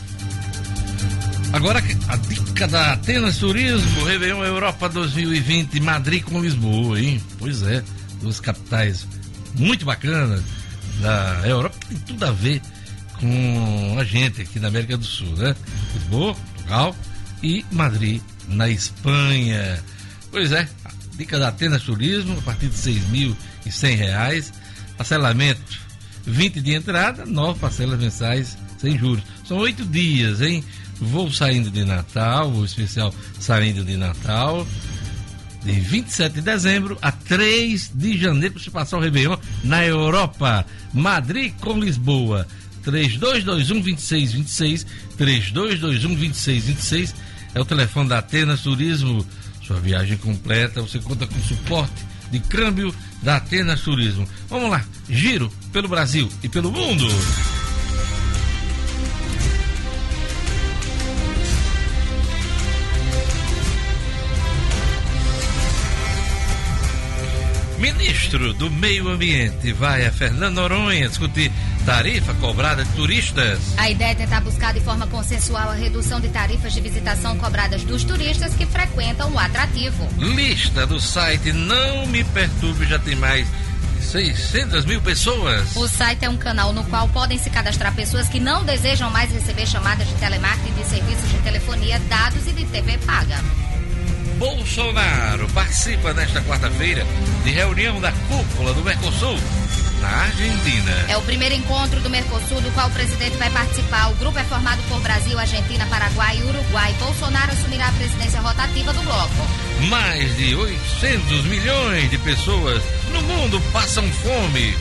Agora 1.54 1.82
a 2.08 2.16
dica 2.16 2.68
da 2.68 2.92
Atenas 2.92 3.38
Turismo, 3.38 4.04
Réveillon 4.04 4.44
Europa 4.44 4.90
2020, 4.90 5.80
Madrid 5.80 6.22
com 6.22 6.42
Lisboa, 6.42 7.00
hein? 7.00 7.18
Pois 7.38 7.62
é, 7.62 7.82
duas 8.20 8.38
capitais 8.40 9.06
muito 9.54 9.86
bacanas 9.86 10.42
da 11.00 11.40
Europa, 11.46 11.76
que 11.80 11.86
tem 11.86 11.96
tudo 11.98 12.26
a 12.26 12.30
ver 12.30 12.60
com 13.18 13.96
a 13.98 14.04
gente 14.04 14.42
aqui 14.42 14.60
na 14.60 14.68
América 14.68 14.98
do 14.98 15.06
Sul, 15.06 15.34
né? 15.36 15.56
Lisboa, 15.94 16.34
Portugal 16.34 16.94
e 17.42 17.64
Madrid, 17.72 18.20
na 18.48 18.68
Espanha. 18.68 19.82
Pois 20.34 20.50
é, 20.50 20.68
dica 21.16 21.38
da 21.38 21.46
Atenas 21.46 21.84
Turismo, 21.84 22.36
a 22.36 22.42
partir 22.42 22.66
de 22.66 22.90
R$ 22.90 23.36
6.100, 23.70 24.52
parcelamento 24.96 25.78
20 26.26 26.60
de 26.60 26.74
entrada, 26.74 27.24
9 27.24 27.60
parcelas 27.60 28.00
mensais 28.00 28.58
sem 28.76 28.98
juros. 28.98 29.22
São 29.46 29.58
oito 29.58 29.84
dias, 29.84 30.40
hein? 30.40 30.64
Vou 31.00 31.30
saindo 31.30 31.70
de 31.70 31.84
Natal, 31.84 32.50
o 32.50 32.64
especial 32.64 33.14
saindo 33.38 33.84
de 33.84 33.96
Natal, 33.96 34.66
de 35.62 35.70
27 35.70 36.34
de 36.34 36.40
dezembro 36.40 36.98
a 37.00 37.12
3 37.12 37.92
de 37.94 38.18
janeiro, 38.18 38.54
para 38.54 38.62
se 38.64 38.70
passar 38.72 38.96
o 38.96 39.00
Réveillon 39.00 39.36
na 39.62 39.86
Europa. 39.86 40.66
Madrid 40.92 41.54
com 41.60 41.78
Lisboa. 41.78 42.44
3221 42.82 43.80
2626 43.82 44.84
3221 45.16 46.08
2626 46.16 47.14
é 47.54 47.60
o 47.60 47.64
telefone 47.64 48.08
da 48.08 48.18
Atenas 48.18 48.62
Turismo. 48.62 49.24
Sua 49.66 49.80
viagem 49.80 50.18
completa, 50.18 50.82
você 50.82 50.98
conta 50.98 51.26
com 51.26 51.40
suporte 51.40 52.04
de 52.30 52.38
câmbio 52.38 52.94
da 53.22 53.36
Atenas 53.36 53.80
Turismo. 53.80 54.28
Vamos 54.48 54.70
lá, 54.70 54.84
giro 55.08 55.50
pelo 55.72 55.88
Brasil 55.88 56.28
e 56.42 56.48
pelo 56.48 56.70
mundo. 56.70 57.06
Ministro 67.78 68.52
do 68.54 68.70
Meio 68.70 69.08
Ambiente 69.08 69.72
vai 69.72 70.04
a 70.06 70.12
Fernando 70.12 70.56
Noronha 70.56 71.08
discutir 71.08 71.50
tarifa 71.84 72.32
cobrada 72.34 72.84
de 72.84 72.90
turistas. 72.92 73.58
A 73.76 73.90
ideia 73.90 74.12
é 74.12 74.14
tentar 74.14 74.40
buscar 74.40 74.72
de 74.72 74.80
forma 74.80 75.06
consensual 75.06 75.70
a 75.70 75.74
redução 75.74 76.20
de 76.20 76.28
tarifas 76.28 76.72
de 76.72 76.80
visitação 76.80 77.36
cobradas 77.36 77.84
dos 77.84 78.04
turistas 78.04 78.54
que 78.54 78.66
frequentam 78.66 79.30
o 79.30 79.38
atrativo. 79.38 80.08
Lista 80.18 80.86
do 80.86 80.98
site 80.98 81.52
Não 81.52 82.06
Me 82.06 82.24
Perturbe 82.24 82.86
já 82.86 82.98
tem 82.98 83.14
mais 83.14 83.46
de 83.46 84.04
600 84.04 84.84
mil 84.86 85.00
pessoas. 85.02 85.76
O 85.76 85.86
site 85.86 86.24
é 86.24 86.30
um 86.30 86.36
canal 86.36 86.72
no 86.72 86.84
qual 86.84 87.08
podem 87.08 87.38
se 87.38 87.50
cadastrar 87.50 87.94
pessoas 87.94 88.28
que 88.28 88.40
não 88.40 88.64
desejam 88.64 89.10
mais 89.10 89.30
receber 89.30 89.66
chamadas 89.66 90.08
de 90.08 90.14
telemarketing 90.14 90.72
de 90.72 90.84
serviços 90.84 91.30
de 91.30 91.38
telefonia, 91.38 91.98
dados 92.08 92.46
e 92.46 92.52
de 92.52 92.64
TV 92.64 92.96
paga. 92.98 93.38
Bolsonaro 94.38 95.48
participa 95.50 96.12
nesta 96.12 96.40
quarta-feira 96.42 97.06
de 97.44 97.50
reunião 97.50 98.00
da 98.00 98.10
cúpula 98.12 98.72
do 98.72 98.82
Mercosul 98.82 99.38
na 100.04 100.24
Argentina. 100.24 100.92
É 101.08 101.16
o 101.16 101.22
primeiro 101.22 101.54
encontro 101.54 101.98
do 102.00 102.10
Mercosul 102.10 102.60
do 102.60 102.70
qual 102.72 102.88
o 102.88 102.90
presidente 102.90 103.36
vai 103.38 103.50
participar. 103.50 104.10
O 104.10 104.14
grupo 104.16 104.38
é 104.38 104.44
formado 104.44 104.82
por 104.88 105.00
Brasil, 105.00 105.38
Argentina, 105.38 105.86
Paraguai 105.86 106.38
e 106.38 106.42
Uruguai. 106.42 106.94
Bolsonaro 106.98 107.52
assumirá 107.52 107.88
a 107.88 107.92
presidência 107.92 108.40
rotativa 108.40 108.92
do 108.92 109.02
bloco. 109.02 109.48
Mais 109.88 110.36
de 110.36 110.54
800 110.54 111.44
milhões 111.46 112.10
de 112.10 112.18
pessoas 112.18 112.82
no 113.10 113.22
mundo 113.22 113.60
passam 113.72 114.06
fome 114.12 114.76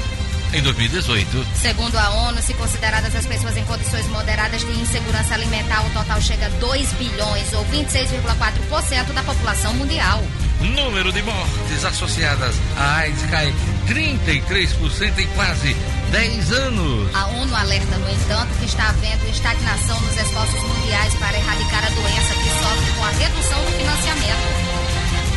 em 0.53 0.61
2018. 0.61 1.45
Segundo 1.55 1.97
a 1.97 2.09
ONU, 2.27 2.41
se 2.41 2.53
consideradas 2.53 3.15
as 3.15 3.25
pessoas 3.25 3.55
em 3.55 3.63
condições 3.63 4.05
moderadas 4.07 4.61
de 4.61 4.71
insegurança 4.71 5.33
alimentar, 5.33 5.85
o 5.85 5.89
total 5.91 6.21
chega 6.21 6.47
a 6.47 6.49
2 6.49 6.93
bilhões 6.93 7.53
ou 7.53 7.65
26,4% 7.65 9.13
da 9.13 9.23
população 9.23 9.73
mundial. 9.73 10.21
Número 10.63 11.11
de 11.11 11.21
mortes 11.23 11.83
associadas 11.83 12.55
à 12.77 12.99
AIDS 12.99 13.21
cai 13.29 13.53
33% 13.87 15.19
em 15.19 15.27
quase 15.35 15.75
10 16.11 16.51
anos. 16.53 17.13
A 17.13 17.25
ONU 17.27 17.53
alerta, 17.53 17.97
no 17.97 18.09
entanto, 18.09 18.47
que 18.59 18.65
está 18.65 18.87
havendo 18.89 19.29
estagnação 19.29 19.99
nos 19.99 20.15
esforços 20.15 20.61
mundiais 20.63 21.13
para 21.15 21.37
erradicar 21.37 21.83
a 21.83 21.89
doença 21.89 22.33
que 22.35 22.49
sofre 22.63 22.91
com 22.97 23.03
a 23.03 23.09
redução 23.09 23.65
do 23.65 23.71
financiamento. 23.71 24.83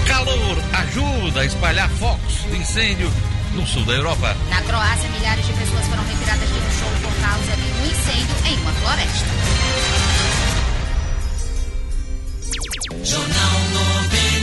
Calor 0.06 0.58
ajuda 0.74 1.40
a 1.40 1.44
espalhar 1.44 1.90
focos 1.90 2.44
de 2.48 2.56
incêndio 2.58 3.12
no 3.54 3.66
sul 3.66 3.84
da 3.84 3.94
Europa. 3.94 4.36
Na 4.48 4.62
Croácia, 4.62 5.08
milhares 5.10 5.44
de 5.44 5.52
pessoas 5.54 5.86
foram 5.88 6.04
retiradas 6.04 6.48
de 6.48 6.54
um 6.54 6.70
show 6.70 6.90
por 7.02 7.14
causa 7.20 7.56
de 7.56 7.62
um 7.62 7.86
incêndio 7.90 8.36
em 8.46 8.60
uma 8.60 8.72
floresta. 8.72 9.26
Jornal 13.02 13.60
96. 13.72 14.35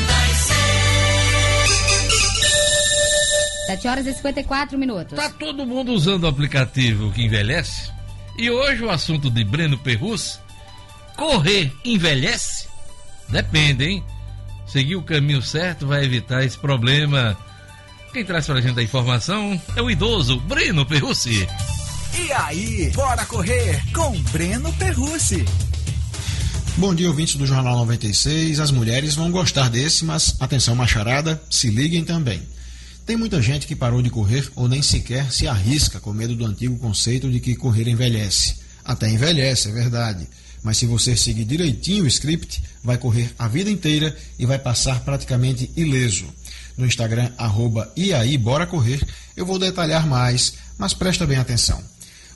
7 3.68 3.88
horas 3.88 4.08
e 4.08 4.14
54 4.14 4.78
minutos. 4.78 5.18
Tá 5.18 5.30
todo 5.30 5.66
mundo 5.66 5.94
usando 5.94 6.24
o 6.24 6.28
aplicativo 6.28 7.12
que 7.12 7.24
envelhece? 7.24 7.92
E 8.38 8.50
hoje 8.50 8.84
o 8.84 8.90
assunto 8.90 9.30
de 9.30 9.44
Breno 9.44 9.78
Perrus, 9.78 10.40
correr 11.16 11.72
envelhece? 11.86 12.68
Depende, 13.30 13.86
hein? 13.86 14.04
Seguir 14.68 14.96
o 14.96 15.04
caminho 15.04 15.42
certo 15.42 15.86
vai 15.88 16.04
evitar 16.04 16.44
esse 16.44 16.58
problema. 16.58 17.38
Quem 18.12 18.26
traz 18.26 18.46
pra 18.46 18.62
gente 18.62 18.80
a 18.80 18.84
informação 18.84 19.60
é 19.76 19.82
o 19.82 19.90
idoso 19.90 20.40
Breno 20.42 20.86
Perrucci. 20.86 21.48
E 22.16 22.32
aí, 22.32 22.92
bora 22.94 23.26
correr 23.26 23.82
com 23.94 24.12
Breno 24.32 24.72
Perrucci. 24.74 25.46
Bom 26.78 26.94
dia, 26.94 27.08
ouvintes 27.08 27.36
do 27.36 27.46
Jornal 27.46 27.78
96. 27.78 28.60
As 28.60 28.72
mulheres 28.72 29.16
vão 29.16 29.32
gostar 29.32 29.70
desse, 29.70 30.04
mas 30.06 30.36
atenção, 30.40 30.76
macharada, 30.76 31.42
se 31.50 31.70
liguem 31.70 32.04
também. 32.04 32.42
Tem 33.06 33.18
muita 33.18 33.42
gente 33.42 33.68
que 33.68 33.76
parou 33.76 34.02
de 34.02 34.10
correr 34.10 34.50
ou 34.56 34.68
nem 34.68 34.82
sequer 34.82 35.32
se 35.32 35.46
arrisca 35.46 36.00
com 36.00 36.14
medo 36.14 36.36
do 36.36 36.46
antigo 36.46 36.78
conceito 36.78 37.30
de 37.30 37.40
que 37.42 37.56
correr 37.56 37.88
envelhece. 37.90 38.56
Até 38.84 39.10
envelhece, 39.10 39.70
é 39.70 39.72
verdade. 39.72 40.28
Mas 40.64 40.78
se 40.78 40.86
você 40.86 41.16
seguir 41.18 41.44
direitinho 41.44 42.06
o 42.06 42.08
script, 42.08 42.64
vai 42.82 42.98
correr 42.98 43.34
a 43.38 43.50
vida 43.50 43.70
inteira 43.70 44.16
e 44.40 44.46
vai 44.46 44.58
passar 44.58 45.02
praticamente 45.02 45.70
ileso. 45.76 46.26
No 46.78 46.86
Instagram, 46.86 47.30
arroba 47.38 47.92
e 47.96 48.14
aí, 48.14 48.38
bora 48.38 48.66
correr, 48.66 49.06
eu 49.36 49.46
vou 49.46 49.60
detalhar 49.60 50.08
mais, 50.08 50.54
mas 50.78 50.94
presta 50.94 51.28
bem 51.28 51.38
atenção. 51.38 51.84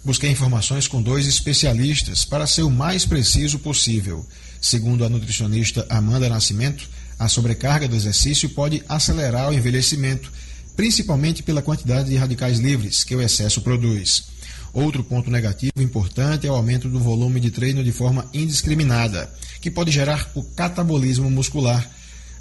Busquei 0.03 0.30
informações 0.30 0.88
com 0.88 1.01
dois 1.01 1.26
especialistas 1.26 2.26
para 2.26 2.45
ser 2.45 2.63
o 2.63 2.70
mais 2.70 3.05
preciso 3.05 3.57
possível. 3.59 4.26
Segundo 4.61 5.05
a 5.05 5.09
nutricionista 5.09 5.86
Amanda 5.89 6.30
Nascimento, 6.30 6.88
a 7.18 7.28
sobrecarga 7.28 7.88
do 7.88 7.95
exercício 7.95 8.49
pode 8.49 8.84
acelerar 8.88 9.49
o 9.49 9.53
envelhecimento, 9.53 10.32
principalmente 10.78 11.41
pela 11.41 11.63
quantidade 11.63 12.07
de 12.07 12.15
radicais 12.15 12.59
livres 12.59 13.03
que 13.03 13.15
o 13.15 13.21
excesso 13.21 13.61
produz. 13.61 14.25
Outro 14.71 15.03
ponto 15.03 15.32
negativo 15.32 15.82
importante 15.82 16.45
é 16.45 16.51
o 16.51 16.55
aumento 16.55 16.88
do 16.88 16.99
volume 16.99 17.39
de 17.39 17.49
treino 17.49 17.84
de 17.84 17.91
forma 17.91 18.30
indiscriminada, 18.32 19.28
que 19.59 19.71
pode 19.71 19.89
gerar 19.89 20.32
o 20.36 20.43
catabolismo 20.43 21.32
muscular, 21.32 21.89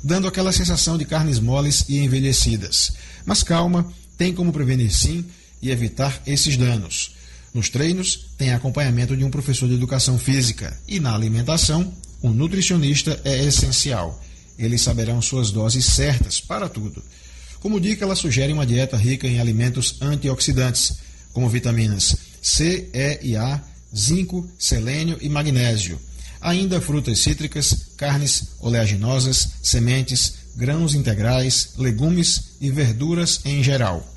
dando 0.05 0.29
aquela 0.29 0.53
sensação 0.53 0.99
de 0.99 1.07
carnes 1.07 1.41
moles 1.41 1.87
e 1.89 1.99
envelhecidas. 1.99 2.93
Mas 3.25 3.43
calma, 3.43 3.91
tem 4.19 4.35
como 4.35 4.53
prevenir 4.53 4.93
sim 4.93 5.25
e 5.63 5.71
evitar 5.71 6.21
esses 6.27 6.59
danos. 6.59 7.17
Nos 7.55 7.71
treinos, 7.71 8.27
tem 8.37 8.53
acompanhamento 8.53 9.17
de 9.17 9.25
um 9.25 9.31
professor 9.31 9.67
de 9.67 9.75
educação 9.75 10.19
física 10.19 10.79
e 10.87 11.01
na 11.01 11.15
alimentação, 11.15 11.91
um 12.23 12.31
nutricionista 12.31 13.19
é 13.25 13.43
essencial. 13.45 14.23
Eles 14.59 14.83
saberão 14.83 15.23
suas 15.23 15.51
doses 15.51 15.87
certas 15.87 16.39
para 16.39 16.69
tudo. 16.69 17.03
Como 17.67 17.81
dica, 17.81 18.05
ela 18.05 18.15
sugere 18.15 18.53
uma 18.53 18.65
dieta 18.65 18.97
rica 18.97 19.27
em 19.27 19.41
alimentos 19.41 19.97
antioxidantes, 20.01 20.99
como 21.33 21.49
vitaminas 21.49 22.17
C, 22.41 22.89
E 22.95 23.19
e 23.25 23.37
A, 23.37 23.61
zinco, 23.93 24.49
selênio 24.57 25.19
e 25.21 25.29
magnésio. 25.29 25.99
Ainda 26.41 26.81
frutas 26.81 27.19
cítricas, 27.19 27.89
carnes 27.97 28.51
oleaginosas, 28.61 29.49
sementes, 29.65 30.35
grãos 30.55 30.95
integrais, 30.95 31.71
legumes 31.77 32.53
e 32.61 32.71
verduras 32.71 33.41
em 33.45 33.65
geral. 33.65 34.15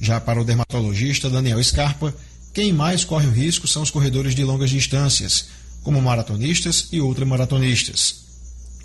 Já 0.00 0.18
para 0.18 0.40
o 0.40 0.44
dermatologista 0.44 1.30
Daniel 1.30 1.62
Scarpa, 1.62 2.12
quem 2.52 2.72
mais 2.72 3.04
corre 3.04 3.28
o 3.28 3.32
risco 3.32 3.68
são 3.68 3.82
os 3.82 3.92
corredores 3.92 4.34
de 4.34 4.42
longas 4.42 4.70
distâncias, 4.70 5.44
como 5.84 6.02
maratonistas 6.02 6.88
e 6.90 7.00
ultramaratonistas. 7.00 8.27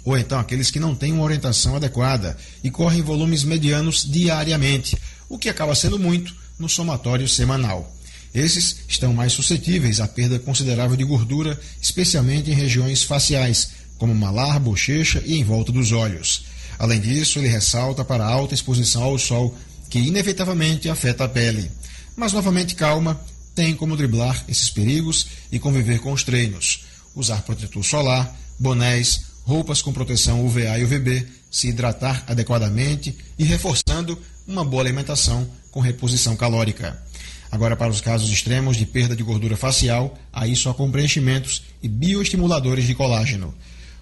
Ou 0.06 0.18
então 0.18 0.40
aqueles 0.40 0.70
que 0.70 0.80
não 0.80 0.96
têm 0.96 1.14
uma 1.14 1.24
orientação 1.24 1.76
adequada 1.76 2.38
e 2.64 2.70
correm 2.70 3.02
volumes 3.02 3.44
medianos 3.44 4.06
diariamente, 4.10 4.98
o 5.30 5.38
que 5.38 5.50
acaba 5.50 5.76
sendo 5.76 5.98
muito 5.98 6.36
no 6.60 6.68
somatório 6.68 7.28
semanal. 7.28 7.94
Esses 8.34 8.78
estão 8.88 9.14
mais 9.14 9.32
suscetíveis 9.32 10.00
à 10.00 10.08
perda 10.08 10.40
considerável 10.40 10.98
de 10.98 11.04
gordura, 11.04 11.60
especialmente 11.82 12.50
em 12.50 12.54
regiões 12.54 13.04
faciais, 13.04 13.70
como 13.98 14.14
malar, 14.14 14.60
bochecha 14.60 15.22
e 15.26 15.38
em 15.38 15.44
volta 15.44 15.72
dos 15.72 15.92
olhos. 15.92 16.46
Além 16.80 17.00
disso, 17.00 17.40
ele 17.40 17.48
ressalta 17.48 18.04
para 18.04 18.26
a 18.26 18.32
alta 18.32 18.54
exposição 18.54 19.04
ao 19.04 19.18
sol, 19.20 19.56
que 19.90 20.00
inevitavelmente 20.00 20.90
afeta 20.90 21.26
a 21.26 21.30
pele. 21.30 21.70
Mas 22.16 22.34
novamente 22.34 22.76
calma, 22.76 23.22
tem 23.54 23.76
como 23.76 23.96
driblar 23.96 24.44
esses 24.48 24.70
perigos 24.70 25.28
e 25.52 25.60
conviver 25.60 26.00
com 26.00 26.12
os 26.12 26.24
treinos. 26.24 26.86
Usar 27.16 27.44
protetor 27.44 27.84
solar, 27.84 28.36
bonés, 28.60 29.22
roupas 29.44 29.82
com 29.82 29.94
proteção 29.94 30.46
UVA 30.46 30.78
e 30.80 30.84
UVB, 30.84 31.28
se 31.52 31.68
hidratar 31.68 32.24
adequadamente 32.28 33.16
e 33.38 33.44
reforçando 33.44 34.18
uma 34.48 34.66
boa 34.66 34.84
alimentação 34.84 35.48
com 35.72 35.80
reposição 35.80 36.36
calórica. 36.36 37.02
Agora, 37.52 37.76
para 37.76 37.92
os 37.92 38.02
casos 38.02 38.32
extremos 38.32 38.78
de 38.78 38.86
perda 38.86 39.16
de 39.16 39.22
gordura 39.22 39.56
facial, 39.56 40.18
aí 40.32 40.56
só 40.56 40.74
com 40.74 40.90
preenchimentos 40.90 41.64
e 41.84 41.88
bioestimuladores 41.88 42.86
de 42.86 42.96
colágeno. 42.96 43.54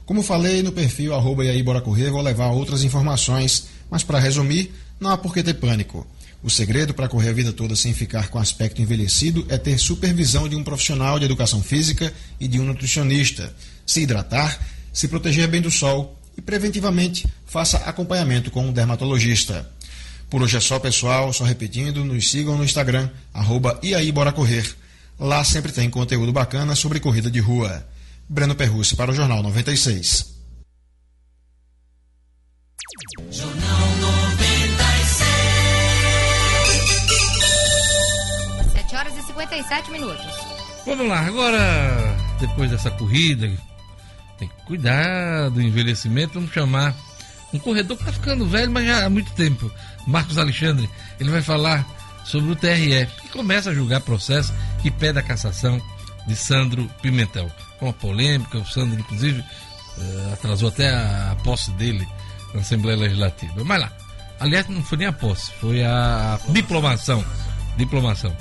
Como 0.05 0.23
falei 0.23 0.63
no 0.63 0.71
perfil 0.71 1.13
arroba 1.13 1.43
aí 1.43 1.61
bora 1.61 1.81
correr, 1.81 2.11
vou 2.11 2.21
levar 2.21 2.47
outras 2.51 2.83
informações, 2.83 3.67
mas 3.89 4.03
para 4.03 4.19
resumir, 4.19 4.71
não 4.99 5.09
há 5.09 5.17
por 5.17 5.33
que 5.33 5.43
ter 5.43 5.55
pânico. 5.55 6.07
O 6.43 6.49
segredo 6.49 6.93
para 6.93 7.07
correr 7.07 7.29
a 7.29 7.33
vida 7.33 7.53
toda 7.53 7.75
sem 7.75 7.93
ficar 7.93 8.29
com 8.29 8.39
aspecto 8.39 8.81
envelhecido 8.81 9.45
é 9.47 9.57
ter 9.57 9.77
supervisão 9.77 10.49
de 10.49 10.55
um 10.55 10.63
profissional 10.63 11.19
de 11.19 11.25
educação 11.25 11.61
física 11.61 12.11
e 12.39 12.47
de 12.47 12.59
um 12.59 12.63
nutricionista, 12.63 13.53
se 13.85 14.01
hidratar, 14.01 14.59
se 14.91 15.07
proteger 15.07 15.47
bem 15.47 15.61
do 15.61 15.71
sol 15.71 16.19
e 16.37 16.41
preventivamente 16.41 17.27
faça 17.45 17.77
acompanhamento 17.77 18.51
com 18.51 18.65
um 18.65 18.73
dermatologista. 18.73 19.69
Por 20.29 20.41
hoje 20.41 20.55
é 20.55 20.59
só, 20.61 20.79
pessoal. 20.79 21.33
Só 21.33 21.43
repetindo, 21.43 22.05
nos 22.05 22.31
sigam 22.31 22.57
no 22.57 22.63
Instagram, 22.63 23.09
arroba 23.33 23.77
e 23.83 23.93
aí 23.93 24.11
bora 24.11 24.31
correr. 24.31 24.65
Lá 25.19 25.43
sempre 25.43 25.71
tem 25.71 25.89
conteúdo 25.89 26.31
bacana 26.31 26.73
sobre 26.73 26.99
corrida 26.99 27.29
de 27.29 27.39
rua. 27.39 27.85
Breno 28.29 28.55
Perrucci 28.55 28.95
para 28.95 29.11
o 29.11 29.13
Jornal 29.13 29.43
96. 29.43 30.33
Jornal 33.29 33.95
96. 33.97 35.21
7 38.73 38.95
horas 38.95 39.17
e 39.17 39.21
57 39.27 39.91
minutos. 39.91 40.25
Vamos 40.85 41.07
lá, 41.07 41.19
agora, 41.19 42.17
depois 42.39 42.71
dessa 42.71 42.89
corrida, 42.91 43.51
tem 44.41 44.47
que 44.47 44.65
cuidar 44.65 45.49
do 45.51 45.61
envelhecimento, 45.61 46.33
vamos 46.33 46.51
chamar 46.51 46.95
um 47.53 47.59
corredor 47.59 47.95
que 47.95 48.03
está 48.03 48.13
ficando 48.13 48.47
velho, 48.47 48.71
mas 48.71 48.87
já 48.87 49.05
há 49.05 49.09
muito 49.09 49.31
tempo. 49.33 49.71
Marcos 50.07 50.37
Alexandre, 50.37 50.89
ele 51.19 51.29
vai 51.29 51.43
falar 51.43 51.85
sobre 52.25 52.51
o 52.51 52.55
TRE, 52.55 53.05
que 53.21 53.29
começa 53.29 53.69
a 53.69 53.73
julgar 53.73 54.01
processo 54.01 54.51
que 54.81 54.89
pede 54.89 55.19
a 55.19 55.21
cassação 55.21 55.79
de 56.25 56.35
Sandro 56.35 56.89
Pimentel. 57.03 57.51
Uma 57.79 57.93
polêmica, 57.93 58.57
o 58.57 58.65
Sandro, 58.65 58.99
inclusive, 58.99 59.41
uh, 59.41 60.33
atrasou 60.33 60.69
até 60.69 60.89
a, 60.89 61.35
posse 61.43 61.69
dele 61.71 62.07
na 62.53 62.61
Assembleia 62.61 62.97
Legislativa. 62.97 63.63
Mas 63.63 63.81
lá, 63.81 63.91
aliás, 64.39 64.67
não 64.69 64.83
foi 64.83 64.97
nem 64.97 65.07
a 65.07 65.13
posse, 65.13 65.51
foi 65.59 65.83
a 65.83 66.39
diplomação. 66.49 67.23
Diplomação. 67.77 68.35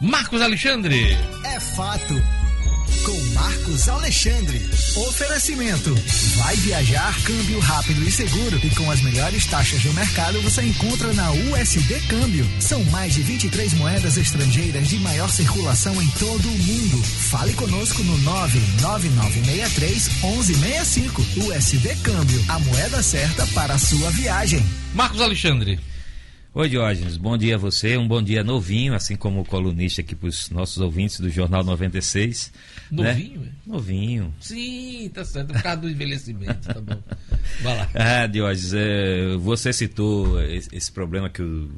Marcos 0.00 0.40
Alexandre. 0.40 1.16
É 1.44 1.58
fato 1.58 2.14
com 3.04 3.20
Marcos 3.34 3.88
Alexandre. 3.88 4.60
Oferecimento. 5.08 5.94
Vai 6.36 6.56
viajar, 6.56 7.14
câmbio 7.22 7.58
rápido 7.60 8.02
e 8.06 8.10
seguro. 8.10 8.60
E 8.62 8.70
com 8.70 8.90
as 8.90 9.00
melhores 9.02 9.46
taxas 9.46 9.82
do 9.82 9.92
mercado 9.92 10.40
você 10.42 10.62
encontra 10.62 11.12
na 11.12 11.30
USD 11.32 12.00
Câmbio. 12.08 12.46
São 12.60 12.82
mais 12.84 13.14
de 13.14 13.22
23 13.22 13.74
moedas 13.74 14.16
estrangeiras 14.16 14.88
de 14.88 14.98
maior 14.98 15.30
circulação 15.30 16.00
em 16.00 16.08
todo 16.18 16.48
o 16.48 16.58
mundo. 16.58 17.02
Fale 17.02 17.52
conosco 17.54 18.02
no 18.02 18.18
99963 18.18 20.08
1165. 20.22 21.22
USD 21.46 21.96
Câmbio, 22.02 22.44
a 22.48 22.58
moeda 22.58 23.02
certa 23.02 23.46
para 23.48 23.74
a 23.74 23.78
sua 23.78 24.10
viagem. 24.10 24.64
Marcos 24.94 25.20
Alexandre. 25.20 25.93
Oi, 26.56 26.68
Diógenes. 26.68 27.16
Bom 27.16 27.36
dia 27.36 27.56
a 27.56 27.58
você. 27.58 27.96
Um 27.96 28.06
bom 28.06 28.22
dia 28.22 28.44
novinho, 28.44 28.94
assim 28.94 29.16
como 29.16 29.40
o 29.40 29.44
colunista 29.44 30.02
aqui 30.02 30.14
para 30.14 30.28
os 30.28 30.50
nossos 30.50 30.78
ouvintes 30.78 31.18
do 31.18 31.28
Jornal 31.28 31.64
96. 31.64 32.52
Novinho? 32.92 33.40
Né? 33.40 33.48
Novinho. 33.66 34.32
Sim, 34.38 35.10
tá 35.12 35.24
certo. 35.24 35.52
Por 35.52 35.60
causa 35.60 35.80
do 35.80 35.90
envelhecimento, 35.90 36.72
tá 36.72 36.80
bom. 36.80 37.02
Vai 37.60 37.76
lá. 37.76 37.88
Ah, 37.92 38.26
Diógenes, 38.28 38.72
é, 38.72 39.36
você 39.36 39.72
citou 39.72 40.40
esse, 40.40 40.92
problema 40.92 41.28
que 41.28 41.42
o 41.42 41.68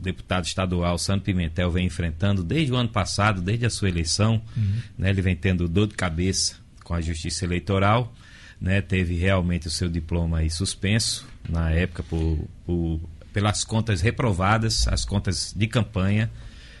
deputado 0.00 0.46
estadual 0.46 0.96
Santo 0.96 1.24
Pimentel 1.24 1.70
vem 1.70 1.84
enfrentando 1.84 2.42
desde 2.42 2.72
o 2.72 2.76
ano 2.76 2.88
passado, 2.88 3.42
desde 3.42 3.66
a 3.66 3.70
sua 3.70 3.90
eleição. 3.90 4.40
Uhum. 4.56 4.78
Né, 4.96 5.10
ele 5.10 5.20
vem 5.20 5.36
tendo 5.36 5.68
dor 5.68 5.86
de 5.86 5.96
cabeça 5.96 6.56
com 6.82 6.94
a 6.94 7.00
justiça 7.02 7.44
eleitoral. 7.44 8.10
Né, 8.58 8.80
teve 8.80 9.16
realmente 9.16 9.66
o 9.66 9.70
seu 9.70 9.90
diploma 9.90 10.38
aí 10.38 10.48
suspenso 10.48 11.26
na 11.46 11.70
época 11.70 12.02
por, 12.04 12.38
por 12.64 13.00
pelas 13.34 13.64
contas 13.64 14.00
reprovadas, 14.00 14.86
as 14.86 15.04
contas 15.04 15.52
de 15.54 15.66
campanha, 15.66 16.30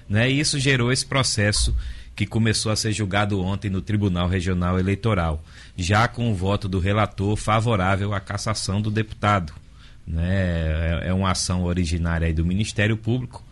né? 0.08 0.30
E 0.30 0.38
isso 0.38 0.58
gerou 0.58 0.92
esse 0.92 1.04
processo 1.04 1.76
que 2.14 2.24
começou 2.24 2.70
a 2.70 2.76
ser 2.76 2.92
julgado 2.92 3.40
ontem 3.40 3.68
no 3.68 3.82
Tribunal 3.82 4.28
Regional 4.28 4.78
Eleitoral, 4.78 5.44
já 5.76 6.06
com 6.06 6.30
o 6.30 6.34
voto 6.34 6.68
do 6.68 6.78
relator 6.78 7.36
favorável 7.36 8.14
à 8.14 8.20
cassação 8.20 8.80
do 8.80 8.88
deputado. 8.88 9.52
Né? 10.06 11.02
É, 11.02 11.08
é 11.08 11.12
uma 11.12 11.32
ação 11.32 11.64
originária 11.64 12.32
do 12.32 12.44
Ministério 12.44 12.96
Público 12.96 13.42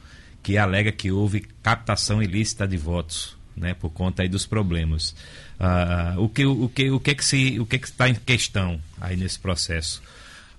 que 0.43 0.57
alega 0.57 0.93
que 0.93 1.11
houve 1.11 1.41
captação 1.61 2.23
ilícita 2.23 2.69
de 2.69 2.77
votos, 2.77 3.37
né? 3.57 3.75
Por 3.75 3.91
conta 3.91 4.23
aí 4.23 4.29
dos 4.29 4.47
problemas. 4.47 5.15
Ah, 5.59 6.15
o 6.19 6.29
que 6.29 6.45
o 6.45 6.69
que 6.69 6.91
o 6.91 7.01
que 7.01 7.15
que 7.15 7.25
se 7.25 7.59
o 7.59 7.67
que 7.67 7.79
que 7.79 7.87
está 7.87 8.09
em 8.09 8.15
questão 8.15 8.81
aí 9.01 9.17
nesse 9.17 9.39
processo? 9.39 10.03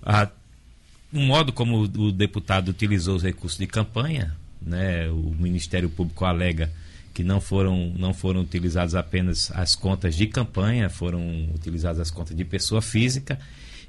Ah, 0.02 0.28
o 1.14 1.20
modo 1.20 1.54
como 1.54 1.82
o 1.82 2.12
deputado 2.12 2.70
utilizou 2.70 3.16
os 3.16 3.24
recursos 3.24 3.60
de 3.60 3.68
campanha, 3.68 4.36
né, 4.62 5.10
o 5.10 5.36
Ministério 5.38 5.90
Público 5.90 6.26
alega 6.26 6.72
que 7.14 7.24
não 7.24 7.40
foram, 7.40 7.94
não 7.96 8.14
foram 8.14 8.42
utilizadas 8.42 8.96
apenas 8.96 9.52
as 9.52 9.76
contas 9.76 10.16
de 10.16 10.26
campanha, 10.26 10.90
foram 10.90 11.22
utilizadas 11.54 12.00
as 12.00 12.10
contas 12.10 12.36
de 12.36 12.44
pessoa 12.44 12.82
física 12.82 13.40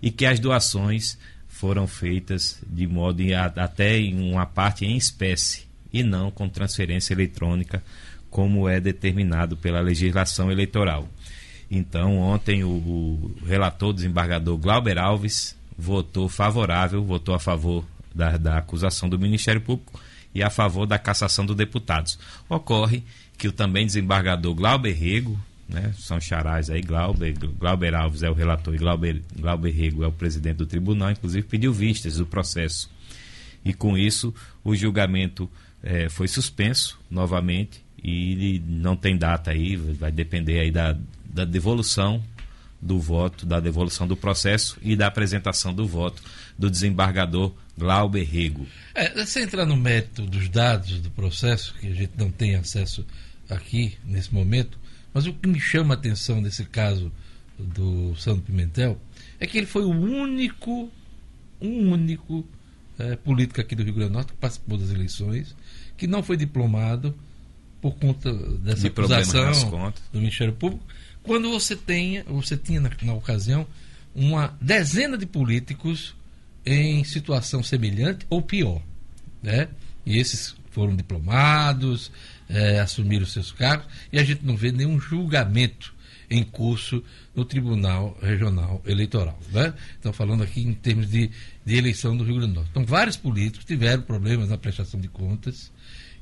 e 0.02 0.10
que 0.10 0.26
as 0.26 0.38
doações 0.38 1.16
foram 1.48 1.86
feitas 1.86 2.58
de 2.66 2.86
modo 2.86 3.22
até 3.56 3.96
em 3.96 4.30
uma 4.30 4.44
parte 4.44 4.84
em 4.84 4.96
espécie 4.96 5.64
e 5.90 6.02
não 6.02 6.30
com 6.30 6.48
transferência 6.48 7.14
eletrônica, 7.14 7.82
como 8.28 8.68
é 8.68 8.80
determinado 8.80 9.56
pela 9.56 9.80
legislação 9.80 10.50
eleitoral. 10.50 11.08
Então, 11.70 12.18
ontem 12.18 12.64
o, 12.64 12.68
o 12.68 13.36
relator 13.46 13.94
desembargador 13.94 14.58
Glauber 14.58 14.98
Alves 14.98 15.56
votou 15.76 16.28
favorável, 16.28 17.02
votou 17.02 17.34
a 17.34 17.38
favor 17.38 17.84
da, 18.14 18.36
da 18.36 18.58
acusação 18.58 19.08
do 19.08 19.18
Ministério 19.18 19.60
Público 19.60 20.00
e 20.34 20.42
a 20.42 20.50
favor 20.50 20.86
da 20.86 20.98
cassação 20.98 21.44
dos 21.44 21.56
deputados. 21.56 22.18
Ocorre 22.48 23.02
que 23.36 23.48
o 23.48 23.52
também 23.52 23.86
desembargador 23.86 24.54
Glauber 24.54 24.92
Rego, 24.92 25.38
né, 25.68 25.92
são 25.98 26.20
charás 26.20 26.70
aí, 26.70 26.82
Glauber, 26.82 27.34
Glauber 27.58 27.94
Alves 27.94 28.22
é 28.22 28.30
o 28.30 28.34
relator 28.34 28.74
e 28.74 28.78
Glauber, 28.78 29.22
Glauber 29.38 29.70
Rego 29.70 30.04
é 30.04 30.06
o 30.06 30.12
presidente 30.12 30.58
do 30.58 30.66
tribunal, 30.66 31.10
inclusive 31.10 31.46
pediu 31.46 31.72
vistas 31.72 32.16
do 32.16 32.26
processo. 32.26 32.90
E 33.64 33.72
com 33.72 33.96
isso, 33.96 34.34
o 34.62 34.74
julgamento 34.76 35.50
eh, 35.82 36.08
foi 36.08 36.28
suspenso 36.28 36.98
novamente 37.10 37.82
e 38.02 38.62
não 38.66 38.94
tem 38.94 39.16
data 39.16 39.50
aí, 39.50 39.76
vai 39.76 40.12
depender 40.12 40.60
aí 40.60 40.70
da, 40.70 40.94
da 41.24 41.46
devolução 41.46 42.22
do 42.84 43.00
voto, 43.00 43.46
da 43.46 43.58
devolução 43.60 44.06
do 44.06 44.14
processo 44.14 44.76
e 44.82 44.94
da 44.94 45.06
apresentação 45.06 45.72
do 45.72 45.86
voto 45.86 46.22
do 46.58 46.70
desembargador 46.70 47.50
Glauber 47.78 48.22
Rego. 48.22 48.66
É, 48.94 49.24
sem 49.24 49.44
entrar 49.44 49.64
no 49.64 49.74
mérito 49.74 50.26
dos 50.26 50.50
dados 50.50 51.00
do 51.00 51.10
processo, 51.10 51.74
que 51.80 51.86
a 51.86 51.94
gente 51.94 52.12
não 52.18 52.30
tem 52.30 52.56
acesso 52.56 53.04
aqui 53.48 53.96
nesse 54.04 54.32
momento, 54.34 54.78
mas 55.14 55.26
o 55.26 55.32
que 55.32 55.48
me 55.48 55.58
chama 55.58 55.94
a 55.94 55.96
atenção 55.96 56.42
nesse 56.42 56.64
caso 56.64 57.10
do 57.58 58.14
Santo 58.16 58.42
Pimentel 58.42 59.00
é 59.40 59.46
que 59.46 59.56
ele 59.56 59.66
foi 59.66 59.84
o 59.84 59.90
único, 59.90 60.90
um 61.62 61.90
único 61.90 62.46
é, 62.98 63.16
político 63.16 63.62
aqui 63.62 63.74
do 63.74 63.82
Rio 63.82 63.94
Grande 63.94 64.10
do 64.10 64.14
Norte 64.14 64.32
que 64.32 64.38
participou 64.38 64.76
das 64.76 64.90
eleições, 64.90 65.56
que 65.96 66.06
não 66.06 66.22
foi 66.22 66.36
diplomado 66.36 67.14
por 67.80 67.96
conta 67.96 68.30
dessa 68.58 68.82
De 68.82 68.86
acusação 68.88 69.92
do 70.12 70.18
Ministério 70.18 70.52
Público 70.52 70.84
quando 71.24 71.50
você 71.50 71.74
tenha, 71.74 72.22
você 72.24 72.56
tinha 72.56 72.80
na, 72.80 72.90
na 73.02 73.14
ocasião 73.14 73.66
uma 74.14 74.56
dezena 74.60 75.18
de 75.18 75.26
políticos 75.26 76.14
em 76.64 77.02
situação 77.02 77.62
semelhante 77.62 78.24
ou 78.30 78.40
pior, 78.40 78.80
né? 79.42 79.68
E 80.06 80.18
esses 80.18 80.54
foram 80.70 80.94
diplomados, 80.94 82.12
é, 82.48 82.78
assumiram 82.78 83.26
seus 83.26 83.50
cargos 83.50 83.86
e 84.12 84.18
a 84.18 84.24
gente 84.24 84.44
não 84.44 84.56
vê 84.56 84.70
nenhum 84.70 85.00
julgamento 85.00 85.94
em 86.30 86.42
curso 86.42 87.02
no 87.34 87.44
Tribunal 87.44 88.18
Regional 88.22 88.82
Eleitoral. 88.86 89.38
Né? 89.52 89.72
Então, 89.98 90.12
falando 90.12 90.42
aqui 90.42 90.62
em 90.62 90.74
termos 90.74 91.08
de, 91.08 91.30
de 91.64 91.76
eleição 91.76 92.16
do 92.16 92.24
Rio 92.24 92.36
Grande 92.36 92.52
do 92.52 92.54
Norte. 92.56 92.70
Então, 92.70 92.84
vários 92.84 93.16
políticos 93.16 93.64
tiveram 93.64 94.02
problemas 94.02 94.48
na 94.48 94.58
prestação 94.58 95.00
de 95.00 95.08
contas 95.08 95.70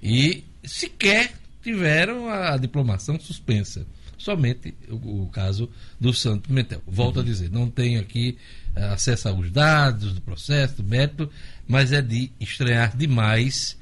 e 0.02 0.44
sequer 0.64 1.34
tiveram 1.62 2.28
a 2.28 2.56
diplomação 2.56 3.18
suspensa 3.18 3.86
somente 4.22 4.74
o, 4.88 5.24
o 5.24 5.28
caso 5.28 5.68
do 6.00 6.12
Santo 6.14 6.48
Pimentel. 6.48 6.82
Volto 6.86 7.16
uhum. 7.16 7.22
a 7.22 7.24
dizer, 7.24 7.50
não 7.50 7.68
tenho 7.68 8.00
aqui 8.00 8.38
uh, 8.76 8.92
acesso 8.92 9.28
aos 9.28 9.50
dados 9.50 10.14
do 10.14 10.20
processo, 10.20 10.82
do 10.82 10.84
método, 10.84 11.30
mas 11.66 11.92
é 11.92 12.00
de 12.00 12.30
estranhar 12.40 12.96
demais 12.96 13.76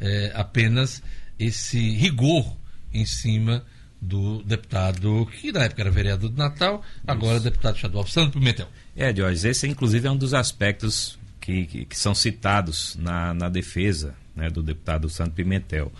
uh, 0.00 0.04
apenas 0.34 1.02
esse 1.38 1.78
rigor 1.96 2.56
em 2.92 3.04
cima 3.04 3.64
do 4.00 4.42
deputado, 4.42 5.26
que 5.40 5.50
na 5.50 5.64
época 5.64 5.82
era 5.82 5.90
vereador 5.90 6.30
de 6.30 6.36
Natal, 6.36 6.82
agora 7.06 7.40
deputado 7.40 7.76
estadual, 7.76 8.06
Sandro 8.06 8.38
Pimentel. 8.38 8.68
É, 8.94 9.14
Jorge, 9.14 9.48
esse 9.48 9.66
inclusive 9.66 10.06
é 10.06 10.10
um 10.10 10.16
dos 10.16 10.34
aspectos 10.34 11.18
que, 11.40 11.66
que, 11.66 11.84
que 11.86 11.98
são 11.98 12.14
citados 12.14 12.96
na, 12.96 13.32
na 13.32 13.48
defesa 13.48 14.14
né, 14.34 14.50
do 14.50 14.62
deputado 14.62 15.08
Sandro 15.08 15.32
Pimentel. 15.32 15.90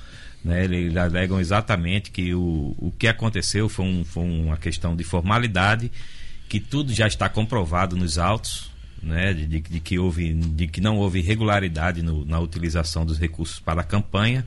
Né, 0.46 0.62
eles 0.62 0.96
alegam 0.96 1.40
exatamente 1.40 2.12
que 2.12 2.32
o, 2.32 2.72
o 2.78 2.94
que 2.96 3.08
aconteceu 3.08 3.68
foi, 3.68 3.84
um, 3.84 4.04
foi 4.04 4.22
uma 4.22 4.56
questão 4.56 4.94
de 4.94 5.02
formalidade, 5.02 5.90
que 6.48 6.60
tudo 6.60 6.94
já 6.94 7.08
está 7.08 7.28
comprovado 7.28 7.96
nos 7.96 8.16
autos, 8.16 8.70
né, 9.02 9.34
de, 9.34 9.44
de, 9.44 9.80
que 9.80 9.98
houve, 9.98 10.32
de 10.32 10.68
que 10.68 10.80
não 10.80 10.98
houve 10.98 11.18
irregularidade 11.18 12.00
no, 12.00 12.24
na 12.24 12.38
utilização 12.38 13.04
dos 13.04 13.18
recursos 13.18 13.58
para 13.58 13.80
a 13.80 13.84
campanha 13.84 14.46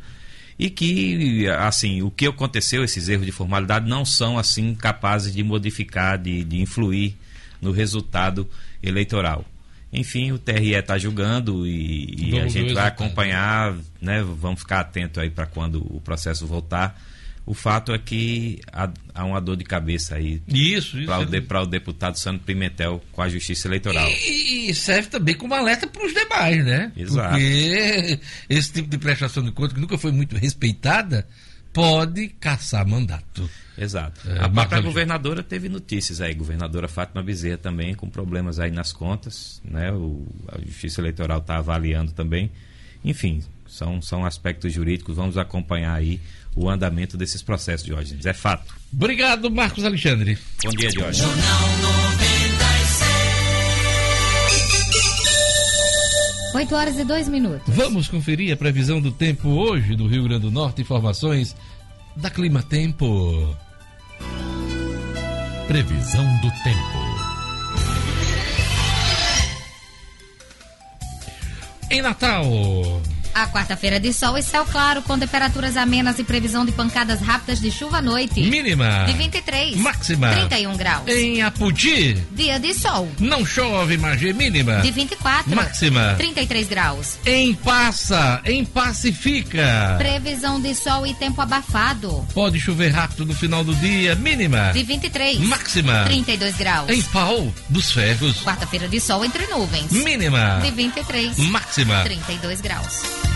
e 0.58 0.70
que 0.70 1.50
assim 1.50 2.02
o 2.02 2.10
que 2.10 2.28
aconteceu 2.28 2.82
esses 2.82 3.10
erros 3.10 3.26
de 3.26 3.34
formalidade 3.34 3.86
não 3.86 4.06
são 4.06 4.40
assim 4.40 4.74
capazes 4.76 5.34
de 5.34 5.44
modificar 5.44 6.18
de, 6.18 6.46
de 6.46 6.62
influir 6.62 7.18
no 7.62 7.72
resultado 7.72 8.50
eleitoral 8.82 9.44
enfim 9.92 10.32
o 10.32 10.38
TRE 10.38 10.74
está 10.74 10.98
julgando 10.98 11.66
e, 11.66 12.32
e 12.32 12.40
a 12.40 12.48
gente 12.48 12.74
vai 12.74 12.88
acompanhar 12.88 13.76
né 14.02 14.22
vamos 14.22 14.62
ficar 14.62 14.82
atento 14.82 15.20
aí 15.20 15.30
para 15.30 15.46
quando 15.46 15.82
o 15.96 16.00
processo 16.00 16.46
voltar 16.46 17.00
o 17.50 17.54
fato 17.56 17.92
é 17.92 17.98
que 17.98 18.60
há, 18.72 18.92
há 19.16 19.26
uma 19.26 19.42
dor 19.42 19.58
de 19.58 19.64
cabeça 19.64 20.16
aí 20.16 20.40
isso, 20.48 21.00
isso 21.00 21.08
para 21.08 21.22
o, 21.22 21.26
de, 21.26 21.40
o, 21.40 21.66
deputado 21.66 22.16
Sandro 22.20 22.44
Pimentel 22.46 23.04
com 23.12 23.24
a 23.24 23.28
Justiça 23.28 23.68
Eleitoral. 23.68 24.08
E, 24.08 24.70
e 24.70 24.76
serve 24.76 25.10
também 25.10 25.34
como 25.34 25.56
alerta 25.56 25.88
para 25.88 26.06
os 26.06 26.14
demais, 26.14 26.64
né? 26.64 26.92
Exato. 26.96 27.32
Porque 27.32 28.20
esse 28.48 28.74
tipo 28.74 28.88
de 28.88 29.00
prestação 29.00 29.42
de 29.42 29.52
conta, 29.52 29.74
que 29.74 29.82
nunca 29.82 29.98
foi 29.98 30.12
muito 30.12 30.36
respeitada, 30.36 31.28
pode 31.74 32.30
caçar 32.30 32.88
mandato. 32.88 33.50
Exato. 33.78 34.30
É, 34.30 34.44
a 34.44 34.50
própria 34.50 34.82
governadora 34.82 35.42
teve 35.42 35.70
notícias 35.70 36.20
aí, 36.20 36.34
governadora 36.34 36.88
Fátima 36.88 37.24
Bezerra 37.24 37.58
também 37.58 37.96
com 37.96 38.10
problemas 38.10 38.60
aí 38.60 38.72
nas 38.72 38.92
contas, 38.92 39.62
né? 39.64 39.92
O, 39.92 40.28
a 40.50 40.60
Justiça 40.60 41.00
Eleitoral 41.00 41.40
está 41.40 41.58
avaliando 41.58 42.12
também. 42.12 42.52
Enfim, 43.04 43.42
são, 43.68 44.02
são 44.02 44.26
aspectos 44.26 44.74
jurídicos, 44.74 45.16
vamos 45.16 45.38
acompanhar 45.38 45.94
aí 45.94 46.20
o 46.56 46.70
andamento 46.70 47.16
desses 47.16 47.42
processos, 47.42 47.86
Diógenes. 47.86 48.26
É 48.26 48.34
fato. 48.34 48.74
Obrigado, 48.92 49.50
Marcos 49.50 49.86
Alexandre. 49.86 50.38
Bom 50.64 50.72
dia, 50.72 50.90
Diógenes. 50.90 51.30
8 56.54 56.76
horas 56.76 56.98
e 56.98 57.04
2 57.04 57.30
minutos. 57.30 57.74
Vamos 57.76 58.08
conferir 58.08 58.52
a 58.52 58.58
previsão 58.58 59.00
do 59.00 59.12
tempo 59.12 59.50
hoje 59.50 59.96
no 59.96 60.08
Rio 60.08 60.24
Grande 60.24 60.42
do 60.42 60.52
Norte. 60.52 60.82
Informações 60.82 61.56
da 62.16 62.30
Clima 62.30 62.64
Tempo. 62.64 63.56
Previsão 65.68 66.26
do 66.38 66.50
tempo. 66.64 67.10
Em 71.92 72.02
Natal. 72.02 72.44
A 73.40 73.48
quarta-feira 73.48 74.02
de 74.02 74.12
sol 74.12 74.38
e 74.38 74.44
céu 74.44 74.66
claro, 74.66 75.02
com 75.02 75.18
temperaturas 75.18 75.78
amenas 75.78 76.20
e 76.20 76.26
previsão 76.26 76.66
de 76.66 76.74
pancadas 76.74 77.22
rápidas 77.22 77.62
de 77.62 77.72
chuva 77.72 78.00
à 78.00 78.02
noite. 78.02 78.42
Mínima. 78.42 79.06
De 79.06 79.14
23. 79.14 79.78
Máxima. 79.78 80.32
31 80.32 80.76
graus. 80.76 81.08
Em 81.08 81.42
Apudi. 81.42 82.16
Dia 82.34 82.60
de 82.60 82.74
sol. 82.74 83.08
Não 83.18 83.46
chove, 83.46 83.98
Magê. 83.98 84.34
Mínima. 84.34 84.82
De 84.82 84.92
24. 84.92 85.56
Máxima. 85.56 86.16
33 86.18 86.68
graus. 86.68 87.18
Em 87.26 87.54
Passa. 87.54 88.42
Em 88.44 88.66
Pacifica. 88.66 89.96
Previsão 89.98 90.60
de 90.60 90.76
sol 90.76 91.08
e 91.08 91.14
tempo 91.14 91.42
abafado. 91.42 92.28
Pode 92.34 92.60
chover 92.60 92.90
rápido 92.90 93.26
no 93.26 93.34
final 93.34 93.64
do 93.64 93.74
dia. 93.76 94.16
Mínima. 94.16 94.74
De 94.74 94.84
23. 94.84 95.40
Máxima. 95.40 96.04
32 96.04 96.58
graus. 96.58 96.90
Em 96.90 97.02
Pau 97.04 97.54
dos 97.70 97.90
Ferros. 97.90 98.44
Quarta-feira 98.44 98.90
de 98.90 99.00
sol 99.00 99.24
entre 99.24 99.48
nuvens. 99.48 99.94
Mínima. 99.94 100.60
De 100.62 100.72
23. 100.72 101.38
Máxima. 101.38 102.04
32 102.04 102.60
graus. 102.60 103.29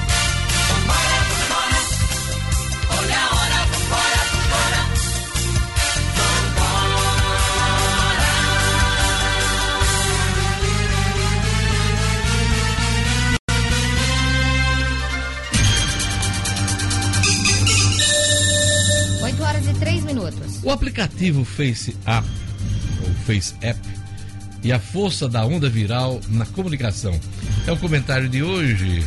O 20.63 20.71
aplicativo 20.71 21.43
Face 21.43 21.95
App, 22.05 22.27
ou 23.05 23.13
Face 23.25 23.53
App, 23.61 23.79
e 24.63 24.71
a 24.71 24.79
força 24.79 25.27
da 25.27 25.45
onda 25.45 25.69
viral 25.69 26.21
na 26.29 26.45
comunicação. 26.45 27.19
É 27.67 27.71
o 27.71 27.77
comentário 27.77 28.29
de 28.29 28.41
hoje 28.41 29.03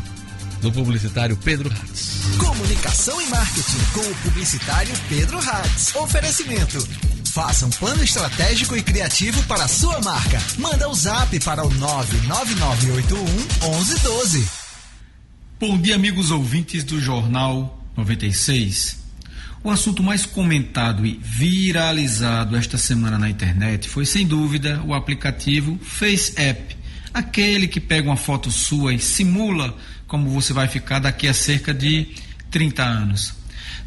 do 0.67 0.73
publicitário 0.73 1.37
Pedro 1.37 1.71
Hatz. 1.71 2.23
Comunicação 2.39 3.23
e 3.23 3.27
marketing 3.29 3.79
com 3.93 4.01
o 4.01 4.15
publicitário 4.17 4.93
Pedro 5.09 5.39
Hatz. 5.39 5.95
Oferecimento. 5.95 6.89
Faça 7.27 7.67
um 7.67 7.71
plano 7.71 8.03
estratégico 8.03 8.77
e 8.77 8.83
criativo 8.83 9.41
para 9.45 9.65
a 9.65 9.69
sua 9.69 10.01
marca. 10.01 10.43
Manda 10.59 10.89
o 10.89 10.91
um 10.91 10.95
zap 10.95 11.39
para 11.41 11.65
o 11.65 11.71
99981 11.71 13.25
1112. 13.71 14.49
Bom 15.61 15.79
dia, 15.79 15.95
amigos 15.95 16.33
ouvintes 16.33 16.83
do 16.83 17.01
Jornal 17.01 17.81
96. 17.97 19.05
O 19.63 19.71
assunto 19.71 20.03
mais 20.03 20.27
comentado 20.27 21.07
e 21.07 21.21
viralizado 21.23 22.57
esta 22.57 22.77
semana 22.77 23.17
na 23.17 23.31
internet 23.31 23.89
foi, 23.89 24.05
sem 24.05 24.27
dúvida, 24.27 24.83
o 24.85 24.95
aplicativo 24.95 25.79
Face 25.81 26.33
App, 26.37 26.77
aquele 27.15 27.69
que 27.69 27.81
pega 27.81 28.09
uma 28.09 28.17
foto 28.17 28.51
sua 28.51 28.93
e 28.93 28.99
simula 28.99 29.77
como 30.07 30.31
você 30.31 30.53
vai 30.53 30.69
ficar 30.69 30.99
daqui 30.99 31.29
a 31.29 31.35
cerca 31.35 31.75
de 31.75 32.09
30 32.51 32.83
anos. 32.83 33.35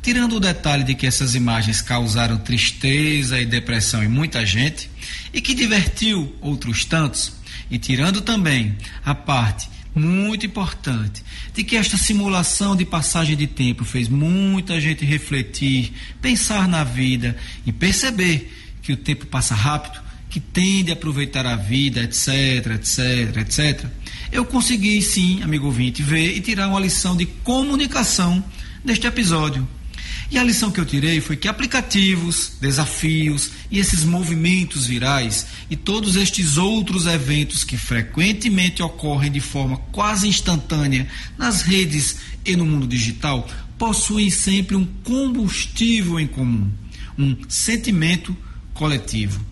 Tirando 0.01 0.37
o 0.37 0.39
detalhe 0.39 0.83
de 0.83 0.95
que 0.95 1.07
essas 1.07 1.35
imagens 1.35 1.81
causaram 1.81 2.37
tristeza 2.37 3.39
e 3.39 3.45
depressão 3.45 4.03
em 4.03 4.07
muita 4.07 4.45
gente 4.45 4.89
e 5.33 5.41
que 5.41 5.53
divertiu 5.53 6.35
outros 6.41 6.85
tantos, 6.85 7.33
e 7.69 7.77
tirando 7.77 8.21
também 8.21 8.77
a 9.03 9.13
parte 9.13 9.69
muito 9.93 10.45
importante 10.45 11.23
de 11.53 11.63
que 11.63 11.75
esta 11.75 11.97
simulação 11.97 12.75
de 12.75 12.85
passagem 12.85 13.35
de 13.35 13.47
tempo 13.47 13.83
fez 13.83 14.07
muita 14.07 14.79
gente 14.79 15.03
refletir, 15.03 15.91
pensar 16.21 16.67
na 16.67 16.83
vida 16.83 17.35
e 17.65 17.71
perceber 17.71 18.51
que 18.81 18.93
o 18.93 18.97
tempo 18.97 19.25
passa 19.25 19.55
rápido, 19.55 19.99
que 20.29 20.39
tende 20.39 20.91
a 20.91 20.93
aproveitar 20.93 21.45
a 21.45 21.55
vida, 21.55 22.01
etc, 22.01 22.67
etc, 22.75 23.37
etc. 23.37 23.85
Eu 24.31 24.45
consegui 24.45 25.01
sim, 25.01 25.41
amigo 25.41 25.65
ouvinte, 25.65 26.03
ver 26.03 26.35
e 26.35 26.41
tirar 26.41 26.67
uma 26.67 26.79
lição 26.79 27.17
de 27.17 27.25
comunicação 27.25 28.43
deste 28.85 29.07
episódio. 29.07 29.67
E 30.31 30.37
a 30.37 30.43
lição 30.43 30.69
que 30.69 30.79
eu 30.79 30.85
tirei 30.85 31.19
foi 31.19 31.35
que 31.35 31.47
aplicativos, 31.47 32.51
desafios 32.61 33.49
e 33.71 33.79
esses 33.79 34.03
movimentos 34.03 34.85
virais 34.85 35.47
e 35.71 35.75
todos 35.75 36.15
estes 36.15 36.57
outros 36.57 37.07
eventos 37.07 37.63
que 37.63 37.75
frequentemente 37.75 38.83
ocorrem 38.83 39.31
de 39.31 39.39
forma 39.39 39.77
quase 39.91 40.27
instantânea 40.27 41.07
nas 41.35 41.63
redes 41.63 42.17
e 42.45 42.55
no 42.55 42.65
mundo 42.65 42.85
digital 42.85 43.49
possuem 43.79 44.29
sempre 44.29 44.75
um 44.75 44.85
combustível 45.03 46.19
em 46.19 46.27
comum, 46.27 46.69
um 47.17 47.35
sentimento 47.47 48.37
coletivo. 48.75 49.48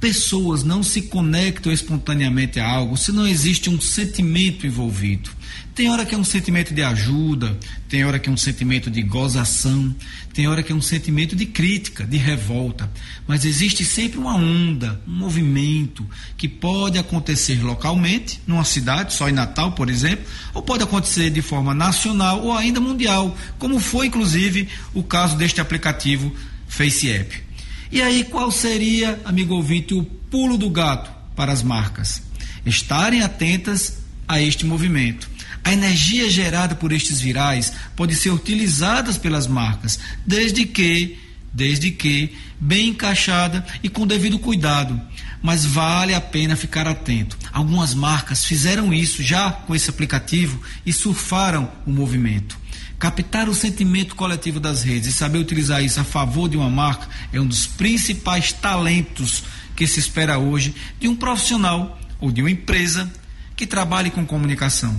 Pessoas 0.00 0.64
não 0.64 0.82
se 0.82 1.02
conectam 1.02 1.70
espontaneamente 1.70 2.58
a 2.58 2.66
algo 2.66 2.96
se 2.96 3.12
não 3.12 3.26
existe 3.26 3.68
um 3.68 3.78
sentimento 3.78 4.66
envolvido. 4.66 5.30
Tem 5.74 5.90
hora 5.90 6.06
que 6.06 6.14
é 6.14 6.18
um 6.18 6.24
sentimento 6.24 6.72
de 6.72 6.82
ajuda, 6.82 7.58
tem 7.86 8.04
hora 8.04 8.18
que 8.18 8.28
é 8.28 8.32
um 8.32 8.36
sentimento 8.36 8.90
de 8.90 9.02
gozação, 9.02 9.94
tem 10.32 10.48
hora 10.48 10.62
que 10.62 10.72
é 10.72 10.74
um 10.74 10.80
sentimento 10.80 11.36
de 11.36 11.44
crítica, 11.44 12.04
de 12.04 12.16
revolta. 12.16 12.90
Mas 13.26 13.44
existe 13.44 13.84
sempre 13.84 14.18
uma 14.18 14.34
onda, 14.34 15.00
um 15.06 15.12
movimento 15.12 16.06
que 16.36 16.48
pode 16.48 16.98
acontecer 16.98 17.62
localmente, 17.62 18.40
numa 18.46 18.64
cidade, 18.64 19.12
só 19.12 19.28
em 19.28 19.32
Natal, 19.32 19.72
por 19.72 19.90
exemplo, 19.90 20.24
ou 20.54 20.62
pode 20.62 20.82
acontecer 20.82 21.30
de 21.30 21.42
forma 21.42 21.74
nacional 21.74 22.42
ou 22.42 22.52
ainda 22.52 22.80
mundial, 22.80 23.36
como 23.58 23.78
foi 23.78 24.06
inclusive 24.06 24.66
o 24.94 25.02
caso 25.02 25.36
deste 25.36 25.60
aplicativo 25.60 26.34
FaceApp. 26.68 27.49
E 27.92 28.00
aí, 28.00 28.22
qual 28.22 28.52
seria, 28.52 29.20
amigo 29.24 29.54
ouvinte, 29.54 29.94
o 29.94 30.04
pulo 30.04 30.56
do 30.56 30.70
gato 30.70 31.10
para 31.34 31.52
as 31.52 31.60
marcas? 31.60 32.22
Estarem 32.64 33.22
atentas 33.22 33.98
a 34.28 34.40
este 34.40 34.64
movimento. 34.64 35.28
A 35.64 35.72
energia 35.72 36.30
gerada 36.30 36.76
por 36.76 36.92
estes 36.92 37.20
virais 37.20 37.72
pode 37.96 38.14
ser 38.14 38.30
utilizada 38.30 39.12
pelas 39.14 39.48
marcas, 39.48 39.98
desde 40.24 40.64
que, 40.64 41.18
desde 41.52 41.90
que 41.90 42.32
bem 42.60 42.90
encaixada 42.90 43.66
e 43.82 43.88
com 43.88 44.06
devido 44.06 44.38
cuidado. 44.38 45.00
Mas 45.42 45.64
vale 45.64 46.14
a 46.14 46.20
pena 46.20 46.54
ficar 46.54 46.86
atento. 46.86 47.36
Algumas 47.52 47.92
marcas 47.92 48.44
fizeram 48.44 48.92
isso 48.94 49.20
já 49.20 49.50
com 49.50 49.74
esse 49.74 49.90
aplicativo 49.90 50.60
e 50.86 50.92
surfaram 50.92 51.70
o 51.84 51.90
movimento. 51.90 52.56
Captar 53.00 53.48
o 53.48 53.54
sentimento 53.54 54.14
coletivo 54.14 54.60
das 54.60 54.82
redes 54.82 55.08
e 55.08 55.12
saber 55.12 55.38
utilizar 55.38 55.82
isso 55.82 55.98
a 55.98 56.04
favor 56.04 56.50
de 56.50 56.58
uma 56.58 56.68
marca 56.68 57.08
é 57.32 57.40
um 57.40 57.46
dos 57.46 57.66
principais 57.66 58.52
talentos 58.52 59.42
que 59.74 59.86
se 59.86 59.98
espera 59.98 60.38
hoje 60.38 60.74
de 61.00 61.08
um 61.08 61.16
profissional 61.16 61.98
ou 62.20 62.30
de 62.30 62.42
uma 62.42 62.50
empresa 62.50 63.10
que 63.56 63.66
trabalhe 63.66 64.10
com 64.10 64.26
comunicação. 64.26 64.94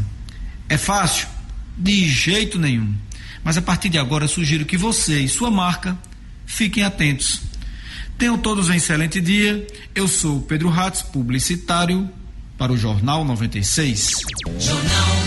É 0.67 0.79
fácil? 0.79 1.27
De 1.77 2.09
jeito 2.09 2.57
nenhum. 2.57 2.91
Mas 3.43 3.55
a 3.55 3.61
partir 3.61 3.87
de 3.87 3.99
agora 3.99 4.27
sugiro 4.27 4.65
que 4.65 4.77
você 4.77 5.19
e 5.19 5.29
sua 5.29 5.51
marca 5.51 5.95
fiquem 6.47 6.83
atentos. 6.83 7.43
Tenham 8.17 8.35
todos 8.35 8.67
um 8.67 8.73
excelente 8.73 9.21
dia. 9.21 9.67
Eu 9.93 10.07
sou 10.07 10.41
Pedro 10.41 10.69
Ratz, 10.69 11.03
publicitário 11.03 12.09
para 12.57 12.71
o 12.71 12.77
Jornal 12.77 13.23
96. 13.23 14.21
Jornal 14.59 15.20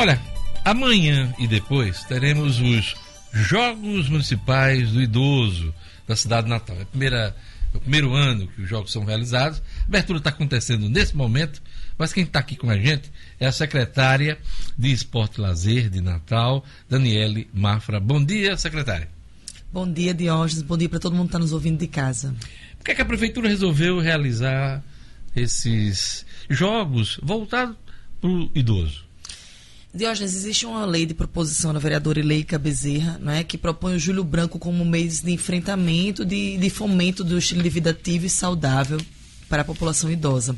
Olha, 0.00 0.18
amanhã 0.64 1.30
e 1.38 1.46
depois 1.46 2.04
teremos 2.04 2.58
os 2.58 2.94
Jogos 3.34 4.08
Municipais 4.08 4.92
do 4.92 5.02
Idoso 5.02 5.74
da 6.08 6.16
cidade 6.16 6.48
natal. 6.48 6.74
É, 6.80 6.86
primeira, 6.86 7.36
é 7.74 7.76
o 7.76 7.80
primeiro 7.80 8.14
ano 8.14 8.48
que 8.48 8.62
os 8.62 8.68
jogos 8.70 8.92
são 8.92 9.04
realizados. 9.04 9.60
A 9.82 9.88
abertura 9.88 10.16
está 10.16 10.30
acontecendo 10.30 10.88
nesse 10.88 11.14
momento, 11.14 11.60
mas 11.98 12.14
quem 12.14 12.24
está 12.24 12.38
aqui 12.38 12.56
com 12.56 12.70
a 12.70 12.78
gente 12.78 13.12
é 13.38 13.46
a 13.46 13.52
secretária 13.52 14.38
de 14.78 14.90
Esporte 14.90 15.36
e 15.36 15.42
Lazer 15.42 15.90
de 15.90 16.00
Natal, 16.00 16.64
Daniele 16.88 17.46
Mafra. 17.52 18.00
Bom 18.00 18.24
dia, 18.24 18.56
secretária. 18.56 19.10
Bom 19.70 19.86
dia, 19.86 20.14
Diógenes. 20.14 20.62
Bom 20.62 20.78
dia 20.78 20.88
para 20.88 20.98
todo 20.98 21.12
mundo 21.12 21.26
que 21.26 21.28
está 21.28 21.38
nos 21.38 21.52
ouvindo 21.52 21.78
de 21.78 21.88
casa. 21.88 22.34
Por 22.78 22.86
que, 22.86 22.92
é 22.92 22.94
que 22.94 23.02
a 23.02 23.04
prefeitura 23.04 23.50
resolveu 23.50 24.00
realizar 24.00 24.82
esses 25.36 26.24
jogos 26.48 27.20
voltados 27.22 27.76
para 28.18 28.30
o 28.30 28.50
idoso? 28.54 29.09
Diógenes, 29.92 30.34
existe 30.34 30.66
uma 30.66 30.86
lei 30.86 31.04
de 31.04 31.14
proposição 31.14 31.74
da 31.74 31.80
vereadora 31.80 32.20
Ileica 32.20 32.56
Bezerra, 32.56 33.18
né, 33.18 33.42
que 33.42 33.58
propõe 33.58 33.96
o 33.96 33.98
Júlio 33.98 34.22
Branco 34.22 34.56
como 34.56 34.84
mês 34.84 35.20
de 35.20 35.32
enfrentamento, 35.32 36.24
de, 36.24 36.56
de 36.56 36.70
fomento 36.70 37.24
do 37.24 37.36
estilo 37.36 37.62
de 37.62 37.68
vida 37.68 37.90
ativo 37.90 38.24
e 38.24 38.30
saudável 38.30 39.00
para 39.48 39.62
a 39.62 39.64
população 39.64 40.08
idosa. 40.08 40.56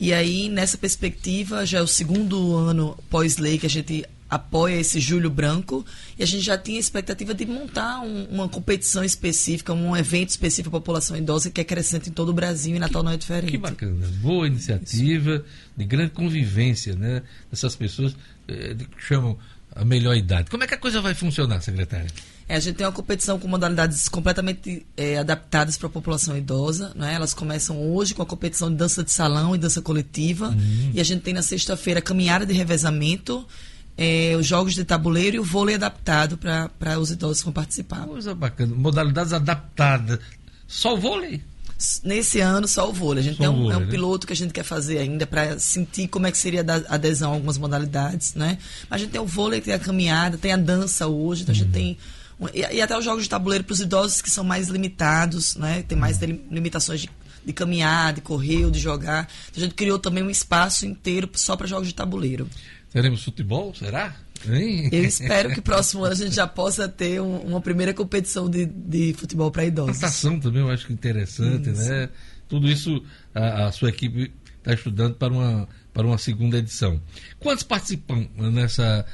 E 0.00 0.12
aí, 0.12 0.48
nessa 0.48 0.76
perspectiva, 0.76 1.64
já 1.64 1.78
é 1.78 1.82
o 1.82 1.86
segundo 1.86 2.56
ano 2.56 2.98
pós-lei 3.08 3.58
que 3.58 3.66
a 3.66 3.70
gente 3.70 4.04
apoia 4.34 4.74
esse 4.74 5.00
Júlio 5.00 5.30
Branco 5.30 5.84
e 6.18 6.22
a 6.22 6.26
gente 6.26 6.42
já 6.42 6.58
tinha 6.58 6.76
a 6.76 6.80
expectativa 6.80 7.32
de 7.32 7.46
montar 7.46 8.00
um, 8.00 8.24
uma 8.24 8.48
competição 8.48 9.04
específica, 9.04 9.72
um 9.72 9.96
evento 9.96 10.30
específico 10.30 10.70
para 10.70 10.78
a 10.78 10.80
população 10.80 11.16
idosa 11.16 11.50
que 11.50 11.60
é 11.60 11.64
crescente 11.64 12.10
em 12.10 12.12
todo 12.12 12.30
o 12.30 12.32
Brasil 12.32 12.74
e 12.74 12.78
Natal 12.78 13.02
não 13.02 13.12
é 13.12 13.16
diferente. 13.16 13.50
Que 13.50 13.58
bacana, 13.58 14.06
boa 14.20 14.46
iniciativa 14.46 15.36
Isso. 15.36 15.44
de 15.76 15.84
grande 15.84 16.10
convivência, 16.10 16.94
né? 16.96 17.22
Dessas 17.50 17.76
pessoas 17.76 18.16
eh, 18.48 18.74
que 18.74 19.06
chamam 19.06 19.38
a 19.74 19.84
melhor 19.84 20.16
idade. 20.16 20.50
Como 20.50 20.62
é 20.62 20.66
que 20.66 20.74
a 20.74 20.78
coisa 20.78 21.00
vai 21.00 21.14
funcionar, 21.14 21.60
secretária? 21.60 22.06
É, 22.48 22.56
a 22.56 22.60
gente 22.60 22.76
tem 22.76 22.86
uma 22.86 22.92
competição 22.92 23.38
com 23.38 23.48
modalidades 23.48 24.08
completamente 24.08 24.86
é, 24.96 25.18
adaptadas 25.18 25.78
para 25.78 25.86
a 25.86 25.90
população 25.90 26.36
idosa. 26.36 26.92
Né? 26.94 27.14
Elas 27.14 27.32
começam 27.32 27.80
hoje 27.80 28.14
com 28.14 28.22
a 28.22 28.26
competição 28.26 28.70
de 28.70 28.76
dança 28.76 29.02
de 29.02 29.10
salão 29.10 29.54
e 29.54 29.58
dança 29.58 29.80
coletiva. 29.80 30.48
Uhum. 30.48 30.90
E 30.92 31.00
a 31.00 31.04
gente 31.04 31.22
tem 31.22 31.32
na 31.32 31.42
sexta-feira 31.42 32.02
caminhada 32.02 32.44
de 32.44 32.52
revezamento 32.52 33.46
é, 33.96 34.34
os 34.36 34.46
jogos 34.46 34.74
de 34.74 34.84
tabuleiro 34.84 35.36
e 35.36 35.40
o 35.40 35.44
vôlei 35.44 35.76
adaptado 35.76 36.36
para 36.36 36.98
os 36.98 37.10
idosos 37.10 37.38
que 37.38 37.44
vão 37.44 37.52
participar. 37.52 38.06
Coisa 38.06 38.34
bacana. 38.34 38.74
Modalidades 38.74 39.32
adaptadas. 39.32 40.18
Só 40.66 40.94
o 40.94 40.98
vôlei? 40.98 41.42
Nesse 42.02 42.40
ano, 42.40 42.66
só 42.66 42.88
o 42.88 42.92
vôlei. 42.92 43.20
A 43.20 43.24
gente 43.24 43.38
tem 43.38 43.48
um, 43.48 43.62
vôlei, 43.62 43.72
é 43.72 43.76
um 43.76 43.84
né? 43.84 43.90
piloto 43.90 44.26
que 44.26 44.32
a 44.32 44.36
gente 44.36 44.52
quer 44.52 44.62
fazer 44.62 44.98
ainda 44.98 45.26
para 45.26 45.58
sentir 45.58 46.08
como 46.08 46.26
é 46.26 46.32
que 46.32 46.38
seria 46.38 46.64
a 46.88 46.94
adesão 46.94 47.32
a 47.32 47.34
algumas 47.34 47.58
modalidades, 47.58 48.34
né? 48.34 48.58
Mas 48.88 49.00
a 49.00 49.04
gente 49.04 49.10
tem 49.10 49.20
o 49.20 49.26
vôlei, 49.26 49.60
tem 49.60 49.74
a 49.74 49.78
caminhada, 49.78 50.38
tem 50.38 50.52
a 50.52 50.56
dança 50.56 51.06
hoje, 51.06 51.42
então 51.42 51.54
uhum. 51.54 51.60
a 51.60 51.64
gente 51.64 51.68
uhum. 51.68 51.72
tem 51.72 51.98
e, 52.52 52.76
e, 52.76 52.82
até 52.82 52.96
os 52.98 53.04
jogos 53.04 53.24
de 53.24 53.28
tabuleiro 53.28 53.64
para 53.64 53.72
os 53.72 53.80
idosos 53.80 54.20
que 54.20 54.30
são 54.30 54.42
mais 54.42 54.68
limitados, 54.68 55.56
né? 55.56 55.84
Tem 55.86 55.96
mais 55.96 56.20
uhum. 56.20 56.38
limitações 56.50 57.02
de, 57.02 57.10
de 57.44 57.52
caminhar, 57.52 58.12
de 58.12 58.20
correr 58.20 58.64
ou 58.64 58.70
de 58.70 58.78
jogar. 58.78 59.28
Então 59.50 59.62
a 59.62 59.66
gente 59.66 59.74
criou 59.74 59.98
também 59.98 60.22
um 60.22 60.30
espaço 60.30 60.86
inteiro 60.86 61.28
só 61.34 61.56
para 61.56 61.66
jogos 61.66 61.88
de 61.88 61.94
tabuleiro. 61.94 62.48
Teremos 62.94 63.24
futebol, 63.24 63.74
será? 63.74 64.14
Hein? 64.48 64.88
Eu 64.92 65.02
espero 65.02 65.52
que 65.52 65.60
próximo 65.60 66.04
ano 66.04 66.12
a 66.12 66.16
gente 66.16 66.36
já 66.36 66.46
possa 66.46 66.88
ter 66.88 67.20
um, 67.20 67.38
uma 67.38 67.60
primeira 67.60 67.92
competição 67.92 68.48
de, 68.48 68.66
de 68.66 69.12
futebol 69.14 69.50
para 69.50 69.64
idosos. 69.64 70.00
Natação 70.00 70.38
também 70.38 70.62
eu 70.62 70.70
acho 70.70 70.86
que 70.86 70.92
interessante, 70.92 71.70
isso. 71.70 71.82
né? 71.82 72.08
Tudo 72.48 72.68
isso 72.68 73.04
a, 73.34 73.66
a 73.66 73.72
sua 73.72 73.88
equipe 73.88 74.32
está 74.58 74.72
estudando 74.72 75.16
para 75.16 75.32
uma, 75.32 75.68
para 75.92 76.06
uma 76.06 76.18
segunda 76.18 76.56
edição. 76.56 77.02
Quantos 77.40 77.64
participam 77.64 78.28
nessa, 78.36 79.04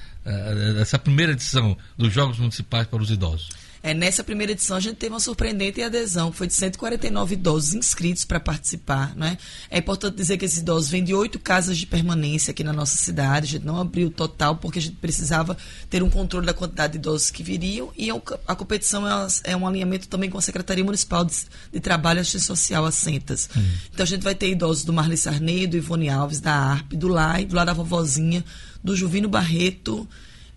nessa 0.77 0.99
primeira 0.99 1.33
edição 1.33 1.75
dos 1.97 2.13
Jogos 2.13 2.39
Municipais 2.39 2.87
para 2.87 3.03
os 3.03 3.11
Idosos? 3.11 3.49
É, 3.83 3.95
nessa 3.95 4.23
primeira 4.23 4.53
edição 4.53 4.77
a 4.77 4.81
gente 4.81 4.97
teve 4.97 5.13
uma 5.13 5.21
surpreendente 5.21 5.83
adesão, 5.83 6.31
que 6.31 6.37
foi 6.37 6.47
de 6.47 6.53
149 6.53 7.35
idosos 7.35 7.73
inscritos 7.73 8.25
para 8.25 8.39
participar. 8.39 9.17
Né? 9.17 9.39
É 9.71 9.79
importante 9.79 10.17
dizer 10.17 10.37
que 10.37 10.45
esses 10.45 10.59
idosos 10.59 10.91
vêm 10.91 11.03
de 11.03 11.15
oito 11.15 11.39
casas 11.39 11.79
de 11.79 11.87
permanência 11.87 12.51
aqui 12.51 12.63
na 12.63 12.73
nossa 12.73 12.97
cidade. 12.97 13.47
A 13.47 13.51
gente 13.59 13.65
não 13.65 13.81
abriu 13.81 14.09
o 14.09 14.11
total 14.11 14.57
porque 14.57 14.79
a 14.79 14.83
gente 14.83 14.97
precisava 14.97 15.57
ter 15.89 16.03
um 16.03 16.11
controle 16.11 16.45
da 16.45 16.53
quantidade 16.53 16.93
de 16.93 16.99
idosos 16.99 17.31
que 17.31 17.43
viriam 17.43 17.91
e 17.97 18.11
a 18.11 18.55
competição 18.55 19.05
é, 19.45 19.57
um 19.57 19.67
alinhamento 19.67 20.09
também 20.09 20.29
com 20.29 20.37
a 20.37 20.43
Secretaria 20.43 20.85
Municipal 20.85 21.25
de, 21.25 21.35
de 21.73 21.81
Trabalho 21.81 22.19
e 22.19 22.21
Assistência 22.21 22.55
Social, 22.55 22.85
a 22.85 22.93
Sentas. 22.93 23.49
Hum. 23.57 23.63
Então 23.93 24.05
a 24.05 24.07
gente 24.07 24.23
vai 24.23 24.35
ter 24.35 24.51
idosos 24.51 24.85
do 24.85 24.93
Marli 24.93 25.17
Sarney, 25.17 25.67
do 25.67 25.77
Ivone 25.79 26.11
Alves, 26.11 26.41
da 26.41 26.53
ARP, 26.53 26.93
do 26.93 27.09
LAI, 27.09 27.47
do 27.47 27.57
lado 27.57 27.69
da 27.69 27.73
vovozinha, 27.73 28.45
do 28.85 28.95
Juvino 28.95 29.29
Barreto, 29.29 30.07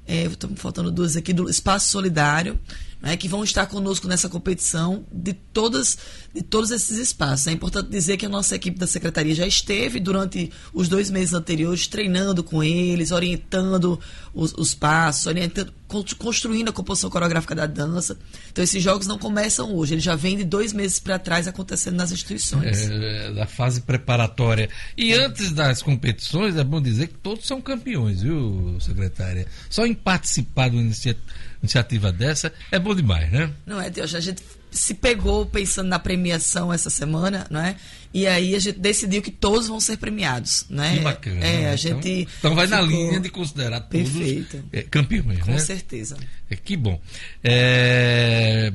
é, 0.05 0.25
estamos 0.25 0.59
faltando 0.59 0.91
duas 0.91 1.15
aqui, 1.15 1.31
do 1.31 1.49
Espaço 1.49 1.89
Solidário 1.89 2.59
né, 3.03 3.17
que 3.17 3.27
vão 3.27 3.43
estar 3.43 3.65
conosco 3.65 4.07
nessa 4.07 4.29
competição 4.29 5.05
de, 5.11 5.33
todas, 5.33 5.97
de 6.33 6.41
todos 6.41 6.71
esses 6.71 6.97
espaços. 6.97 7.47
É 7.47 7.51
importante 7.51 7.89
dizer 7.89 8.15
que 8.15 8.25
a 8.25 8.29
nossa 8.29 8.55
equipe 8.55 8.79
da 8.79 8.87
secretaria 8.87 9.35
já 9.35 9.45
esteve 9.45 9.99
durante 9.99 10.49
os 10.73 10.87
dois 10.87 11.11
meses 11.11 11.33
anteriores 11.33 11.85
treinando 11.85 12.41
com 12.41 12.63
eles, 12.63 13.11
orientando 13.11 13.99
os, 14.33 14.53
os 14.53 14.73
passos, 14.73 15.25
orientando, 15.25 15.73
construindo 16.17 16.69
a 16.69 16.71
composição 16.71 17.09
coreográfica 17.09 17.53
da 17.53 17.65
dança. 17.65 18.17
Então 18.49 18.63
esses 18.63 18.81
jogos 18.81 19.05
não 19.05 19.17
começam 19.17 19.75
hoje, 19.75 19.95
eles 19.95 20.03
já 20.03 20.15
vêm 20.15 20.37
de 20.37 20.45
dois 20.45 20.71
meses 20.71 20.97
para 20.97 21.19
trás 21.19 21.45
acontecendo 21.45 21.97
nas 21.97 22.09
instituições. 22.09 22.87
É, 22.89 23.33
da 23.33 23.45
fase 23.45 23.81
preparatória. 23.81 24.69
E 24.97 25.13
antes 25.13 25.51
das 25.51 25.81
competições, 25.81 26.55
é 26.55 26.63
bom 26.63 26.81
dizer 26.81 27.07
que 27.07 27.15
todos 27.15 27.45
são 27.45 27.61
campeões, 27.61 28.21
viu, 28.21 28.77
secretária? 28.79 29.45
Só 29.69 29.85
em 29.85 29.93
participar 29.93 30.69
do 30.69 30.77
iniciativa 30.77 31.21
iniciativa 31.63 32.11
dessa 32.11 32.53
é 32.69 32.77
bom 32.77 32.93
demais, 32.93 33.31
né? 33.31 33.49
Não 33.65 33.81
é, 33.81 33.89
Deus, 33.89 34.13
a 34.13 34.19
gente 34.19 34.43
se 34.69 34.93
pegou 34.93 35.45
pensando 35.45 35.87
na 35.87 35.97
premiação 35.97 36.73
essa 36.73 36.89
semana, 36.89 37.47
não 37.49 37.61
é? 37.61 37.75
E 38.13 38.27
aí 38.27 38.53
a 38.53 38.59
gente 38.59 38.79
decidiu 38.79 39.21
que 39.21 39.31
todos 39.31 39.67
vão 39.67 39.79
ser 39.79 39.97
premiados, 39.97 40.65
né? 40.69 40.97
Que 40.97 40.99
bacana. 40.99 41.45
É, 41.45 41.69
a 41.69 41.75
então, 41.75 41.77
gente 41.77 42.27
então 42.37 42.53
vai 42.53 42.67
ficou... 42.67 42.81
na 42.81 42.87
linha 42.87 43.19
de 43.19 43.29
considerar 43.29 43.79
todos 43.81 44.09
Perfeito. 44.09 44.63
É, 44.71 44.81
campeões, 44.83 45.39
Com 45.39 45.51
né? 45.51 45.59
certeza. 45.59 46.17
É, 46.49 46.55
que 46.55 46.75
bom. 46.75 47.01
É... 47.43 48.71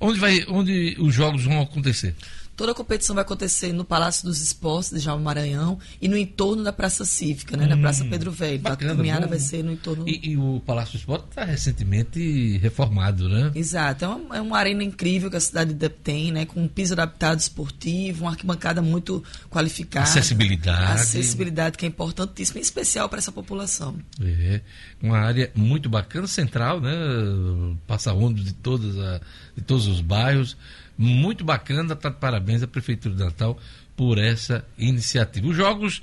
Onde, 0.00 0.18
vai, 0.18 0.44
onde 0.48 0.96
os 0.98 1.14
jogos 1.14 1.44
vão 1.44 1.60
acontecer? 1.60 2.14
Toda 2.60 2.72
a 2.72 2.74
competição 2.74 3.14
vai 3.14 3.22
acontecer 3.22 3.72
no 3.72 3.86
Palácio 3.86 4.26
dos 4.26 4.42
Esportes 4.42 4.90
de 4.90 4.98
Jalma 4.98 5.24
Maranhão 5.24 5.78
e 5.98 6.06
no 6.06 6.14
entorno 6.14 6.62
da 6.62 6.70
Praça 6.70 7.06
Cívica, 7.06 7.56
né? 7.56 7.64
Hum, 7.64 7.68
na 7.68 7.76
Praça 7.78 8.04
Pedro 8.04 8.30
Velho. 8.30 8.58
Bacana, 8.58 8.92
a 8.92 8.96
caminhada 8.96 9.26
vai 9.26 9.38
ser 9.38 9.64
no 9.64 9.72
entorno. 9.72 10.06
E, 10.06 10.32
e 10.32 10.36
o 10.36 10.60
Palácio 10.66 10.92
dos 10.92 11.00
Esportes 11.00 11.30
está 11.30 11.42
recentemente 11.42 12.58
reformado, 12.58 13.30
né? 13.30 13.50
Exato. 13.54 14.04
É 14.04 14.08
uma, 14.08 14.36
é 14.36 14.40
uma, 14.42 14.58
arena 14.58 14.84
incrível 14.84 15.30
que 15.30 15.38
a 15.38 15.40
cidade 15.40 15.72
tem, 15.88 16.32
né? 16.32 16.44
Com 16.44 16.62
um 16.62 16.68
piso 16.68 16.92
adaptado 16.92 17.38
esportivo, 17.38 18.24
uma 18.24 18.32
arquibancada 18.32 18.82
muito 18.82 19.24
qualificada. 19.48 20.04
Acessibilidade. 20.04 21.00
Acessibilidade 21.00 21.78
que 21.78 21.86
é 21.86 21.88
importantíssima, 21.88 22.58
em 22.58 22.62
especial 22.62 23.08
para 23.08 23.20
essa 23.20 23.32
população. 23.32 23.96
É. 24.20 24.60
Uma 25.00 25.16
área 25.16 25.50
muito 25.54 25.88
bacana, 25.88 26.26
central, 26.26 26.78
né? 26.78 26.92
Passa 27.86 28.12
ônibus 28.12 28.44
de, 28.44 28.52
todas 28.52 28.98
a, 28.98 29.18
de 29.56 29.62
todos 29.62 29.86
os 29.86 30.02
bairros 30.02 30.58
muito 31.00 31.42
bacana, 31.42 31.96
tá 31.96 32.10
parabéns 32.10 32.62
à 32.62 32.66
Prefeitura 32.66 33.14
de 33.14 33.24
Natal 33.24 33.58
por 33.96 34.18
essa 34.18 34.62
iniciativa. 34.76 35.48
Os 35.48 35.56
jogos, 35.56 36.02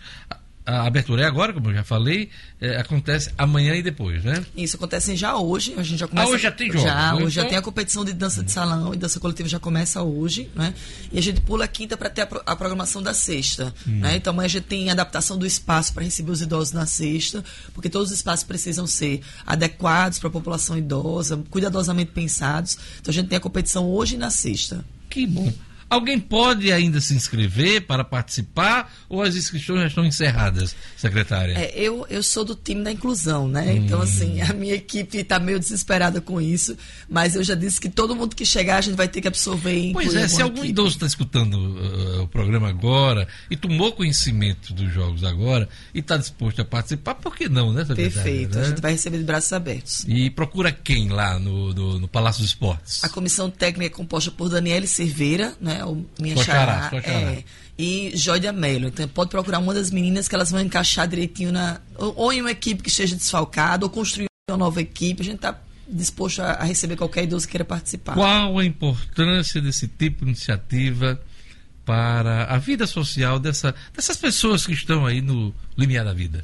a 0.68 0.86
abertura 0.86 1.24
é 1.24 1.26
agora, 1.26 1.54
como 1.54 1.70
eu 1.70 1.74
já 1.74 1.84
falei, 1.84 2.30
é, 2.60 2.76
acontece 2.76 3.32
amanhã 3.38 3.74
e 3.74 3.82
depois, 3.82 4.22
né? 4.26 4.46
Isso, 4.56 4.76
acontece 4.76 5.16
já 5.16 5.38
hoje, 5.38 5.74
a 5.78 5.82
gente 5.82 5.98
já 5.98 6.10
começa... 6.10 6.28
Ah, 6.28 6.34
hoje 6.34 6.44
já 6.44 6.52
tem 6.52 6.68
jogos? 6.68 6.84
Já, 6.84 6.96
né? 6.96 7.14
hoje 7.14 7.22
então... 7.22 7.30
já 7.30 7.46
tem 7.46 7.58
a 7.58 7.62
competição 7.62 8.04
de 8.04 8.12
dança 8.12 8.44
de 8.44 8.52
salão 8.52 8.94
e 8.94 8.98
dança 8.98 9.18
coletiva 9.18 9.48
já 9.48 9.60
começa 9.62 10.02
hoje, 10.02 10.52
né? 10.54 10.74
E 11.10 11.18
a 11.18 11.22
gente 11.22 11.40
pula 11.40 11.64
a 11.64 11.68
quinta 11.70 11.96
para 11.96 12.10
ter 12.10 12.24
a, 12.24 12.28
pro, 12.28 12.42
a, 12.46 12.54
programação 12.54 13.02
da 13.02 13.14
sexta, 13.14 13.74
hum. 13.88 14.00
né? 14.00 14.18
Então 14.18 14.34
amanhã 14.34 14.46
a 14.46 14.50
gente 14.50 14.66
tem 14.66 14.90
adaptação 14.90 15.38
do 15.38 15.46
espaço 15.46 15.94
para 15.94 16.04
receber 16.04 16.32
os 16.32 16.42
idosos 16.42 16.74
na 16.74 16.86
sexta, 16.86 17.42
porque 17.74 17.90
todos 17.90 18.12
os 18.12 18.18
espaços 18.18 18.44
precisam 18.44 18.86
ser 18.86 19.22
adequados 19.46 20.20
para 20.20 20.28
a 20.28 20.32
população 20.32 20.78
idosa, 20.78 21.42
cuidadosamente 21.50 22.12
pensados. 22.12 22.78
Então 23.00 23.10
a 23.10 23.14
gente 23.14 23.30
tem 23.30 23.38
a 23.38 23.42
competição 23.42 23.90
hoje 23.90 24.16
e 24.16 24.18
na 24.18 24.30
sexta. 24.30 24.84
Que 25.10 25.26
bom. 25.26 25.50
Alguém 25.90 26.20
pode 26.20 26.72
ainda 26.72 27.00
se 27.00 27.14
inscrever 27.14 27.82
para 27.82 28.04
participar 28.04 28.94
ou 29.08 29.22
as 29.22 29.36
inscrições 29.36 29.82
já 29.82 29.88
estão 29.88 30.06
encerradas, 30.06 30.76
secretária? 30.98 31.54
É, 31.54 31.72
eu, 31.76 32.06
eu 32.10 32.22
sou 32.22 32.44
do 32.44 32.56
time 32.56 32.84
da 32.84 32.92
inclusão, 32.92 33.48
né? 33.48 33.72
Hum. 33.72 33.78
Então, 33.78 34.02
assim, 34.02 34.42
a 34.42 34.54
minha 34.54 34.74
equipe 34.74 35.18
está 35.18 35.40
meio 35.40 35.60
desesperada 35.60 36.20
com 36.20 36.42
isso, 36.42 36.78
mas 37.10 37.36
eu 37.36 37.44
já 37.44 37.56
disse 37.56 37.80
que 37.80 37.90
todo 37.90 38.16
mundo 38.16 38.36
que 38.36 38.46
chegar 38.46 38.78
a 38.78 38.82
gente 38.82 38.96
vai 38.96 39.08
ter 39.08 39.22
que 39.22 39.28
absorver 39.28 39.92
Pois 39.94 40.14
é, 40.14 40.28
se 40.28 40.42
algum 40.42 40.58
equipe. 40.58 40.70
idoso 40.70 40.96
está 40.96 41.06
escutando 41.06 41.54
uh, 41.56 42.24
o 42.24 42.28
programa 42.28 42.68
agora 42.68 43.28
e 43.50 43.56
tomou 43.56 43.92
conhecimento 43.92 44.74
dos 44.74 44.92
jogos 44.92 45.24
agora 45.24 45.70
e 45.94 46.00
está 46.00 46.18
disposto 46.18 46.62
a 46.62 46.66
participar, 46.66 47.16
por 47.16 47.36
que 47.36 47.48
não, 47.48 47.72
né, 47.72 47.86
secretária? 47.86 48.24
Perfeito, 48.24 48.58
né? 48.58 48.64
a 48.64 48.68
gente 48.70 48.82
vai 48.82 48.92
receber 48.92 49.18
de 49.20 49.24
braços 49.24 49.54
abertos. 49.54 50.06
E 50.08 50.30
procura 50.30 50.72
quem 50.72 51.10
lá 51.10 51.40
no, 51.40 51.74
no, 51.74 52.00
no 52.00 52.08
Palácio 52.08 52.42
dos 52.42 52.52
Esportes? 52.52 53.04
A 53.04 53.10
comissão 53.10 53.50
técnica 53.50 53.94
é 53.94 53.96
composta 53.96 54.32
por 54.32 54.50
Daniele 54.50 54.88
Cerveira, 54.88 55.54
né? 55.62 55.77
O 55.86 56.06
minha 56.20 56.36
Sua 56.36 56.44
xará, 56.46 56.66
xará, 56.66 56.90
sua 56.90 57.02
xará. 57.02 57.32
é, 57.32 57.44
e 57.78 58.12
Joia 58.16 58.52
Melo. 58.52 58.88
Então 58.88 59.08
pode 59.08 59.30
procurar 59.30 59.60
uma 59.60 59.74
das 59.74 59.92
meninas 59.92 60.28
que 60.28 60.36
elas 60.36 60.52
vão 60.52 60.62
encaixar 60.62 61.08
direitinho 61.08 61.52
na. 61.52 61.80
Ou, 61.96 62.14
ou 62.16 62.34
em 62.34 62.42
uma 62.42 62.52
equipe 62.52 62.82
que 62.82 62.90
esteja 62.90 63.16
desfalcada, 63.16 63.86
ou 63.86 63.90
construir 63.90 64.28
uma 64.50 64.58
nova 64.58 64.82
equipe. 64.82 65.22
A 65.22 65.26
gente 65.26 65.36
está 65.36 65.60
disposto 65.88 66.42
a, 66.42 66.54
a 66.54 66.64
receber 66.64 66.96
qualquer 66.96 67.24
idoso 67.24 67.46
que 67.46 67.52
queira 67.52 67.66
participar. 67.66 68.14
Qual 68.14 68.60
a 68.60 68.66
importância 68.66 69.62
desse 69.62 69.88
tipo 69.88 70.26
de 70.26 70.32
iniciativa 70.32 71.22
para 71.86 72.44
a 72.46 72.58
vida 72.58 72.86
social 72.86 73.40
dessa, 73.40 73.74
dessas 73.96 74.18
pessoas 74.18 74.66
que 74.66 74.74
estão 74.74 75.06
aí 75.06 75.22
no 75.22 75.54
limiar 75.78 76.04
da 76.04 76.14
vida? 76.14 76.42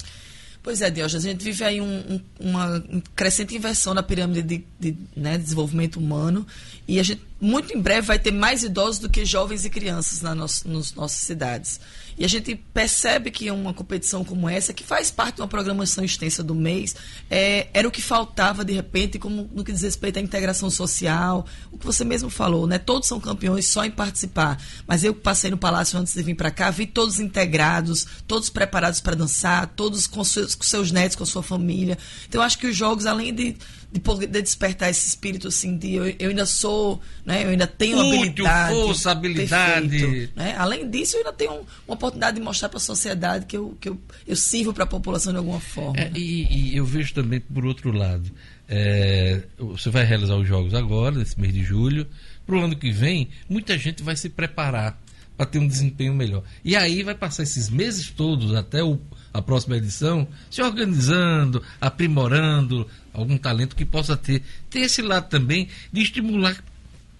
Pois 0.64 0.82
é, 0.82 0.90
Diógenes, 0.90 1.26
a 1.26 1.30
gente 1.30 1.44
vive 1.44 1.62
aí 1.66 1.82
um- 1.82 1.86
um- 2.16 2.22
uma 2.40 2.82
crescente 3.14 3.54
inversão 3.54 3.94
na 3.94 4.02
pirâmide 4.02 4.42
de, 4.42 4.64
de, 4.80 4.98
né, 5.14 5.38
desenvolvimento 5.38 5.98
humano 5.98 6.48
e 6.88 7.02
a 7.02 7.04
gente 7.04 7.22
muito 7.42 7.78
em 7.78 7.82
breve 7.82 8.08
vai 8.08 8.18
ter 8.18 8.32
mais 8.32 8.64
idosos 8.64 8.98
do 9.00 9.10
que 9.10 9.26
jovens 9.26 9.66
e 9.66 9.70
crianças 9.70 10.22
na 10.22 10.34
nos, 10.34 10.64
nos 10.64 10.94
nossas 10.94 11.20
cidades. 11.20 11.82
E 12.18 12.26
a 12.26 12.28
gente 12.28 12.56
percebe 12.56 13.32
que 13.32 13.50
uma 13.50 13.74
competição 13.74 14.24
como 14.24 14.48
essa, 14.50 14.74
que 14.74 14.84
faz 14.84 15.10
parte 15.12 15.36
de 15.36 15.42
uma 15.42 15.48
programação 15.48 16.04
extensa 16.04 16.44
do 16.44 16.56
mês, 16.56 16.96
é, 17.30 17.68
era 17.74 17.88
o 17.88 17.92
que 17.92 18.02
faltava 18.02 18.64
de 18.64 18.74
repente, 18.74 19.20
como 19.20 19.50
no 19.54 19.64
que 19.64 19.72
diz 19.72 19.82
respeito 19.82 20.18
à 20.20 20.22
integração 20.22 20.70
social, 20.70 21.46
o 21.72 21.78
que 21.78 21.86
você 21.86 22.04
mesmo 22.04 22.30
falou, 22.30 22.68
né? 22.68 22.78
Todos 22.78 23.08
são 23.08 23.20
campeões 23.20 23.68
só 23.68 23.84
em 23.84 23.92
participar. 23.92 24.62
Mas 24.88 25.04
eu 25.04 25.14
passei 25.14 25.50
no 25.50 25.58
palácio 25.58 25.98
antes 25.98 26.14
de 26.14 26.22
vir 26.22 26.36
para 26.36 26.52
cá, 26.52 26.70
vi 26.70 26.86
todos 26.86 27.20
integrados, 27.20 28.06
todos 28.28 28.50
preparados 28.50 29.00
para 29.00 29.16
dançar, 29.16 29.68
todos 29.76 30.08
com 30.08 30.24
seus, 30.24 30.56
com 30.56 30.64
seus 30.64 30.92
netos, 30.92 31.16
com 31.16 31.26
sua 31.26 31.44
família. 31.44 31.98
Então 32.28 32.42
eu 32.42 32.46
acho 32.46 32.58
que 32.58 32.68
os 32.68 32.76
jogos, 32.76 33.06
além 33.06 33.34
de 33.34 33.56
de 33.94 34.00
poder 34.00 34.28
despertar 34.42 34.90
esse 34.90 35.08
espírito 35.08 35.48
assim 35.48 35.78
de 35.78 35.94
eu, 35.94 36.06
eu 36.18 36.30
ainda 36.32 36.46
sou, 36.48 37.00
né? 37.24 37.44
Eu 37.46 37.50
ainda 37.50 37.68
tenho 37.68 37.98
Útil, 38.00 38.18
habilidade, 38.18 38.74
força, 38.74 39.12
habilidade. 39.12 39.88
perfeito, 39.90 40.34
né? 40.36 40.56
Além 40.58 40.90
disso, 40.90 41.16
eu 41.16 41.20
ainda 41.20 41.32
tenho 41.34 41.52
um- 41.54 41.64
uma 41.88 41.94
oportunidade 41.94 42.38
de 42.38 42.44
mostrar 42.44 42.70
para 42.70 42.78
a 42.78 42.82
sociedade 42.82 43.46
que 43.46 43.56
eu, 43.56 43.78
que 43.80 43.88
eu, 43.90 43.98
eu 44.28 44.36
sirvo 44.36 44.74
para 44.74 44.84
a 44.84 44.88
população 44.88 45.32
de 45.32 45.38
alguma 45.38 45.60
forma. 45.60 46.00
É, 46.00 46.12
e, 46.16 46.72
e 46.72 46.76
eu 46.76 46.84
vejo 46.86 47.14
também 47.14 47.40
por 47.40 47.66
outro 47.66 47.92
lado. 47.92 48.30
é, 48.68 49.44
você 49.60 49.90
vai 49.92 50.04
realizar 50.04 50.36
os 50.38 50.48
jogos 50.48 50.74
agora, 50.74 51.16
nesse 51.16 51.40
mês 51.40 51.54
de 51.54 51.62
julho. 51.64 52.08
Para 52.46 52.56
o 52.56 52.62
ano 52.64 52.76
que 52.76 52.92
vem, 52.92 53.30
muita 53.48 53.78
gente 53.78 54.02
vai 54.02 54.16
se 54.16 54.28
preparar 54.30 55.00
para 55.36 55.46
ter 55.46 55.60
um 55.60 55.68
desempenho 55.68 56.14
melhor. 56.14 56.44
E 56.64 56.76
aí 56.76 57.04
vai 57.04 57.16
passar 57.16 57.44
esses 57.44 57.70
meses 57.70 58.10
todos 58.10 58.54
até 58.54 58.84
o- 58.84 59.00
a 59.34 59.42
próxima 59.42 59.78
edição 59.78 60.28
se 60.50 60.62
organizando, 60.62 61.62
aprimorando 61.82 62.88
algum 63.12 63.38
talento 63.38 63.76
que 63.76 63.86
possa 63.86 64.16
ter. 64.16 64.44
Tem 64.70 64.84
esse 64.84 65.02
lado 65.02 65.30
também 65.30 65.68
de 65.92 66.02
estimular 66.02 66.64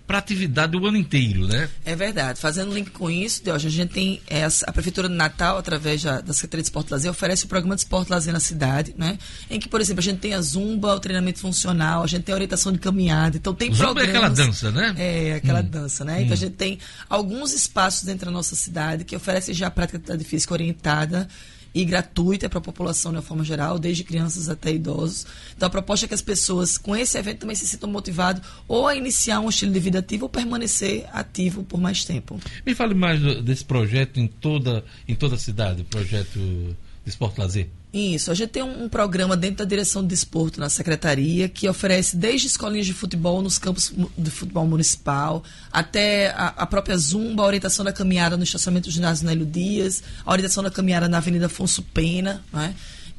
para 0.06 0.18
atividade 0.18 0.76
o 0.76 0.86
ano 0.86 0.98
inteiro, 0.98 1.48
né? 1.48 1.70
É 1.86 1.96
verdade. 1.96 2.40
Fazendo 2.40 2.74
link 2.74 2.92
com 2.92 3.10
isso, 3.10 3.44
Deus, 3.44 3.66
a 3.66 3.70
gente 3.70 3.94
tem 3.94 4.22
essa, 4.28 4.66
a 4.68 4.72
Prefeitura 4.74 5.08
de 5.08 5.16
Natal, 5.16 5.58
através 5.58 6.04
da, 6.04 6.20
da 6.20 6.34
Secretaria 6.34 6.62
de 6.62 6.68
Esporte 6.68 6.90
e 6.90 6.92
Lazer, 6.92 7.10
oferece 7.12 7.46
o 7.46 7.48
programa 7.48 7.74
de 7.76 7.82
esporte 7.82 8.10
e 8.10 8.12
lazer 8.12 8.34
na 8.34 8.40
cidade, 8.40 8.94
né? 8.98 9.18
Em 9.50 9.60
que, 9.60 9.70
por 9.70 9.80
exemplo, 9.80 10.02
a 10.02 10.04
gente 10.04 10.20
tem 10.20 10.34
a 10.34 10.42
zumba, 10.42 10.94
o 10.94 11.00
treinamento 11.00 11.40
funcional, 11.40 12.04
a 12.04 12.08
gente 12.08 12.24
tem 12.24 12.34
a 12.34 12.36
orientação 12.36 12.72
de 12.74 12.80
caminhada. 12.80 13.38
Então 13.38 13.54
tem 13.54 13.74
Zumba 13.74 13.92
é 14.02 14.04
programas. 14.04 14.32
aquela 14.34 14.48
dança, 14.48 14.72
né? 14.72 14.96
É, 14.98 15.34
aquela 15.36 15.62
Hum. 15.62 15.70
dança, 15.70 16.04
né? 16.04 16.22
Então 16.22 16.34
a 16.34 16.38
gente 16.38 16.54
tem 16.56 16.80
alguns 17.10 17.54
espaços 17.54 18.04
dentro 18.04 18.26
da 18.26 18.32
nossa 18.32 18.56
cidade 18.56 19.06
que 19.06 19.16
oferecem 19.16 19.54
já 19.54 19.68
a 19.68 19.72
prática 19.72 19.98
de 19.98 20.04
atividade 20.04 20.30
física 20.30 20.54
orientada 20.54 21.28
e 21.74 21.84
gratuita 21.84 22.50
para 22.50 22.60
a 22.60 22.62
população 22.62 23.12
de 23.12 23.18
uma 23.18 23.24
forma 23.24 23.44
geral, 23.44 23.80
desde 23.80 24.04
crianças 24.04 24.50
até 24.50 24.72
idosos. 24.74 25.26
Então 25.56 25.68
a 25.68 25.70
proposta 25.70 26.06
é 26.06 26.08
que 26.08 26.14
as 26.14 26.22
pessoas 26.22 26.78
com 26.78 26.96
esse 26.96 27.18
evento 27.18 27.40
também 27.40 27.56
se 27.56 27.68
sintam 27.68 27.90
motivadas 27.90 28.44
ou 28.68 28.88
a 28.88 28.96
iniciar 28.96 29.40
um 29.40 29.50
estilo 29.50 29.72
de 29.72 29.80
vida 29.80 30.00
ativo 30.00 30.26
ou 30.26 30.30
permanecer 30.30 31.06
ativo 31.12 31.64
por 31.64 31.80
mais 31.80 32.06
tempo. 32.06 32.40
Me 32.66 32.76
fale 32.76 32.94
mais 32.94 33.20
desse 33.44 33.66
projeto 33.66 34.20
em 34.20 34.28
toda, 34.28 34.84
em 35.08 35.16
toda 35.16 35.36
a 35.36 35.40
cidade, 35.40 35.84
projeto 35.84 36.40
de 36.40 36.76
Esporte 37.10 37.40
Lazer. 37.40 37.70
Isso, 37.94 38.32
a 38.32 38.34
gente 38.34 38.50
tem 38.50 38.64
um, 38.64 38.90
programa 38.90 39.38
dentro 39.38 39.58
da 39.58 39.66
direção 39.66 40.02
de 40.02 40.08
desporto 40.08 40.60
na 40.60 40.68
secretaria 40.68 41.48
que 41.48 41.70
oferece 41.70 42.18
desde 42.18 42.48
escolinhas 42.48 42.88
de 42.88 42.94
futebol 42.94 43.40
nos 43.40 43.60
campos 43.60 43.94
de 44.18 44.32
futebol 44.32 44.66
municipal, 44.66 45.44
até 45.72 46.30
a, 46.32 46.48
a 46.58 46.66
própria 46.66 46.98
Zumba, 46.98 47.44
a 47.44 47.46
orientação 47.46 47.86
da 47.86 47.94
caminhada 47.94 48.36
no 48.36 48.44
estacionamento 48.44 48.90
do 48.90 48.92
ginásio 48.92 49.28
Nélio 49.28 49.46
Dias, 49.46 50.02
a 50.26 50.32
orientação 50.32 50.64
da 50.64 50.72
caminhada 50.72 51.08
na 51.08 51.18
Avenida 51.18 51.46
Afonso 51.46 51.84
Pena, 51.84 52.44
né? 52.52 52.74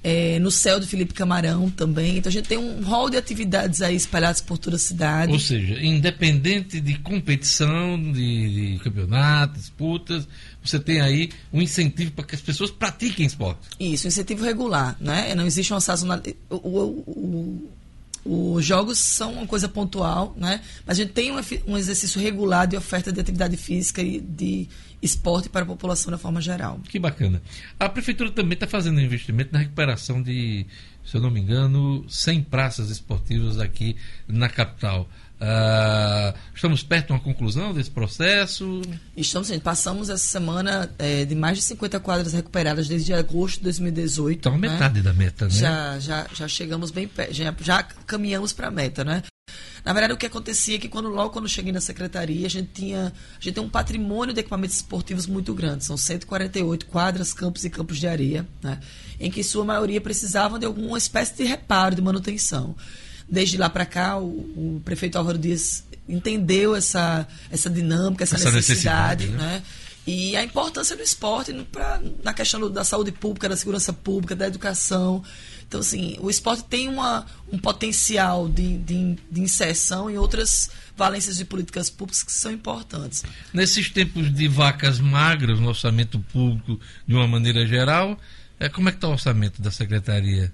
É, 0.06 0.38
no 0.38 0.50
céu 0.50 0.78
do 0.78 0.86
Felipe 0.86 1.14
Camarão 1.14 1.70
também. 1.70 2.18
Então 2.18 2.28
a 2.28 2.32
gente 2.32 2.46
tem 2.46 2.58
um 2.58 2.82
rol 2.82 3.08
de 3.08 3.16
atividades 3.16 3.80
aí 3.80 3.96
espalhadas 3.96 4.42
por 4.42 4.58
toda 4.58 4.76
a 4.76 4.78
cidade. 4.78 5.32
Ou 5.32 5.38
seja, 5.38 5.82
independente 5.82 6.78
de 6.78 6.98
competição, 6.98 7.96
de, 8.12 8.74
de 8.74 8.80
campeonato, 8.84 9.54
disputas, 9.54 10.28
você 10.64 10.78
tem 10.80 11.00
aí 11.00 11.30
um 11.52 11.60
incentivo 11.60 12.10
para 12.12 12.24
que 12.24 12.34
as 12.34 12.40
pessoas 12.40 12.70
pratiquem 12.70 13.26
esporte. 13.26 13.60
Isso, 13.78 14.06
incentivo 14.08 14.44
regular, 14.44 14.96
né? 15.00 15.34
Não 15.34 15.46
existe 15.46 15.72
uma 15.72 15.80
sazonalidade. 15.80 16.36
O, 16.48 16.56
o- 16.56 17.70
o- 18.26 18.54
os 18.56 18.64
jogos 18.64 18.98
são 18.98 19.34
uma 19.34 19.46
coisa 19.46 19.68
pontual, 19.68 20.34
né? 20.38 20.62
Mas 20.86 20.98
a 20.98 21.02
gente 21.02 21.12
tem 21.12 21.30
um, 21.30 21.38
um 21.66 21.76
exercício 21.76 22.18
regular 22.20 22.66
de 22.66 22.74
oferta 22.76 23.12
de 23.12 23.20
atividade 23.20 23.54
física 23.56 24.00
e 24.02 24.18
de 24.18 24.66
esporte 25.02 25.50
para 25.50 25.60
a 25.62 25.66
população 25.66 26.10
da 26.10 26.16
forma 26.16 26.40
geral. 26.40 26.80
Que 26.88 26.98
bacana. 26.98 27.42
A 27.78 27.86
prefeitura 27.86 28.30
também 28.30 28.54
está 28.54 28.66
fazendo 28.66 28.96
um 28.96 29.00
investimento 29.02 29.52
na 29.52 29.58
recuperação 29.58 30.22
de, 30.22 30.64
se 31.04 31.14
eu 31.14 31.20
não 31.20 31.30
me 31.30 31.38
engano, 31.40 32.02
100 32.08 32.44
praças 32.44 32.88
esportivas 32.88 33.58
aqui 33.60 33.94
na 34.26 34.48
capital. 34.48 35.06
Ah, 35.40 36.34
estamos 36.54 36.82
perto 36.82 37.08
de 37.08 37.12
uma 37.12 37.20
conclusão 37.20 37.74
desse 37.74 37.90
processo. 37.90 38.80
Estamos, 39.16 39.48
gente, 39.48 39.62
passamos 39.62 40.08
essa 40.08 40.26
semana 40.26 40.90
eh, 40.98 41.24
de 41.24 41.34
mais 41.34 41.58
de 41.58 41.64
50 41.64 42.00
quadras 42.00 42.32
recuperadas 42.32 42.88
desde 42.88 43.12
agosto 43.12 43.58
de 43.58 43.64
2018. 43.64 44.38
Então, 44.38 44.58
né? 44.58 44.68
metade 44.68 45.02
da 45.02 45.12
meta, 45.12 45.46
né? 45.46 45.50
Já, 45.50 45.98
já, 45.98 46.26
já 46.32 46.48
chegamos 46.48 46.90
bem 46.90 47.08
perto, 47.08 47.34
já, 47.34 47.54
já 47.60 47.82
caminhamos 47.82 48.52
para 48.52 48.68
a 48.68 48.70
meta, 48.70 49.04
né? 49.04 49.22
Na 49.84 49.92
verdade, 49.92 50.14
o 50.14 50.16
que 50.16 50.24
acontecia 50.24 50.76
é 50.76 50.78
que 50.78 50.88
quando, 50.88 51.10
logo 51.10 51.30
quando 51.30 51.44
eu 51.44 51.50
cheguei 51.50 51.70
na 51.70 51.80
secretaria, 51.80 52.46
a 52.46 52.50
gente 52.50 52.70
tinha 52.72 53.08
a 53.08 53.40
gente 53.40 53.54
tem 53.54 53.62
um 53.62 53.68
patrimônio 53.68 54.32
de 54.32 54.40
equipamentos 54.40 54.76
esportivos 54.76 55.26
muito 55.26 55.52
grande. 55.52 55.84
São 55.84 55.96
148 55.96 56.86
quadras, 56.86 57.34
campos 57.34 57.64
e 57.64 57.70
campos 57.70 57.98
de 57.98 58.06
areia, 58.06 58.46
né? 58.62 58.80
em 59.20 59.30
que 59.30 59.44
sua 59.44 59.64
maioria 59.64 60.00
precisavam 60.00 60.58
de 60.58 60.64
alguma 60.64 60.96
espécie 60.96 61.36
de 61.36 61.44
reparo, 61.44 61.94
de 61.94 62.00
manutenção. 62.00 62.74
Desde 63.34 63.56
lá 63.58 63.68
para 63.68 63.84
cá, 63.84 64.16
o, 64.18 64.26
o 64.76 64.82
prefeito 64.84 65.18
Álvaro 65.18 65.36
Dias 65.38 65.84
entendeu 66.08 66.74
essa, 66.76 67.26
essa 67.50 67.68
dinâmica, 67.68 68.22
essa, 68.24 68.36
Essa 68.36 68.50
necessidade, 68.52 69.26
necessidade, 69.26 69.44
né? 69.52 69.58
né? 69.58 69.62
E 70.06 70.36
a 70.36 70.44
importância 70.44 70.94
do 70.94 71.02
esporte 71.02 71.52
pra, 71.72 72.00
na 72.22 72.34
questão 72.34 72.60
do- 72.60 72.68
da 72.68 72.84
saúde 72.84 73.10
pública, 73.10 73.48
da 73.48 73.56
segurança 73.56 73.90
pública, 73.92 74.36
da 74.36 74.46
educação. 74.46 75.24
Então, 75.66 75.80
assim, 75.80 76.16
o 76.20 76.28
esporte 76.28 76.62
tem 76.64 76.90
uma, 76.90 77.24
um 77.50 77.56
potencial 77.58 78.46
de, 78.46 78.76
de, 78.78 79.16
de 79.30 79.40
inserção 79.40 80.10
em 80.10 80.18
outras 80.18 80.70
valências 80.94 81.38
de 81.38 81.44
políticas 81.46 81.88
públicas 81.88 82.22
que 82.22 82.32
são 82.32 82.52
importantes. 82.52 83.24
Nesses 83.52 83.88
tempos 83.90 84.30
de 84.32 84.46
vacas 84.46 85.00
magras 85.00 85.58
no 85.58 85.68
orçamento 85.68 86.20
público, 86.32 86.78
de 87.08 87.14
uma 87.14 87.26
maneira 87.26 87.66
geral, 87.66 88.18
é, 88.60 88.68
como 88.68 88.90
é 88.90 88.92
que 88.92 88.98
está 88.98 89.08
o 89.08 89.12
orçamento 89.12 89.62
da 89.62 89.70
secretaria? 89.70 90.52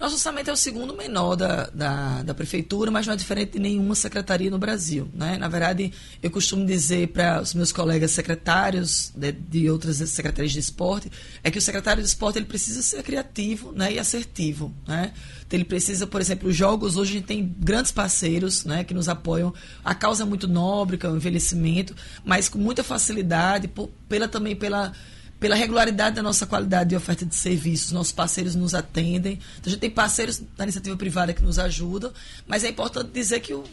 Nosso 0.00 0.14
orçamento 0.14 0.48
é 0.48 0.52
o 0.54 0.56
segundo 0.56 0.96
menor 0.96 1.36
da, 1.36 1.66
da, 1.74 2.22
da 2.22 2.32
prefeitura, 2.32 2.90
mas 2.90 3.06
não 3.06 3.12
é 3.12 3.16
diferente 3.18 3.52
de 3.52 3.58
nenhuma 3.58 3.94
secretaria 3.94 4.50
no 4.50 4.58
Brasil. 4.58 5.10
Né? 5.12 5.36
Na 5.36 5.46
verdade, 5.46 5.92
eu 6.22 6.30
costumo 6.30 6.64
dizer 6.64 7.08
para 7.08 7.42
os 7.42 7.52
meus 7.52 7.70
colegas 7.70 8.10
secretários 8.12 9.12
de, 9.14 9.30
de 9.30 9.68
outras 9.68 9.98
secretarias 9.98 10.52
de 10.54 10.58
esporte, 10.58 11.12
é 11.44 11.50
que 11.50 11.58
o 11.58 11.60
secretário 11.60 12.02
de 12.02 12.08
esporte 12.08 12.38
ele 12.38 12.46
precisa 12.46 12.80
ser 12.80 13.02
criativo 13.02 13.72
né, 13.72 13.92
e 13.92 13.98
assertivo. 13.98 14.74
Né? 14.88 15.12
Então, 15.46 15.58
ele 15.58 15.66
precisa, 15.66 16.06
por 16.06 16.18
exemplo, 16.22 16.48
os 16.48 16.56
jogos, 16.56 16.96
hoje 16.96 17.10
a 17.10 17.14
gente 17.18 17.26
tem 17.26 17.54
grandes 17.58 17.92
parceiros 17.92 18.64
né, 18.64 18.82
que 18.84 18.94
nos 18.94 19.06
apoiam. 19.06 19.52
A 19.84 19.94
causa 19.94 20.22
é 20.22 20.26
muito 20.26 20.48
nobre, 20.48 20.96
que 20.96 21.04
é 21.04 21.10
o 21.10 21.16
envelhecimento, 21.16 21.94
mas 22.24 22.48
com 22.48 22.58
muita 22.58 22.82
facilidade, 22.82 23.68
por- 23.68 23.90
pela, 24.08 24.26
também 24.26 24.56
pela 24.56 24.94
pela 25.40 25.56
regularidade 25.56 26.16
da 26.16 26.22
nossa 26.22 26.46
qualidade 26.46 26.90
de 26.90 26.96
oferta 26.96 27.24
de 27.24 27.34
serviços, 27.34 27.92
nossos 27.92 28.12
parceiros 28.12 28.54
nos 28.54 28.74
atendem. 28.74 29.40
Então, 29.58 29.66
a 29.66 29.70
gente 29.70 29.80
tem 29.80 29.90
parceiros 29.90 30.40
da 30.56 30.64
iniciativa 30.64 30.96
privada 30.96 31.32
que 31.32 31.42
nos 31.42 31.58
ajudam, 31.58 32.12
mas 32.46 32.62
é 32.62 32.68
importante 32.68 33.10
dizer 33.10 33.40
que 33.40 33.54
o, 33.54 33.64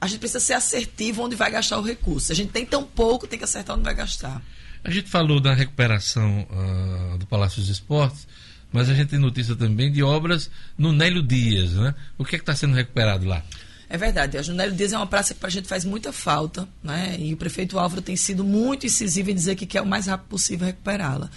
a 0.00 0.06
gente 0.06 0.20
precisa 0.20 0.38
ser 0.38 0.52
assertivo 0.52 1.24
onde 1.24 1.34
vai 1.34 1.50
gastar 1.50 1.76
o 1.78 1.82
recurso. 1.82 2.30
A 2.30 2.34
gente 2.34 2.52
tem 2.52 2.64
tão 2.64 2.84
pouco, 2.84 3.26
tem 3.26 3.36
que 3.36 3.44
acertar 3.44 3.74
onde 3.74 3.84
vai 3.84 3.94
gastar. 3.94 4.40
A 4.84 4.90
gente 4.92 5.10
falou 5.10 5.40
da 5.40 5.52
recuperação 5.52 6.46
uh, 6.50 7.18
do 7.18 7.26
Palácio 7.26 7.60
dos 7.60 7.68
Esportes, 7.68 8.28
mas 8.72 8.88
a 8.88 8.94
gente 8.94 9.08
tem 9.08 9.18
notícia 9.18 9.56
também 9.56 9.90
de 9.90 10.04
obras 10.04 10.48
no 10.78 10.92
Nélio 10.92 11.22
Dias, 11.22 11.72
né? 11.72 11.94
O 12.16 12.24
que 12.24 12.36
é 12.36 12.38
está 12.38 12.54
sendo 12.54 12.74
recuperado 12.74 13.26
lá? 13.26 13.42
É 13.90 13.96
verdade, 13.96 14.36
a 14.36 14.42
Nélio 14.42 14.74
Dias 14.74 14.92
é 14.92 14.96
uma 14.96 15.06
praça 15.06 15.32
que 15.32 15.40
para 15.40 15.48
a 15.48 15.50
gente 15.50 15.66
faz 15.66 15.84
muita 15.84 16.12
falta, 16.12 16.68
né? 16.82 17.16
E 17.18 17.32
o 17.32 17.36
prefeito 17.36 17.78
Álvaro 17.78 18.02
tem 18.02 18.16
sido 18.16 18.44
muito 18.44 18.84
incisivo 18.84 19.30
em 19.30 19.34
dizer 19.34 19.56
que 19.56 19.64
quer 19.64 19.80
o 19.80 19.86
mais 19.86 20.06
rápido 20.06 20.28
possível 20.28 20.66
recuperá-la. 20.66 21.30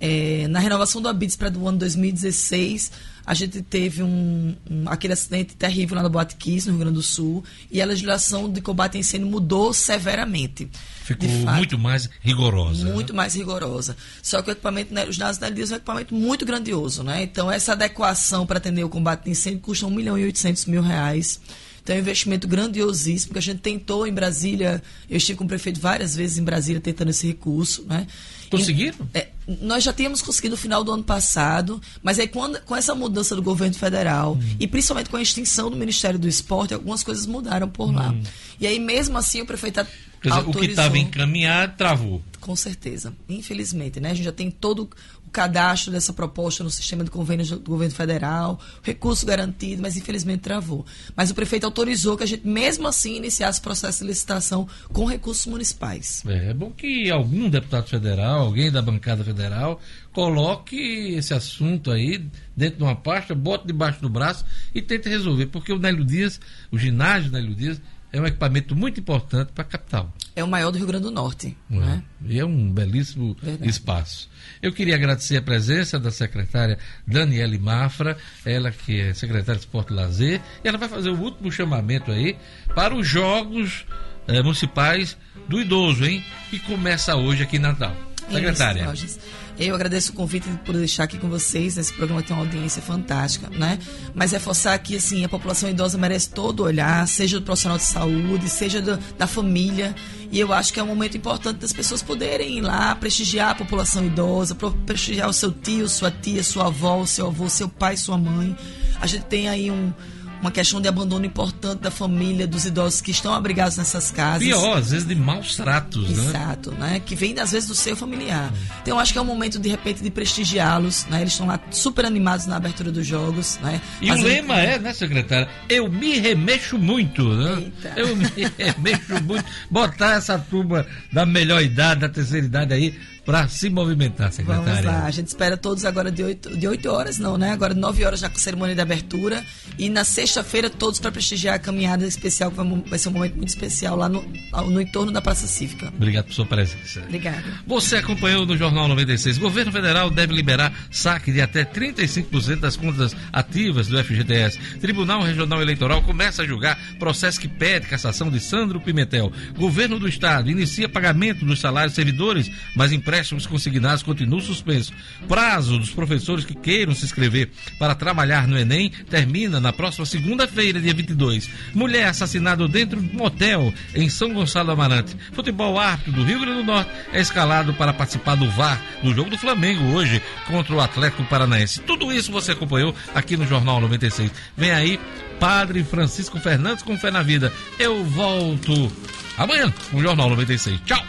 É, 0.00 0.46
na 0.46 0.60
renovação 0.60 1.02
do 1.02 1.08
ABITS 1.08 1.34
para 1.34 1.52
o 1.58 1.66
ano 1.66 1.78
2016, 1.78 2.92
a 3.26 3.34
gente 3.34 3.60
teve 3.62 4.00
um, 4.00 4.54
um, 4.70 4.88
aquele 4.88 5.12
acidente 5.12 5.56
terrível 5.56 5.96
lá 5.96 6.04
no 6.04 6.08
Boate 6.08 6.36
Kiss, 6.36 6.68
no 6.68 6.74
Rio 6.74 6.84
Grande 6.84 6.94
do 6.94 7.02
Sul, 7.02 7.42
e 7.68 7.82
a 7.82 7.84
legislação 7.84 8.48
de 8.48 8.60
combate 8.60 8.96
a 8.96 9.00
incêndio 9.00 9.26
mudou 9.26 9.72
severamente. 9.72 10.70
Ficou 11.02 11.28
fato, 11.28 11.56
muito 11.56 11.78
mais 11.78 12.08
rigorosa. 12.20 12.84
Né? 12.84 12.92
Muito 12.92 13.12
né? 13.12 13.16
mais 13.16 13.34
rigorosa. 13.34 13.96
Só 14.22 14.40
que 14.40 14.50
o 14.50 14.52
equipamento, 14.52 14.94
né, 14.94 15.04
os 15.04 15.18
dados 15.18 15.36
da 15.36 15.50
Dias 15.50 15.72
é 15.72 15.74
um 15.74 15.76
equipamento 15.78 16.14
muito 16.14 16.46
grandioso, 16.46 17.02
né? 17.02 17.24
Então, 17.24 17.50
essa 17.50 17.72
adequação 17.72 18.46
para 18.46 18.58
atender 18.58 18.84
o 18.84 18.88
combate 18.88 19.28
a 19.28 19.30
incêndio 19.30 19.60
custa 19.60 19.84
1 19.84 19.90
milhão 19.90 20.16
e 20.16 20.24
800 20.24 20.66
mil 20.66 20.80
reais. 20.80 21.40
Então 21.88 21.96
é 21.96 22.00
um 22.00 22.02
investimento 22.02 22.46
grandiosíssimo 22.46 23.32
que 23.32 23.38
a 23.38 23.42
gente 23.42 23.60
tentou 23.60 24.06
em 24.06 24.12
Brasília. 24.12 24.82
Eu 25.08 25.16
estive 25.16 25.38
com 25.38 25.44
o 25.44 25.48
prefeito 25.48 25.80
várias 25.80 26.14
vezes 26.14 26.36
em 26.36 26.44
Brasília 26.44 26.82
tentando 26.82 27.08
esse 27.08 27.26
recurso. 27.26 27.82
Né? 27.88 28.06
Conseguiram? 28.50 29.08
É, 29.14 29.28
nós 29.62 29.84
já 29.84 29.90
tínhamos 29.90 30.20
conseguido 30.20 30.52
no 30.52 30.58
final 30.58 30.84
do 30.84 30.92
ano 30.92 31.02
passado, 31.02 31.80
mas 32.02 32.18
aí 32.18 32.28
quando, 32.28 32.60
com 32.60 32.76
essa 32.76 32.94
mudança 32.94 33.34
do 33.34 33.42
governo 33.42 33.74
federal 33.74 34.34
hum. 34.34 34.56
e 34.60 34.66
principalmente 34.66 35.08
com 35.08 35.16
a 35.16 35.22
extinção 35.22 35.70
do 35.70 35.78
Ministério 35.78 36.18
do 36.18 36.28
Esporte, 36.28 36.74
algumas 36.74 37.02
coisas 37.02 37.24
mudaram 37.24 37.70
por 37.70 37.90
lá. 37.90 38.10
Hum. 38.10 38.22
E 38.60 38.66
aí 38.66 38.78
mesmo 38.78 39.16
assim 39.16 39.40
o 39.40 39.46
prefeito 39.46 39.80
Quer 40.20 40.30
dizer, 40.30 40.48
o 40.48 40.52
que 40.52 40.66
estava 40.66 40.98
encaminhado 40.98 41.74
travou. 41.76 42.20
Com 42.40 42.56
certeza, 42.56 43.14
infelizmente, 43.28 44.00
né? 44.00 44.10
A 44.10 44.14
gente 44.14 44.24
já 44.24 44.32
tem 44.32 44.50
todo 44.50 44.90
o 45.28 45.30
cadastro 45.30 45.92
dessa 45.92 46.12
proposta 46.12 46.64
no 46.64 46.70
sistema 46.70 47.04
de 47.04 47.10
convênios 47.10 47.50
do 47.50 47.60
governo 47.60 47.94
federal, 47.94 48.58
recurso 48.82 49.26
garantido, 49.26 49.82
mas 49.82 49.96
infelizmente 49.96 50.40
travou. 50.40 50.86
Mas 51.14 51.30
o 51.30 51.34
prefeito 51.34 51.64
autorizou 51.64 52.16
que 52.16 52.24
a 52.24 52.26
gente, 52.26 52.46
mesmo 52.46 52.88
assim, 52.88 53.16
iniciasse 53.16 53.60
o 53.60 53.62
processo 53.62 54.00
de 54.00 54.08
licitação 54.08 54.66
com 54.90 55.04
recursos 55.04 55.46
municipais. 55.46 56.22
É, 56.26 56.50
é 56.50 56.54
bom 56.54 56.70
que 56.70 57.10
algum 57.10 57.50
deputado 57.50 57.88
federal, 57.88 58.46
alguém 58.46 58.72
da 58.72 58.80
bancada 58.80 59.22
federal, 59.22 59.80
coloque 60.12 61.14
esse 61.14 61.34
assunto 61.34 61.90
aí 61.90 62.26
dentro 62.56 62.78
de 62.78 62.82
uma 62.82 62.96
pasta, 62.96 63.34
bote 63.34 63.66
debaixo 63.66 64.00
do 64.00 64.08
braço 64.08 64.46
e 64.74 64.80
tente 64.80 65.08
resolver, 65.08 65.46
porque 65.46 65.72
o 65.72 65.78
Nélio 65.78 66.04
Dias, 66.04 66.40
o 66.72 66.78
ginásio 66.78 67.30
Nélio 67.30 67.54
Dias, 67.54 67.80
é 68.12 68.20
um 68.20 68.26
equipamento 68.26 68.74
muito 68.74 69.00
importante 69.00 69.52
para 69.52 69.62
a 69.62 69.66
capital. 69.66 70.12
É 70.34 70.42
o 70.42 70.48
maior 70.48 70.70
do 70.70 70.78
Rio 70.78 70.86
Grande 70.86 71.04
do 71.04 71.10
Norte. 71.10 71.56
É. 71.70 71.74
Né? 71.74 72.02
E 72.24 72.38
é 72.38 72.44
um 72.44 72.72
belíssimo 72.72 73.36
Verdade. 73.42 73.70
espaço. 73.70 74.30
Eu 74.62 74.72
queria 74.72 74.94
agradecer 74.94 75.36
a 75.36 75.42
presença 75.42 75.98
da 75.98 76.10
secretária 76.10 76.78
Daniele 77.06 77.58
Mafra, 77.58 78.16
ela 78.44 78.70
que 78.70 79.00
é 79.00 79.14
secretária 79.14 79.56
de 79.58 79.66
Esporte 79.66 79.92
e 79.92 79.96
Lazer, 79.96 80.40
e 80.64 80.68
ela 80.68 80.78
vai 80.78 80.88
fazer 80.88 81.10
o 81.10 81.18
último 81.20 81.50
chamamento 81.52 82.10
aí 82.10 82.36
para 82.74 82.94
os 82.94 83.06
Jogos 83.06 83.84
eh, 84.26 84.42
Municipais 84.42 85.16
do 85.48 85.60
Idoso, 85.60 86.04
hein? 86.04 86.24
Que 86.50 86.58
começa 86.60 87.16
hoje 87.16 87.42
aqui 87.42 87.56
em 87.56 87.60
Natal. 87.60 87.94
Secretária. 88.30 88.92
Isso, 88.92 89.18
eu 89.66 89.74
agradeço 89.74 90.12
o 90.12 90.14
convite 90.14 90.48
por 90.64 90.74
deixar 90.74 91.04
aqui 91.04 91.18
com 91.18 91.28
vocês. 91.28 91.76
Esse 91.76 91.92
programa 91.92 92.22
tem 92.22 92.36
uma 92.36 92.44
audiência 92.44 92.80
fantástica, 92.80 93.50
né? 93.50 93.78
Mas 94.14 94.30
reforçar 94.30 94.78
que, 94.78 94.96
assim, 94.96 95.24
a 95.24 95.28
população 95.28 95.68
idosa 95.68 95.98
merece 95.98 96.30
todo 96.30 96.62
olhar, 96.62 97.06
seja 97.08 97.40
do 97.40 97.44
profissional 97.44 97.76
de 97.76 97.84
saúde, 97.84 98.48
seja 98.48 98.80
do, 98.80 98.96
da 99.18 99.26
família. 99.26 99.94
E 100.30 100.38
eu 100.38 100.52
acho 100.52 100.72
que 100.72 100.78
é 100.78 100.82
um 100.82 100.86
momento 100.86 101.16
importante 101.16 101.58
das 101.58 101.72
pessoas 101.72 102.02
poderem 102.02 102.58
ir 102.58 102.60
lá 102.60 102.94
prestigiar 102.94 103.50
a 103.50 103.54
população 103.56 104.04
idosa, 104.04 104.56
prestigiar 104.86 105.28
o 105.28 105.32
seu 105.32 105.50
tio, 105.50 105.88
sua 105.88 106.10
tia, 106.10 106.44
sua 106.44 106.66
avó, 106.66 107.04
seu 107.04 107.26
avô, 107.26 107.48
seu 107.48 107.68
pai, 107.68 107.96
sua 107.96 108.16
mãe. 108.16 108.56
A 109.00 109.06
gente 109.06 109.24
tem 109.24 109.48
aí 109.48 109.70
um 109.70 109.92
uma 110.40 110.50
questão 110.50 110.80
de 110.80 110.88
abandono 110.88 111.24
importante 111.24 111.80
da 111.80 111.90
família, 111.90 112.46
dos 112.46 112.64
idosos 112.64 113.00
que 113.00 113.10
estão 113.10 113.34
abrigados 113.34 113.76
nessas 113.76 114.10
casas. 114.10 114.46
Pior, 114.46 114.78
às 114.78 114.90
vezes 114.90 115.06
de 115.06 115.14
maus 115.14 115.56
tratos, 115.56 116.10
Exato, 116.10 116.22
né? 116.22 116.28
Exato, 116.28 116.70
né? 116.72 117.00
Que 117.04 117.14
vem, 117.14 117.38
às 117.38 117.52
vezes, 117.52 117.68
do 117.68 117.74
seu 117.74 117.96
familiar. 117.96 118.52
Então, 118.82 118.96
eu 118.96 119.00
acho 119.00 119.12
que 119.12 119.18
é 119.18 119.22
um 119.22 119.24
momento, 119.24 119.58
de 119.58 119.68
repente, 119.68 120.02
de 120.02 120.10
prestigiá-los, 120.10 121.06
né? 121.06 121.20
Eles 121.20 121.32
estão 121.32 121.46
lá 121.46 121.60
super 121.70 122.04
animados 122.04 122.46
na 122.46 122.56
abertura 122.56 122.90
dos 122.90 123.06
jogos, 123.06 123.58
né? 123.62 123.80
E 124.00 124.08
Fazendo... 124.08 124.24
o 124.24 124.28
lema 124.28 124.60
é, 124.60 124.78
né, 124.78 124.92
secretária? 124.92 125.48
Eu 125.68 125.90
me 125.90 126.18
remexo 126.18 126.78
muito, 126.78 127.24
né? 127.24 127.58
Eita. 127.58 127.94
Eu 127.96 128.16
me 128.16 128.26
remexo 128.58 129.22
muito. 129.22 129.44
Botar 129.70 130.16
essa 130.16 130.38
turma 130.38 130.86
da 131.12 131.26
melhor 131.26 131.62
idade, 131.62 132.00
da 132.00 132.08
terceira 132.08 132.46
idade 132.46 132.74
aí 132.74 132.94
para 133.28 133.46
se 133.46 133.68
movimentar, 133.68 134.32
secretária. 134.32 134.64
Vamos 134.64 134.84
lá, 134.86 135.04
a 135.04 135.10
gente 135.10 135.26
espera 135.26 135.54
todos 135.54 135.84
agora 135.84 136.10
de 136.10 136.22
8, 136.22 136.56
de 136.56 136.66
8 136.66 136.88
horas, 136.88 137.18
não, 137.18 137.36
né? 137.36 137.50
Agora 137.50 137.74
9 137.74 138.02
horas 138.02 138.20
já 138.20 138.30
com 138.30 138.36
a 138.36 138.38
cerimônia 138.38 138.74
de 138.74 138.80
abertura. 138.80 139.44
E 139.78 139.90
na 139.90 140.02
sexta-feira, 140.02 140.70
todos 140.70 140.98
para 140.98 141.12
prestigiar 141.12 141.56
a 141.56 141.58
caminhada 141.58 142.06
especial, 142.06 142.50
que 142.50 142.56
vai 142.88 142.98
ser 142.98 143.10
um 143.10 143.12
momento 143.12 143.36
muito 143.36 143.50
especial 143.50 143.96
lá 143.96 144.08
no, 144.08 144.24
no 144.70 144.80
entorno 144.80 145.12
da 145.12 145.20
Praça 145.20 145.46
Cívica. 145.46 145.88
Obrigado 145.88 146.24
por 146.24 146.32
sua 146.32 146.46
presença. 146.46 147.00
Obrigada. 147.00 147.44
Você 147.66 147.96
acompanhou 147.96 148.46
no 148.46 148.56
Jornal 148.56 148.88
96. 148.88 149.36
Governo 149.36 149.72
Federal 149.72 150.08
deve 150.08 150.32
liberar 150.32 150.72
saque 150.90 151.30
de 151.30 151.42
até 151.42 151.66
35% 151.66 152.60
das 152.60 152.76
contas 152.76 153.14
ativas 153.30 153.88
do 153.88 154.02
FGTS. 154.02 154.58
Tribunal 154.80 155.22
Regional 155.22 155.60
Eleitoral 155.60 156.00
começa 156.00 156.44
a 156.44 156.46
julgar 156.46 156.78
processo 156.98 157.38
que 157.38 157.46
pede 157.46 157.88
cassação 157.88 158.30
de 158.30 158.40
Sandro 158.40 158.80
Pimentel. 158.80 159.30
Governo 159.54 159.98
do 159.98 160.08
Estado 160.08 160.50
inicia 160.50 160.88
pagamento 160.88 161.44
dos 161.44 161.60
salários 161.60 161.94
servidores, 161.94 162.50
mas 162.74 162.90
empresta 162.90 163.17
empréstimos 163.18 163.46
consignados 163.46 164.02
continua 164.02 164.40
suspenso. 164.40 164.92
Prazo 165.26 165.78
dos 165.78 165.90
professores 165.90 166.44
que 166.44 166.54
queiram 166.54 166.94
se 166.94 167.04
inscrever 167.04 167.50
para 167.78 167.94
trabalhar 167.94 168.46
no 168.46 168.56
Enem 168.56 168.90
termina 169.10 169.58
na 169.58 169.72
próxima 169.72 170.06
segunda-feira, 170.06 170.80
dia 170.80 170.94
22. 170.94 171.50
Mulher 171.74 172.06
assassinada 172.06 172.68
dentro 172.68 173.00
de 173.00 173.08
um 173.08 173.18
motel 173.18 173.74
em 173.94 174.08
São 174.08 174.32
Gonçalo 174.32 174.70
Amarante. 174.70 175.16
Futebol 175.32 175.78
árbitro 175.78 176.12
do 176.12 176.22
Rio 176.22 176.40
Grande 176.40 176.58
do 176.58 176.64
Norte 176.64 176.90
é 177.12 177.20
escalado 177.20 177.74
para 177.74 177.92
participar 177.92 178.36
do 178.36 178.48
VAR 178.50 178.80
no 179.02 179.12
jogo 179.12 179.30
do 179.30 179.38
Flamengo 179.38 179.84
hoje 179.92 180.22
contra 180.46 180.74
o 180.74 180.80
Atlético 180.80 181.24
Paranaense. 181.24 181.80
Tudo 181.80 182.12
isso 182.12 182.30
você 182.30 182.52
acompanhou 182.52 182.94
aqui 183.14 183.36
no 183.36 183.46
Jornal 183.46 183.80
96. 183.80 184.30
Vem 184.56 184.70
aí, 184.70 185.00
Padre 185.40 185.82
Francisco 185.82 186.38
Fernandes 186.38 186.84
com 186.84 186.96
Fé 186.96 187.10
na 187.10 187.22
Vida. 187.22 187.52
Eu 187.78 188.04
volto 188.04 188.92
amanhã 189.36 189.72
com 189.90 189.98
o 189.98 190.02
Jornal 190.02 190.30
96. 190.30 190.80
Tchau! 190.84 191.02